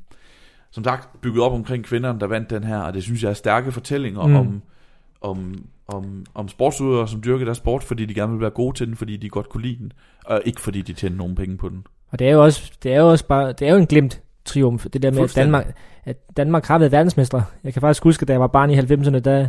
[0.71, 3.33] som sagt, bygget op omkring kvinderne, der vandt den her, og det synes jeg er
[3.33, 4.35] stærke fortællinger mm.
[4.35, 4.61] om,
[5.21, 5.55] om,
[5.88, 8.95] om, om sportsudøvere, som dyrker deres sport, fordi de gerne vil være gode til den,
[8.95, 9.91] fordi de godt kunne lide den,
[10.25, 11.83] og ikke fordi de tjener nogen penge på den.
[12.11, 14.21] Og det er jo også, det er jo også bare, det er jo en glemt
[14.45, 15.35] triumf, det der med, at.
[15.35, 15.75] Danmark,
[16.05, 17.43] at Danmark har været verdensmestre.
[17.63, 19.47] Jeg kan faktisk huske, da jeg var barn i 90'erne, der,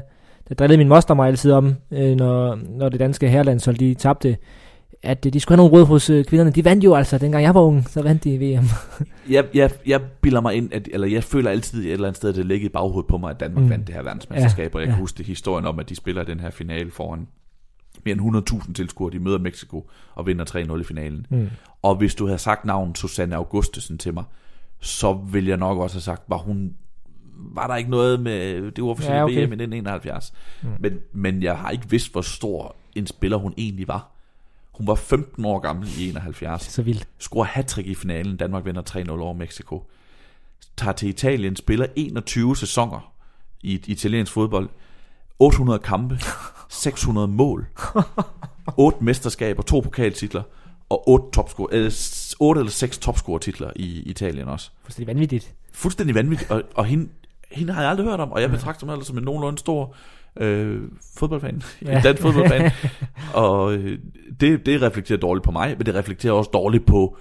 [0.48, 4.36] der drillede min moster mig altid om, øh, når, når det danske herlandshold, de tabte,
[5.02, 6.50] at øh, de skulle have nogle råd hos øh, kvinderne.
[6.50, 8.64] De vandt jo altså, dengang jeg var ung, så vandt de VM.
[9.30, 12.28] Jeg, jeg, jeg bilder mig ind, at, eller jeg føler altid et eller andet sted,
[12.30, 13.64] at det ligger i baghovedet på mig, at Danmark Mm.
[13.64, 13.70] mm.
[13.70, 14.92] vandt det her verdensmesterskab, Ja, og jeg ja.
[14.94, 17.26] kan huske det historien om, at de spiller den her finale foran
[18.04, 19.12] mere end 100.000 tilskuere.
[19.12, 21.26] De møder Mexico og vinder 3-0 i finalen.
[21.30, 21.50] Mm.
[21.82, 24.24] Og hvis du havde sagt navnet Susanne Augustesen til mig,
[24.80, 26.74] så ville jeg nok også have sagt, var hun
[27.54, 29.34] var der ikke noget med det uofficielle Ja, okay.
[29.34, 30.32] VM i 1971.
[30.62, 30.68] Mm.
[30.80, 34.10] Men, men jeg har ikke vidst, hvor stor en spiller hun egentlig var.
[34.72, 37.08] Hun var 15 år gammel i 71 Så vildt.
[37.18, 38.36] scorer hat i finalen.
[38.36, 39.90] Danmark vinder 3-0 over Mexico.
[40.76, 43.12] Tager til Italien, spiller 21 sæsoner
[43.62, 44.68] i italiensk fodbold.
[45.38, 46.14] 800 kampe,
[46.72, 47.66] 600 mål,
[48.76, 50.42] 8 mesterskaber, 2 pokaltitler
[50.88, 54.70] og 8, topscore, eller 8 eller 6 topscore-titler i Italien også.
[54.82, 55.54] Fuldstændig vanvittigt.
[55.72, 57.08] Fuldstændig vanvittigt, og, og hende,
[57.52, 59.94] hende har jeg aldrig hørt om, og jeg betragter mig ellers som en nogenlunde stor
[60.36, 60.82] øh,
[61.16, 61.90] fodboldfan, Ja.
[61.90, 61.96] ja.
[61.96, 62.70] en dansk fodboldfan,
[63.34, 63.98] og øh,
[64.40, 67.16] det, det reflekterer dårligt på mig, men det reflekterer også dårligt på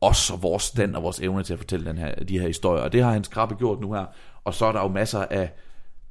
[0.00, 2.82] os og vores stand og vores evne til at fortælle den her, de her historier,
[2.82, 4.04] og det har Hans Krabbe gjort nu her,
[4.44, 5.52] og så er der jo masser af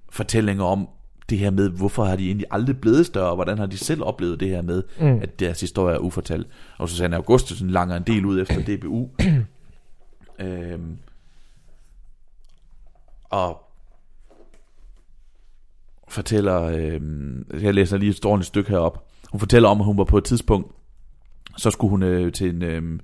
[0.09, 0.87] fortællinger om
[1.29, 4.03] det her med, hvorfor har de egentlig aldrig blevet større, og hvordan har de selv
[4.03, 5.19] oplevet det her med, Mm.
[5.21, 6.47] at deres historie er ufortalt.
[6.77, 9.09] Og Susanne Augustusen langer en del ud efter DBU.
[10.45, 10.97] øhm,
[13.23, 13.61] og
[16.07, 19.07] fortæller, øhm, jeg læser lige et stort stykke herop.
[19.31, 20.71] Hun fortæller om, at hun var på et tidspunkt,
[21.57, 22.99] så skulle hun øh, til en, øh,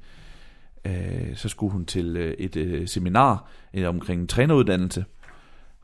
[0.85, 5.05] øh, så skulle hun til øh, et øh, seminar øh, omkring en træneruddannelse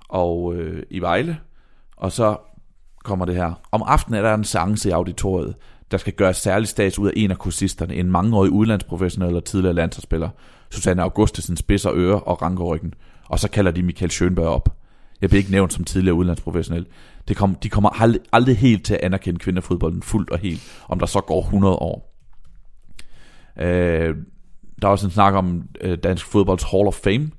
[0.09, 1.37] og øh, i Vejle,
[1.95, 2.37] og så
[3.03, 3.53] kommer det her.
[3.71, 5.55] Om aftenen er der en seance i auditoriet,
[5.91, 9.75] der skal gøre særlig stats ud af en af kursisterne, en mangeårig udlandsprofessionel og tidligere
[9.75, 10.29] landsholdsspiller.
[10.69, 12.93] Susanne Augustesen spidser ører og ranker ryggen.
[13.29, 14.77] Og så kalder de Michael Schönberg op.
[15.21, 16.85] Jeg bliver ikke nævnt som tidligere udlandsprofessionel.
[17.27, 20.99] Det kom, de kommer aldrig, aldrig helt til at anerkende kvinderfodbolden fuldt og helt, om
[20.99, 22.13] der så går 100 år.
[23.59, 24.15] Øh,
[24.81, 27.31] der er også en snak om øh, dansk fodbolds Hall of Fame,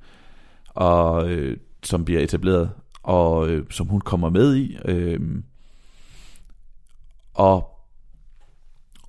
[0.68, 2.70] og, øh, som bliver etableret,
[3.04, 4.78] og øh, som hun kommer med i.
[4.84, 5.20] Øh,
[7.34, 7.70] og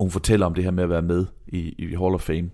[0.00, 2.50] hun fortæller om det her med at være med i, i Hall of Fame.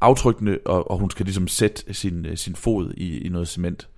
[0.00, 3.88] Aftrykkene, og, og hun skal ligesom sætte sin, øh, sin fod i, i noget cement,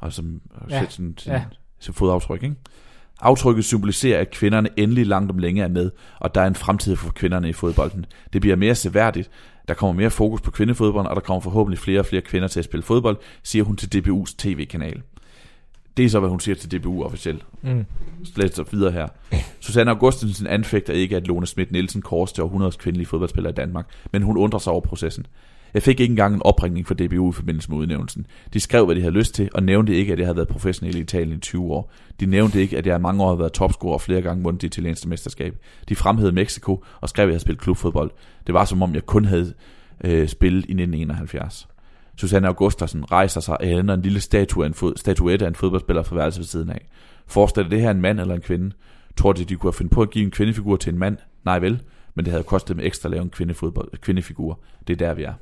[0.00, 1.38] og som, og Ja, sætte sin, sin, ja.
[1.38, 1.44] ja.
[1.78, 2.42] sin fodaftryk.
[2.42, 2.56] Ikke?
[3.20, 5.90] Aftrykket symboliserer, at kvinderne endelig langt om længe er med,
[6.20, 8.06] og der er en fremtid for kvinderne i fodbolden.
[8.32, 9.30] Det bliver mere seværdigt,
[9.68, 12.58] der kommer mere fokus på kvindefodbold, og der kommer forhåbentlig flere og flere kvinder til
[12.58, 15.02] at spille fodbold, siger hun til DBU's tv-kanal.
[15.96, 17.46] Det er så, hvad hun siger til DBU officielt.
[17.62, 17.84] Mm.
[18.24, 19.08] Slet så videre her.
[19.60, 23.86] Susanne Augustensen anfægter ikke, at Lone Schmidt Nielsen kors til århundredes kvindelige fodboldspillere i Danmark,
[24.12, 25.26] men hun undrer sig over processen.
[25.74, 28.26] Jeg fik ikke engang en opringning fra DBU i forbindelse med udnævnelsen.
[28.52, 30.96] De skrev, hvad de havde lyst til, og nævnte ikke, at jeg havde været professionel
[30.96, 31.92] i Italien i 20 år.
[32.20, 34.62] De nævnte ikke, at jeg i mange år har været topscorer og flere gange vundet
[34.62, 35.56] det italienske mesterskab.
[35.88, 38.10] De fremhævede Mexico og skrev, at jeg havde spillet klubfodbold.
[38.46, 39.54] Det var som om, jeg kun havde
[40.04, 41.68] øh, spillet i 1971.
[42.22, 45.54] Susanne Augustersen rejser sig og hænder en lille statue af en fod, statuette af en
[45.54, 46.88] fodboldspiller fra værelset ved siden af.
[47.26, 48.70] Forestiller det her en mand eller en kvinde?
[49.16, 51.16] Tror de, de kunne have fundet på at give en kvindefigur til en mand?
[51.44, 51.82] Nej vel,
[52.14, 54.60] men det havde kostet dem ekstra at lave en kvindefodbold, kvindefigur.
[54.86, 55.32] Det er der, vi er.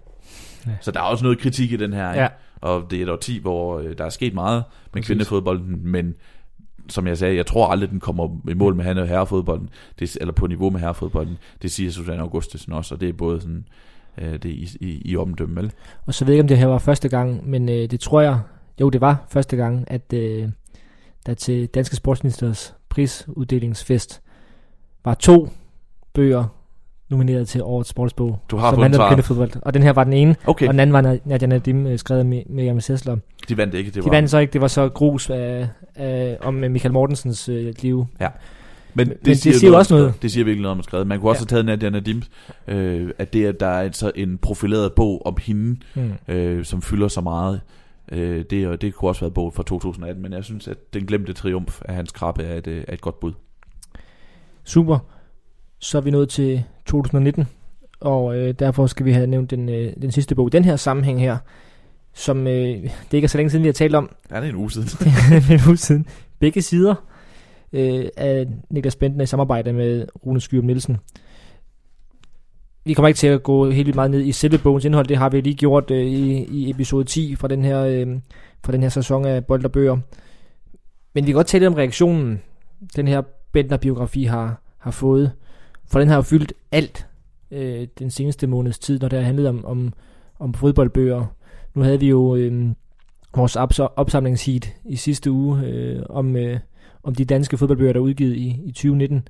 [0.67, 0.71] Ja.
[0.81, 2.23] Så der er også noget kritik i den her, ikke?
[2.23, 2.29] Ja.
[2.61, 5.07] og det er et årti, hvor øh, der er sket meget med Præcis.
[5.07, 6.15] kvindefodbolden, men
[6.89, 10.33] som jeg sagde, jeg tror aldrig, den kommer i mål med han- herrefodbolden, det, eller
[10.33, 11.39] på niveau med herrefodbolden.
[11.63, 13.65] Det siger Susanne Augustusen også, og det er både sådan,
[14.21, 15.73] øh, det i, i, i omdømme, vel?
[16.07, 18.21] Og så ved jeg ikke, om det her var første gang, men øh, det tror
[18.21, 18.39] jeg,
[18.81, 20.49] jo det var første gang, at øh,
[21.27, 24.23] der til Danske Sportsministers prisuddelingsfest
[25.05, 25.49] var to
[26.15, 26.45] bøger
[27.11, 29.51] nomineret til årets sportsbog, Du har som fået handlede om kvindefodbold.
[29.63, 32.27] Og den her var den ene, Okay, og den anden var Nadia Nadim, øh, skrevet
[32.27, 33.17] med Miriam Sessler.
[33.49, 34.11] de vandt ikke, det De var...
[34.11, 38.07] vandt så ikke, det var så grus af, af, om Michael Mortensens øh, liv.
[38.95, 40.15] Men Men det siger jo om også noget.
[40.23, 41.07] Det siger virkelig noget om skrevet.
[41.07, 41.57] Man kunne også Ja.
[41.57, 42.23] have taget Nadia Nadim,
[42.69, 46.13] øh, at det, at der er altså en profileret bog om hende, Mm.
[46.29, 47.61] øh, som fylder så meget.
[48.13, 50.95] Øh, det, og det kunne også være en bog fra 2018, men jeg synes, at
[50.95, 53.33] den glemte triumf af hans krabbe er et, øh, er et godt bud.
[54.65, 54.99] Super.
[55.79, 57.47] så er vi nået til 2019,
[58.01, 60.53] og øh, derfor skal vi have nævnt den, øh, den sidste bog.
[60.53, 61.37] Den her sammenhæng her,
[62.15, 62.53] som øh,
[62.83, 64.11] det ikke er så længe siden, vi har talt om.
[64.31, 64.89] Ja, det er en uge siden.
[65.31, 66.07] det er en uge siden.
[66.39, 66.95] Begge sider
[67.73, 70.97] øh, af Niklas Bentner i samarbejde med Rune Skyrum Nielsen.
[72.85, 75.07] Vi kommer ikke til at gå helt vildt meget ned i selve bogens indhold.
[75.07, 78.07] Det har vi lige gjort øh, i, i episode 10 fra den her, øh,
[78.65, 79.99] fra den her sæson af Bold og Bøger.
[81.15, 82.43] Men vi kan godt tale om reaktionen,
[82.97, 83.23] den her
[83.53, 85.33] Bentner-biografi har, har fået.
[85.87, 87.07] For den har jo fyldt alt
[87.51, 89.93] øh, den seneste måneds tid, når det har handlet om, om,
[90.39, 91.27] om fodboldbøger.
[91.75, 92.69] Nu havde vi jo øh,
[93.37, 93.57] vores
[93.97, 96.59] opsamlingsheat i sidste uge øh, om, øh,
[97.03, 99.29] om de danske fodboldbøger, der er udgivet i, i 2019.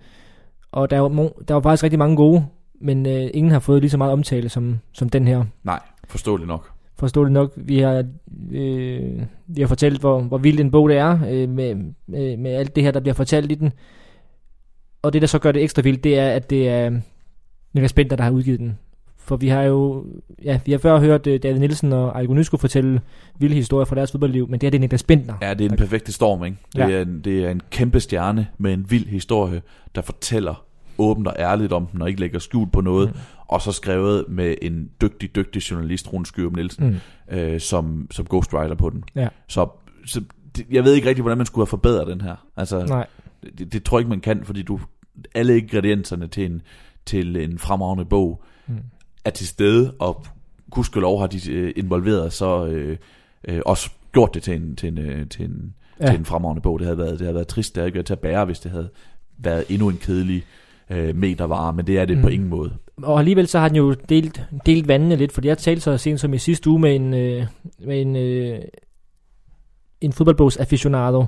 [0.73, 1.09] Og der var,
[1.49, 2.47] der var faktisk rigtig mange gode,
[2.81, 5.45] men øh, ingen har fået lige så meget omtale som, som den her.
[5.65, 6.71] Nej, forståeligt nok.
[6.99, 7.53] Forståeligt nok.
[7.57, 8.05] Vi har,
[8.51, 11.75] øh, vi har fortalt, hvor, hvor vild en bog det er, øh, med,
[12.07, 13.73] med, med alt det her, der bliver fortalt i den.
[15.03, 17.01] Og det, der så gør det ekstra vildt, det er, at det er
[17.73, 18.79] Niklas Bender, der har udgivet den.
[19.31, 20.07] For vi har jo,
[20.45, 23.01] ja, vi har før hørt uh, David Nielsen og Ejko Nysko fortælle
[23.39, 25.35] vilde historier fra deres fodboldliv, men det er det Niklas Bender.
[25.43, 26.57] Ja, det er den perfekte storm, ikke?
[26.73, 26.91] Det, ja.
[26.91, 29.63] er, en, det er en kæmpe stjerne med en vild historie,
[29.95, 30.65] der fortæller
[30.99, 33.21] åbent og ærligt om den, og ikke lægger skjul på noget, mm.
[33.49, 37.01] og så skrevet med en dygtig, dygtig journalist, Rune Skyrup Nielsen,
[37.31, 37.37] mm.
[37.37, 39.05] øh, som, som ghostwriter på den.
[39.17, 39.29] Ja.
[39.49, 39.69] Så,
[40.07, 40.23] så
[40.57, 42.37] det, jeg ved ikke rigtig, hvordan man skulle have forbedret den her.
[42.57, 43.07] Altså, Nej.
[43.59, 44.81] Det, det tror jeg ikke, man kan, fordi du
[45.35, 46.63] alle ingredienserne til en,
[47.07, 48.75] til en fremragende bog mm.
[49.25, 50.25] Er til stede, og
[50.95, 52.97] lov har de øh, involveret så øh,
[53.49, 56.07] øh, også gjort det til en, til en, øh, til en, ja.
[56.07, 56.79] til en fremragende bog.
[56.79, 58.71] Det havde været, det havde været trist, det havde været til at bære, hvis det
[58.71, 58.89] havde
[59.39, 60.45] været endnu en kedelig
[60.91, 62.23] øh, metervare, men det er det mm.
[62.23, 62.73] på ingen måde.
[63.03, 66.21] Og alligevel så har han jo delt, delt vandene lidt, fordi jeg talte så sent
[66.21, 67.47] som i sidste uge med en, øh,
[67.79, 68.61] med en, øh,
[70.01, 71.25] en fodboldbogs aficionado,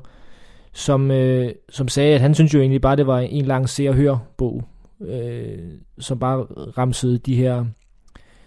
[0.72, 3.88] som, øh, som sagde, at han synes jo egentlig bare, det var en lang se
[3.88, 4.64] og hør bog,
[5.00, 5.58] øh,
[5.98, 6.42] som bare
[6.78, 7.64] ramsede de her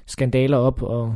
[0.06, 1.15] skandaler op, og,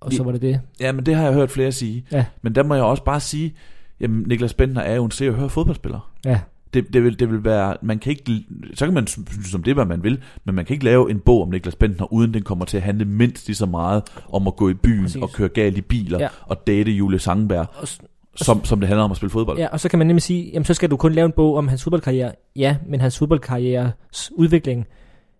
[0.00, 0.60] og så var det det.
[0.80, 2.06] Ja, men det har jeg hørt flere sige.
[2.12, 2.24] Ja.
[2.42, 3.54] Men der må jeg også bare sige,
[4.00, 6.12] jamen Niklas Bentner er jo en se og hør fodboldspiller.
[6.24, 6.40] Ja.
[6.74, 8.44] Det, det, vil, det vil være, man kan ikke,
[8.74, 11.20] så kan man synes om det, hvad man vil, men man kan ikke lave en
[11.20, 14.46] bog om Niklas Bentner, uden den kommer til at handle mindst lige så meget om
[14.46, 15.22] at gå i byen Præcis.
[15.22, 16.28] og køre galt i biler ja.
[16.42, 17.66] og date Julie Sangberg.
[17.76, 17.88] Og,
[18.34, 19.58] som, som det handler om at spille fodbold.
[19.58, 21.56] Ja, og så kan man nemlig sige, jamen så skal du kun lave en bog
[21.56, 22.32] om hans fodboldkarriere.
[22.56, 24.86] Ja, men hans fodboldkarrieres udvikling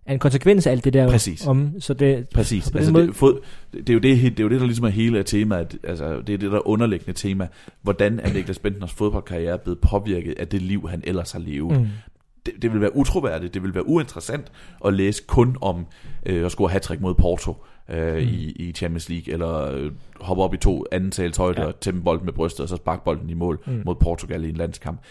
[0.07, 1.09] er en konsekvens af alt det der.
[1.09, 1.47] Præcis.
[1.47, 2.71] Om, så det, Præcis.
[2.75, 3.07] Altså, måde...
[3.07, 3.39] det, fod,
[3.73, 5.77] det, er jo det, det er jo det, der ligesom er hele temaet.
[5.83, 7.47] Altså, det er det, der underliggende tema.
[7.81, 11.79] Hvordan er Niklas Bentners fodboldkarriere blevet påvirket af det liv, han ellers har levet?
[11.79, 11.87] Mm.
[12.45, 14.51] Det, det vil være utroværdigt, det vil være uinteressant
[14.85, 15.85] at læse kun om
[16.25, 17.55] øh, at score hat mod Porto
[17.89, 18.19] øh, mm.
[18.19, 21.67] i, i Champions League, eller øh, hoppe op i to anden tals højde ja.
[21.67, 23.81] og tæmme bolden med brystet, og så sparke bolden i mål mm.
[23.85, 25.01] mod Portugal i en landskamp.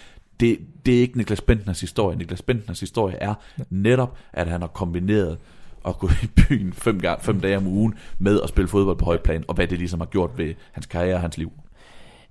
[0.40, 2.16] Det, det er ikke Niklas Bentners historie.
[2.16, 3.34] Niklas Bentners historie er
[3.70, 5.38] netop, at han har kombineret
[5.86, 9.04] at gå i byen fem, gang, fem dage om ugen med at spille fodbold på
[9.04, 11.52] højt plan, og hvad det ligesom har gjort ved hans karriere og hans liv.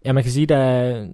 [0.05, 1.07] Ja, man kan sige, der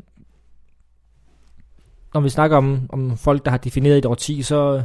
[2.14, 4.84] når vi snakker om, om folk, der har defineret et årti, så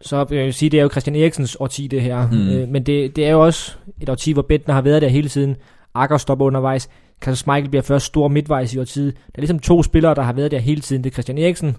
[0.00, 2.30] så vil jeg sige, det er jo Christian Eriksens årti, det her.
[2.30, 2.48] Mm.
[2.48, 5.28] Øh, men det, det er jo også et årti, hvor Bentner har været der hele
[5.28, 5.56] tiden.
[5.94, 6.88] Akker stopper undervejs.
[7.20, 9.14] Kasper Schmeichel bliver først stor midtvejs i årtiet.
[9.14, 11.04] Der er ligesom to spillere, der har været der hele tiden.
[11.04, 11.76] Det er Christian Eriksen,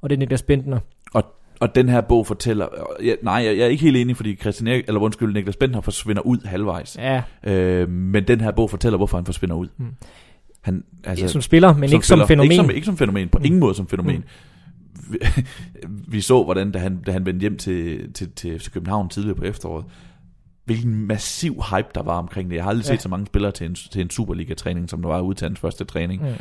[0.00, 0.78] og det er Niklas Bentner.
[1.14, 1.24] Og,
[1.60, 2.66] og den her bog fortæller...
[3.04, 5.80] Ja, nej, jeg, jeg er ikke helt enig, fordi Christian Erik, eller undskyld, Niklas Bentner
[5.80, 6.96] forsvinder ud halvvejs.
[6.98, 7.22] Ja.
[7.44, 9.68] Øh, men den her bog fortæller, hvorfor han forsvinder ud.
[9.76, 9.86] Mm.
[10.60, 12.52] Han, altså, som spiller, men som ikke spiller, som fænomen.
[12.52, 13.44] Ikke som, ikke som fænomen, på mm.
[13.44, 14.16] ingen måde som fænomen.
[14.16, 14.24] Mm
[15.10, 15.18] vi,
[16.14, 19.36] vi så, hvordan da han, da han vendte hjem til, til, til, til København tidligere
[19.36, 19.84] på efteråret,
[20.70, 22.56] hvilken massiv hype der var omkring det.
[22.56, 22.94] Jeg har aldrig ja.
[22.94, 25.60] set så mange spillere til en, til en Superliga-træning, som der var ude til hans
[25.60, 26.22] første træning.
[26.22, 26.34] Ja.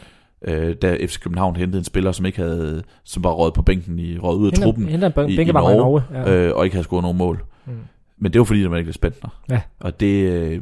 [0.54, 4.00] Øh, da FC København hentede en spiller, som ikke havde, som var røget på bænken
[4.00, 4.98] i, røget ud af truppen i, i
[5.46, 6.34] Norge, Norge ja.
[6.34, 7.44] øh, og ikke havde scoret nogen mål.
[7.66, 7.74] Mm.
[8.18, 9.62] Men det var fordi, der var ikke lidt Ja.
[9.80, 10.62] Og det øh,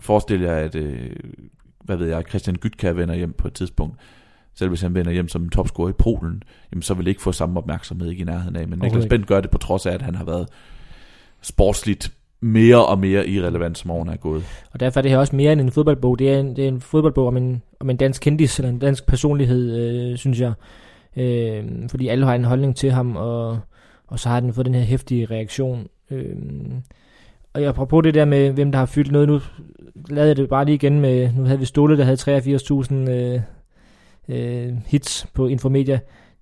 [0.00, 1.10] forestiller jeg, at øh,
[1.84, 3.96] hvad ved jeg, Christian Gytka vender hjem på et tidspunkt
[4.58, 6.42] selv hvis han vender hjem som topscorer i Polen,
[6.72, 8.68] jamen så vil det ikke få samme opmærksomhed ikke i nærheden af.
[8.68, 10.48] Men Niklas Bent gør det på trods af, at han har været
[11.42, 14.44] sportsligt mere og mere irrelevant, som årene er gået.
[14.72, 16.18] Og derfor er det her også mere end en fodboldbog.
[16.18, 18.78] Det er en, det er en fodboldbog om en, om en dansk kendis, eller en
[18.78, 20.52] dansk personlighed, øh, synes jeg.
[21.16, 23.58] Øh, fordi alle har en holdning til ham, og,
[24.06, 25.86] og så har den fået den her hæftige reaktion.
[26.10, 26.36] Øh,
[27.52, 29.40] og jeg apropos det der med, hvem der har fyldt noget, nu
[30.10, 33.40] lavede jeg det bare lige igen med, nu havde vi Ståle, der havde 83.000 øh,
[34.28, 35.98] øh, hits på Infomedia.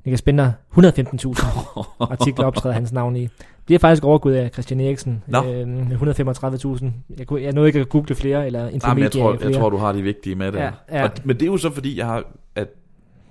[0.07, 3.29] Niklas Bender, 115.000 artikler optræder hans navn i.
[3.69, 5.23] Det er faktisk overgået af Christian Eriksen.
[5.27, 5.45] No.
[5.53, 6.87] Øh, 135.000.
[7.19, 9.51] Jeg, kunne, jeg nåede ikke at google flere, eller Infomedia Nej, jeg tror, flere.
[9.51, 10.59] jeg tror, du har de vigtige med det.
[10.59, 11.05] Ja, ja.
[11.05, 12.25] Og, men det er jo så fordi, jeg har,
[12.55, 12.69] at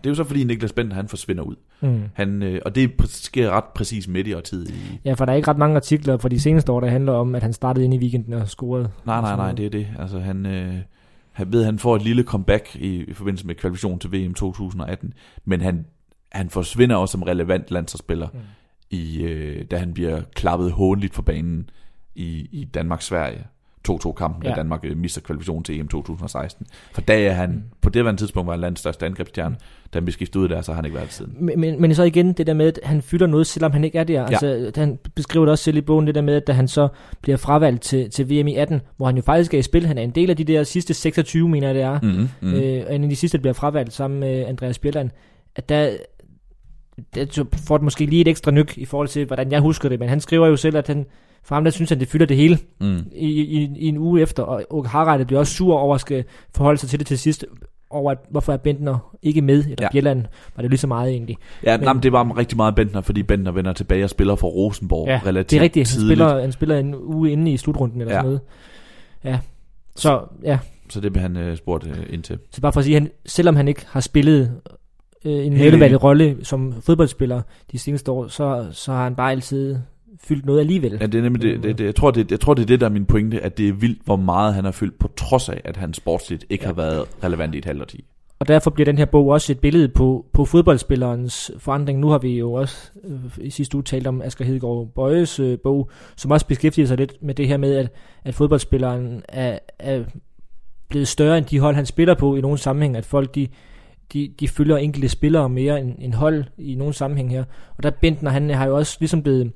[0.03, 1.55] Det er jo så fordi Niklas Bentner, han forsvinder ud.
[1.81, 2.01] Mm.
[2.13, 4.67] Han, øh, og det sker ret præcis midt i årtid.
[4.69, 7.13] I, Ja, for der er ikke ret mange artikler fra de seneste år, der handler
[7.13, 8.89] om, at han startede ind i weekenden og scorede.
[9.05, 9.87] nej, nej, nej, det er det.
[9.99, 10.73] Altså, han, øh,
[11.31, 15.13] han ved, han får et lille comeback i, i forbindelse med kvalifikation til VM 2018,
[15.45, 15.85] men han,
[16.35, 18.39] han forsvinder også som relevant landsholdsspiller, Mm.
[18.89, 21.69] i, øh, da han bliver klappet hånligt for banen
[22.15, 23.43] i, i Danmark-Sverige.
[23.89, 24.49] 2-2-kampen, ja.
[24.49, 26.67] Da Danmark øh, mister kvalifikation til EM 2016.
[26.93, 27.55] For da er han, Mm.
[27.55, 27.63] mm.
[27.81, 29.55] på det var tidspunkt, var han landets største angrebsstjerne.
[29.93, 31.33] Da han blev skiftet ud der, så har han ikke været siden.
[31.39, 33.97] Men, men, men så igen det der med, at han fylder noget, selvom han ikke
[33.99, 34.13] er der.
[34.21, 34.25] Ja.
[34.25, 36.87] Altså, han beskriver det også selv i bogen, det der med, at da han så
[37.21, 39.85] bliver fravalgt til, til VM i 18, hvor han jo faktisk er i spil.
[39.87, 41.99] Han er en del af de der sidste 26, mener jeg det er.
[42.01, 42.29] Mm-hmm.
[42.41, 42.53] Mm.
[42.53, 45.09] Øh, og en af de sidste, der bliver fravalgt sammen med Andreas Bjelland.
[45.55, 45.89] At der,
[47.15, 49.99] der får det måske lige et ekstra nyk i forhold til, hvordan jeg husker det.
[49.99, 51.05] Men han skriver jo selv, at han,
[51.43, 52.97] for ham der synes han, det fylder det hele Mm.
[53.15, 56.23] i, i, i en uge efter, og Åke Harreide bliver også sur over at skal
[56.55, 57.45] forholde sig til det til sidst,
[57.89, 59.87] over at, hvorfor er Bentner ikke med, eller Ja.
[59.91, 61.37] Bjelland, var det lige så meget egentlig.
[61.63, 64.47] Ja, Men- men, det var rigtig meget Bentner, fordi Bentner vender tilbage og spiller for
[64.47, 66.07] Rosenborg Ja, relativt Det er rigtigt, han tidligt.
[66.19, 68.19] spiller, han spiller en uge inde i slutrunden eller ja.
[68.19, 68.41] sådan noget.
[69.23, 69.39] Ja,
[69.95, 70.59] så ja,
[70.89, 72.39] Så det blev han øh, spurgt øh, ind til.
[72.51, 74.51] så bare for at sige, han, selvom han ikke har spillet
[75.25, 77.41] øh, en nævneværdig rolle som fodboldspiller
[77.71, 79.77] de seneste år, så, så har han bare altid
[80.23, 80.97] fyldt noget alligevel.
[81.01, 82.79] Ja, det er nemlig det, det, det, jeg, tror, det, jeg tror, det er det,
[82.79, 85.49] der er min pointe, at det er vildt, hvor meget han har fyldt, på trods
[85.49, 86.67] af, at han sportsligt ikke Ja.
[86.67, 88.05] har været relevant i et halvt årti.
[88.39, 91.99] Og derfor bliver den her bog også et billede på, på fodboldspillerens forandring.
[91.99, 95.57] Nu har vi jo også øh, i sidste uge talt om Asger Hedegaard Bøjes øh,
[95.59, 97.91] bog, som også beskæftiger sig lidt med det her med, at,
[98.23, 100.03] at fodboldspilleren er, er
[100.89, 102.97] blevet større end de hold, han spiller på i nogle sammenhæng.
[102.97, 103.47] At folk de,
[104.13, 107.43] de, de følger enkelte spillere mere end, end hold i nogle sammenhæng her.
[107.77, 109.51] Og der Bentner, han har jo også ligesom blevet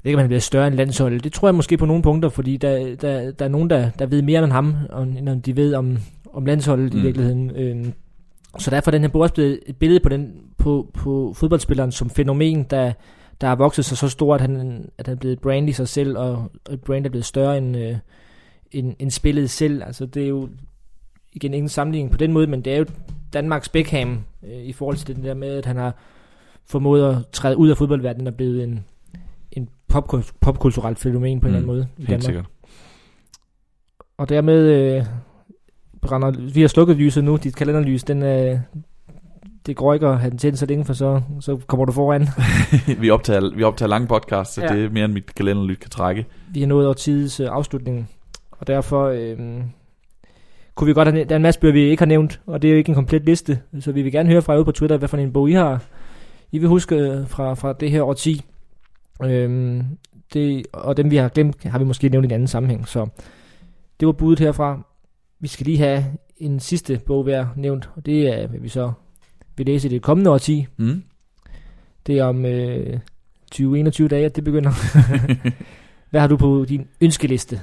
[0.00, 1.24] jeg ved ikke, om han er blevet større end landsholdet.
[1.24, 4.06] Det tror jeg måske på nogle punkter, fordi der, der, der er nogen, der, der
[4.06, 5.98] ved mere end ham, og, end om de ved om,
[6.32, 7.00] om landsholdet mm.
[7.00, 7.50] i virkeligheden.
[7.56, 7.92] Øhm,
[8.58, 11.92] så derfor er den her bog også blevet et billede på, den, på, på fodboldspilleren
[11.92, 12.92] som fænomen, der,
[13.40, 15.72] der har vokset sig så stort, at han, at han er blevet et brand i
[15.72, 17.96] sig selv, og og et brand er blevet større end, øh,
[18.72, 19.82] end, end spillet selv.
[19.82, 20.48] Altså det er jo
[21.32, 22.84] igen ingen sammenligning på den måde, men det er jo
[23.32, 25.94] Danmarks Beckham øh, i forhold til det der med, at han har
[26.66, 28.84] formået at træde ud af fodboldverdenen og blevet en,
[29.52, 32.22] en popkul- popkulturelt fænomen på en Mm, eller anden måde i Helt Danmark.
[32.24, 32.44] sikkert.
[34.18, 35.04] Og dermed øh,
[36.02, 38.58] brænder, vi har slukket lyset nu, dit kalenderlys, den, øh,
[39.66, 42.28] det går ikke at have den tændt så længe, for så, så kommer du foran.
[43.02, 44.74] vi, optager, vi optager lange podcasts, så Ja.
[44.76, 46.26] det er mere end mit kalenderlyt kan trække.
[46.52, 48.10] Vi har nået over tidens øh, afslutning,
[48.50, 49.38] og derfor øh,
[50.80, 52.68] kunne vi godt have, der er en masse bøger, vi ikke har nævnt, og det
[52.68, 54.96] er jo ikke en komplet liste, så vi vil gerne høre fra jer på Twitter,
[54.96, 55.84] hvad for en bog I har,
[56.52, 58.44] I vil huske øh, fra, fra det her årti.
[59.24, 59.82] Øhm,
[60.34, 63.06] det, og dem vi har glemt, har vi måske nævnt i en anden sammenhæng, så
[64.00, 64.86] det var budet herfra.
[65.40, 66.04] Vi skal lige have
[66.36, 68.92] en sidste bog hver nævnt, og det er, hvad vi så
[69.56, 70.66] vil læse i det kommende årti.
[70.76, 71.02] Mm.
[72.06, 72.98] Det er om øh,
[73.54, 74.72] 20-21 dage, at det begynder.
[76.10, 77.60] Hvad har du på din ønskeliste?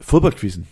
[0.00, 0.68] Fodboldquizzen.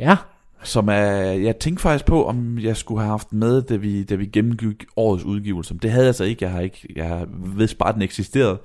[0.00, 0.16] Ja,
[0.64, 4.14] Som er, jeg tænkte faktisk på, om jeg skulle have haft med, da vi, da
[4.14, 5.74] vi gennemgik årets udgivelse.
[5.74, 6.44] Det havde jeg så ikke.
[6.44, 7.26] Jeg har ikke, jeg
[7.56, 8.58] vidst bare, at den eksisterede.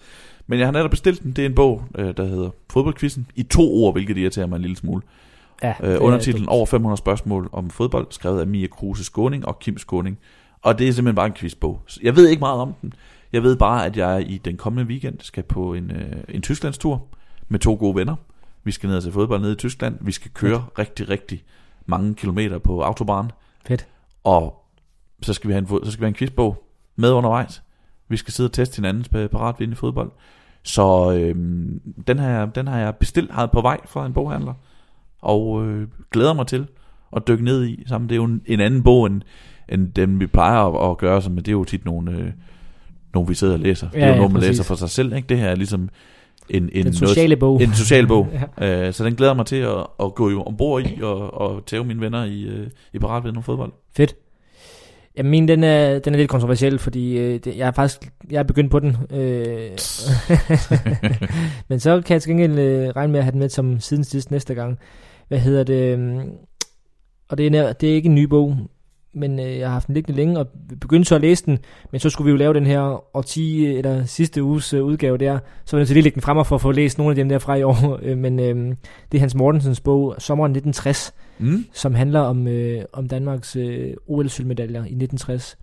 [0.48, 1.32] Men jeg har netop bestilt den.
[1.32, 3.28] Det er en bog, øh, der hedder Fodboldquizzen.
[3.36, 5.02] I to ord, hvilket irriterer mig en lille smule.
[5.64, 9.78] ja Øh, undertitlen Over 500 spørgsmål om fodbold, skrevet af Mia Kruse Skåning og Kim
[9.78, 10.18] Skåning.
[10.62, 11.82] Og det er simpelthen bare en quizbog.
[12.02, 12.94] Jeg ved ikke meget om den.
[13.34, 17.06] Jeg ved bare, at jeg i den kommende weekend skal på en, øh, en Tysklandstur
[17.50, 18.16] med to gode venner.
[18.64, 19.98] Vi skal ned og se fodbold nede i Tyskland.
[20.02, 21.44] Vi skal køre rigtig, rigtig
[21.90, 23.32] mange kilometer på autobahn.
[23.66, 23.88] Fedt.
[24.24, 24.66] Og
[25.22, 26.64] så skal vi have en, så skal vi have en quizbog
[26.96, 27.64] med undervejs.
[28.10, 30.12] Vi skal sidde og teste hinandens pa- paratviden i fodbold.
[30.64, 34.54] Så øhm, den, har jeg, den har jeg bestilt, har på vej fra en boghandler.
[35.22, 36.68] Og øh, glæder mig til
[37.16, 38.10] at dykke ned i sammen.
[38.10, 39.22] Det er jo en, en anden bog, end,
[39.70, 42.32] end dem vi plejer at, at gøre, som det er jo tit nogle, øh,
[43.14, 43.90] nogle vi sidder og læser.
[43.90, 44.50] det er Ja, jo ja, nogle, man præcis.
[44.50, 45.14] læser for sig selv.
[45.14, 45.28] Ikke?
[45.28, 45.90] Det her er ligesom
[46.50, 47.62] en, en, Den sociale bog.
[47.62, 48.28] en social bog.
[48.62, 48.88] ja.
[48.88, 52.02] Øh, så den glæder mig til at, at gå ombord i og, og tæve mine
[52.02, 53.72] venner i, øh, i paratviden om fodbold.
[53.96, 54.16] Fedt.
[55.18, 58.40] Jamen, min, den er, den er lidt kontroversiel, fordi øh, det, jeg er faktisk jeg
[58.40, 58.98] er begyndt på den.
[59.12, 59.70] Øh,
[61.70, 64.04] men så kan jeg til gengæld øh, regne med at have den med som siden
[64.04, 64.78] sidst næste gang.
[65.28, 65.94] Hvad hedder det?
[65.94, 66.20] øhm,
[67.30, 68.58] Og det er, det er ikke en ny bog,
[69.14, 70.48] men øh, jeg har haft den liggende længe, og
[70.82, 71.60] begyndte så at læse den,
[71.92, 75.40] men så skulle vi jo lave den her årti, eller sidste uges øh, udgave der,
[75.66, 77.16] så var jeg nødt til at lægge den frem for at få læst nogle af
[77.16, 78.76] dem der fra i år, øh, men øh,
[79.12, 81.66] det er Hans Mortensens bog, Sommeren 1960, Mm.
[81.74, 85.58] som handler om, øh, om Danmarks øh, OL-sølvmedaljer i 1960.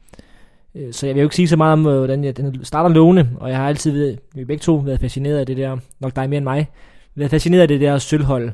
[0.74, 2.88] Øh, så jeg vil jo ikke sige så meget om, øh, hvordan jeg, den starter
[2.94, 6.16] lovende, og jeg har altid ved, vi begge to været fascineret af det der, nok
[6.16, 6.66] dig mere end mig,
[7.14, 8.50] været fascineret af det der sølvhold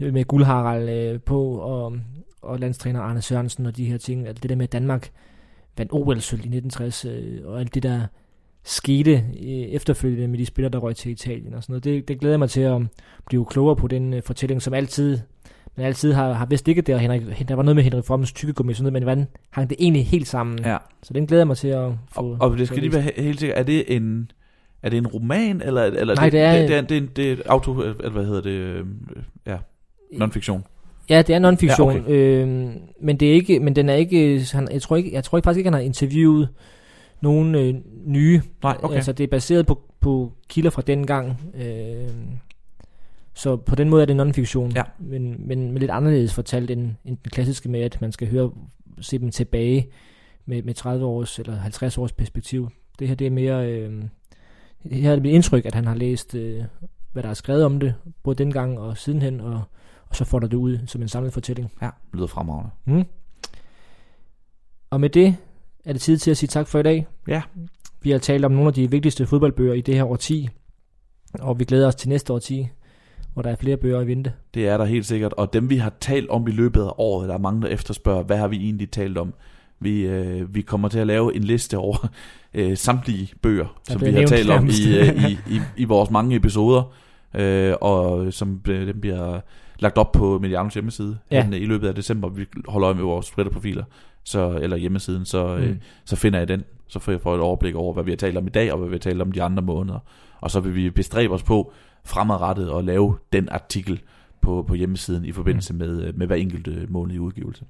[0.00, 1.92] øh, med Guldharald øh, på, og,
[2.44, 5.10] og landstræner Arne Sørensen og de her ting, altså det der med Danmark
[5.78, 8.00] vandt OL-sølv i 1960, øh, og alt det der
[8.64, 9.12] skete
[9.42, 11.84] øh, efterfølgende med de spillere, der røg til Italien og sådan noget.
[11.84, 12.82] Det, det glæder jeg mig til at
[13.26, 15.18] blive klogere på den øh, fortælling, som altid
[15.76, 18.32] men altid har, har vist ikke det, og Henrik, der var noget med Henrik Frommens
[18.32, 20.58] tykkegummi, sådan noget, men hvordan hang det egentlig helt sammen?
[20.64, 20.76] Ja.
[21.02, 22.20] Så den glæder jeg mig til at få.
[22.20, 24.30] Og, og det skal lige være helt sikkert, er det en,
[24.82, 27.32] er det en roman, eller, eller Nej, det er- det, det, er, det, er, det
[27.32, 28.86] er auto, eller hvad hedder det, øh,
[29.46, 29.56] ja,
[30.12, 30.62] non-fiktion.
[31.10, 32.10] Ja, det er non-fiktion, Ja, okay.
[32.10, 32.48] øh,
[33.00, 35.44] men det er ikke, men den er ikke, han, jeg tror ikke, jeg tror ikke
[35.46, 36.48] faktisk ikke, han har interviewet
[37.20, 37.74] nogen øh,
[38.06, 38.40] nye.
[38.62, 38.94] Nej, okay.
[38.96, 41.40] Altså det er baseret på, på kilder fra dengang.
[41.54, 42.08] Øh,
[43.34, 44.82] så på den måde er det non-fiktion, Ja.
[44.98, 48.50] men, men med lidt anderledes fortalt end, end den klassiske med, at man skal høre,
[49.00, 49.86] se dem tilbage
[50.46, 52.68] med, med 30 års eller 50 års perspektiv.
[52.98, 53.92] Det her det er mere, øh,
[54.92, 56.62] her er det mit indtryk, at han har læst, øh,
[57.12, 59.62] hvad der er skrevet om det, både dengang og sidenhen, og,
[60.14, 61.72] og så får der det ud som en samlet fortælling.
[61.82, 62.70] Ja, det lyder fremragende.
[62.84, 63.04] Mm.
[64.90, 65.36] Og med det
[65.84, 67.06] er det tid til at sige tak for i dag.
[67.28, 67.42] Ja.
[68.02, 70.48] Vi har talt om nogle af de vigtigste fodboldbøger i det her årti,
[71.40, 72.68] og vi glæder os til næste årti,
[73.32, 74.32] hvor der er flere bøger i vente.
[74.54, 75.32] Det er der helt sikkert.
[75.32, 78.22] Og dem vi har talt om i løbet af året, der er mange, der efterspørger,
[78.22, 79.34] hvad har vi egentlig talt om?
[79.80, 82.08] Vi, øh, vi kommer til at lave en liste over
[82.54, 86.10] øh, samtlige bøger, Der som vi har talt om i, øh, i, i, i vores
[86.10, 86.92] mange episoder,
[87.34, 89.40] øh, og som øh, dem bliver
[89.78, 91.46] lagt op på Medianos hjemmeside Ja.
[91.50, 91.56] ja.
[91.56, 92.28] i løbet af december.
[92.28, 93.84] Vi holder øje med vores Twitter-profiler,
[94.24, 95.78] så, eller hjemmesiden, så, øh, Mm.
[96.04, 96.64] så finder jeg den.
[96.86, 98.88] Så får jeg et overblik over, hvad vi har talt om i dag, og hvad
[98.88, 99.98] vi har talt om de andre måneder.
[100.40, 101.72] Og så vil vi bestræbe os på
[102.04, 104.00] fremadrettet at lave den artikel
[104.40, 105.78] på, på hjemmesiden i forbindelse Mm.
[105.78, 107.64] med, øh, med hver enkelt øh, måned i udgivelse.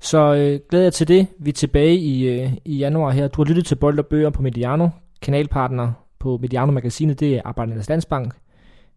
[0.00, 1.26] Så øh, glæder jeg til det.
[1.38, 3.28] Vi er tilbage i, øh, i januar her.
[3.28, 4.88] Du har lyttet til Bold og Bøger på Mediano.
[5.22, 8.34] Kanalpartner på Mediano Magasinet, det er Arbejdernes Landsbank.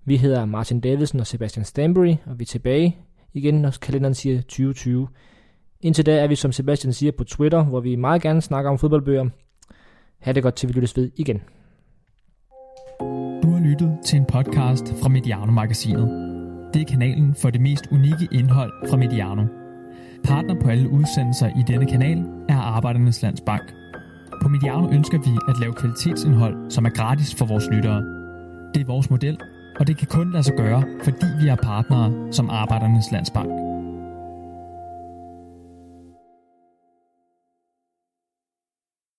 [0.09, 2.97] Vi hedder Martin Davidsen og Sebastian Stanbury, og vi er tilbage
[3.33, 5.07] igen, når kalenderen siger 2020.
[5.81, 8.79] Indtil da er vi, som Sebastian siger, på Twitter, hvor vi meget gerne snakker om
[8.79, 9.29] fodboldbøger.
[10.19, 11.41] Ha' det godt til vi lyttes ved igen.
[13.43, 16.09] Du har lyttet til en podcast fra Mediano Magasinet.
[16.73, 19.43] Det er kanalen for det mest unikke indhold fra Mediano.
[20.23, 22.17] Partner på alle udsendelser i denne kanal
[22.49, 23.73] er Arbejdernes Landsbank.
[24.41, 28.01] På Mediano ønsker vi at lave kvalitetsindhold, som er gratis for vores lyttere.
[28.73, 29.37] Det er vores model,
[29.79, 33.68] og det kan kun lade sig gøre, fordi vi er partnere som Arbejdernes Landsbank.